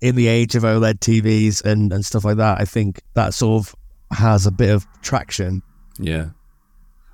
[0.00, 3.66] in the age of OLED TVs and and stuff like that, I think that sort
[3.68, 3.74] of
[4.18, 5.62] has a bit of traction.
[5.98, 6.30] Yeah.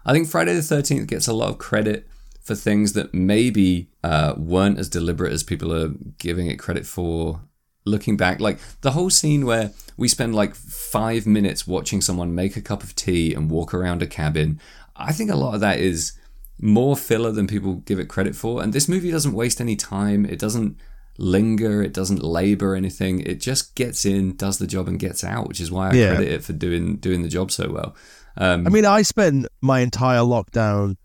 [0.05, 2.07] I think Friday the 13th gets a lot of credit
[2.43, 7.43] for things that maybe uh, weren't as deliberate as people are giving it credit for.
[7.87, 12.57] Looking back, like the whole scene where we spend like five minutes watching someone make
[12.57, 14.61] a cup of tea and walk around a cabin,
[14.97, 16.13] I think a lot of that is
[16.61, 18.63] more filler than people give it credit for.
[18.63, 20.27] And this movie doesn't waste any time.
[20.27, 20.77] It doesn't
[21.21, 21.83] linger.
[21.83, 23.21] It doesn't labor anything.
[23.21, 26.09] It just gets in, does the job, and gets out, which is why I Yeah.
[26.17, 27.95] credit it for doing doing the job so well.
[28.37, 30.97] Um, I mean, I spent my entire lockdown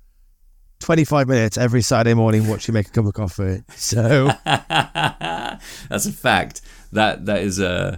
[0.80, 3.64] 25 minutes every Saturday morning watching make a cup of coffee.
[3.76, 6.62] So That's a fact.
[6.92, 7.98] That that is uh,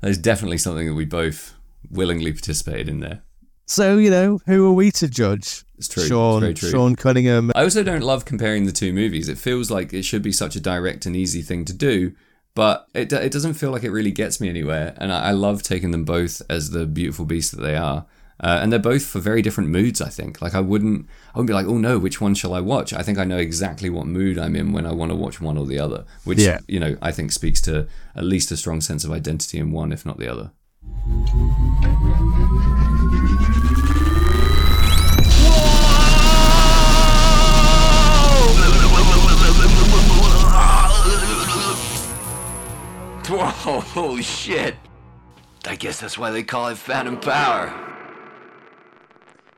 [0.00, 1.54] that is definitely something that we both
[1.90, 3.22] willingly participated in there.
[3.66, 5.64] so you know who are we to judge?
[5.80, 6.04] It's true.
[6.06, 6.68] Sean very true.
[6.70, 7.52] Sean Cunningham.
[7.54, 9.30] I also don't love comparing the two movies.
[9.30, 12.12] It feels like it should be such a direct and easy thing to do,
[12.54, 14.92] but it, it doesn't feel like it really gets me anywhere.
[14.98, 18.04] And I, I love taking them both as the beautiful beasts that they are.
[18.42, 20.02] Uh, and they're both for very different moods.
[20.02, 20.42] I think.
[20.42, 22.92] Like I wouldn't, I wouldn't be like, oh no, which one shall I watch?
[22.92, 25.56] I think I know exactly what mood I'm in when I want to watch one
[25.56, 26.04] or the other.
[26.24, 26.58] Which Yeah.
[26.68, 29.92] you know, I think speaks to at least a strong sense of identity in one,
[29.92, 30.52] if not the other.
[43.62, 44.74] Whoa, holy shit.
[45.66, 47.70] I guess that's why they call it Phantom Power.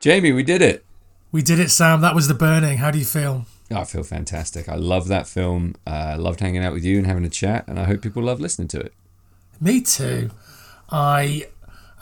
[0.00, 0.84] Jamie, we did it.
[1.30, 2.00] We did it, Sam.
[2.00, 2.78] That was the burning.
[2.78, 3.46] How do you feel?
[3.70, 4.68] Oh, I feel fantastic.
[4.68, 5.76] I love that film.
[5.86, 8.24] Uh, I loved hanging out with you and having a chat, and I hope people
[8.24, 8.92] love listening to it.
[9.60, 10.32] Me too.
[10.90, 11.46] I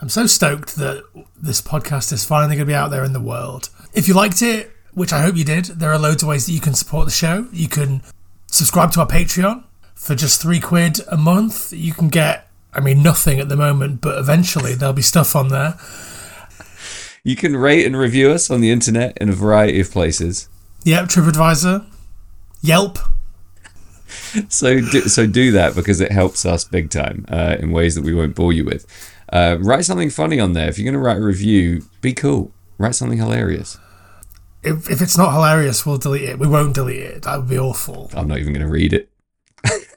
[0.00, 1.04] am so stoked that
[1.36, 3.68] this podcast is finally going to be out there in the world.
[3.92, 6.52] If you liked it, which I hope you did, there are loads of ways that
[6.52, 7.46] you can support the show.
[7.52, 8.00] You can
[8.46, 9.64] subscribe to our Patreon
[10.00, 11.72] for just three quid a month.
[11.74, 15.48] You can get, I mean, nothing at the moment, but eventually there'll be stuff on
[15.48, 15.78] there.
[17.22, 20.48] You can rate and review us on the internet in a variety of places.
[20.84, 21.84] Yep, TripAdvisor,
[22.62, 22.98] Yelp.
[24.48, 28.02] So do, so do that because it helps us big time uh, in ways that
[28.02, 28.86] we won't bore you with.
[29.30, 30.68] Uh, write something funny on there.
[30.68, 32.52] If you're going to write a review, be cool.
[32.78, 33.76] Write something hilarious.
[34.62, 36.38] If, if it's not hilarious, we'll delete it.
[36.38, 37.22] We won't delete it.
[37.22, 38.10] That would be awful.
[38.14, 39.10] I'm not even going to read it.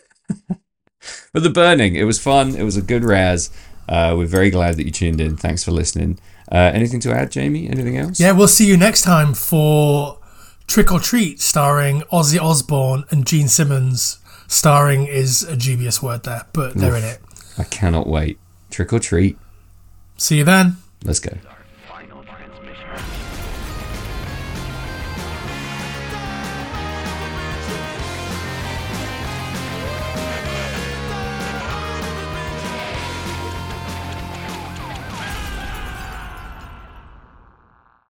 [1.33, 2.55] but the burning, it was fun.
[2.55, 3.49] It was a good razz.
[3.87, 5.35] Uh, we're very glad that you tuned in.
[5.37, 6.19] Thanks for listening.
[6.51, 7.67] Uh, anything to add, Jamie?
[7.67, 8.19] Anything else?
[8.19, 10.19] Yeah, we'll see you next time for
[10.67, 14.19] Trick or Treat, starring Ozzy Osbourne and Gene Simmons.
[14.47, 17.19] Starring is a dubious word there, but they're in it.
[17.57, 18.37] I cannot wait.
[18.69, 19.37] Trick or treat.
[20.17, 20.77] See you then.
[21.03, 21.37] Let's go.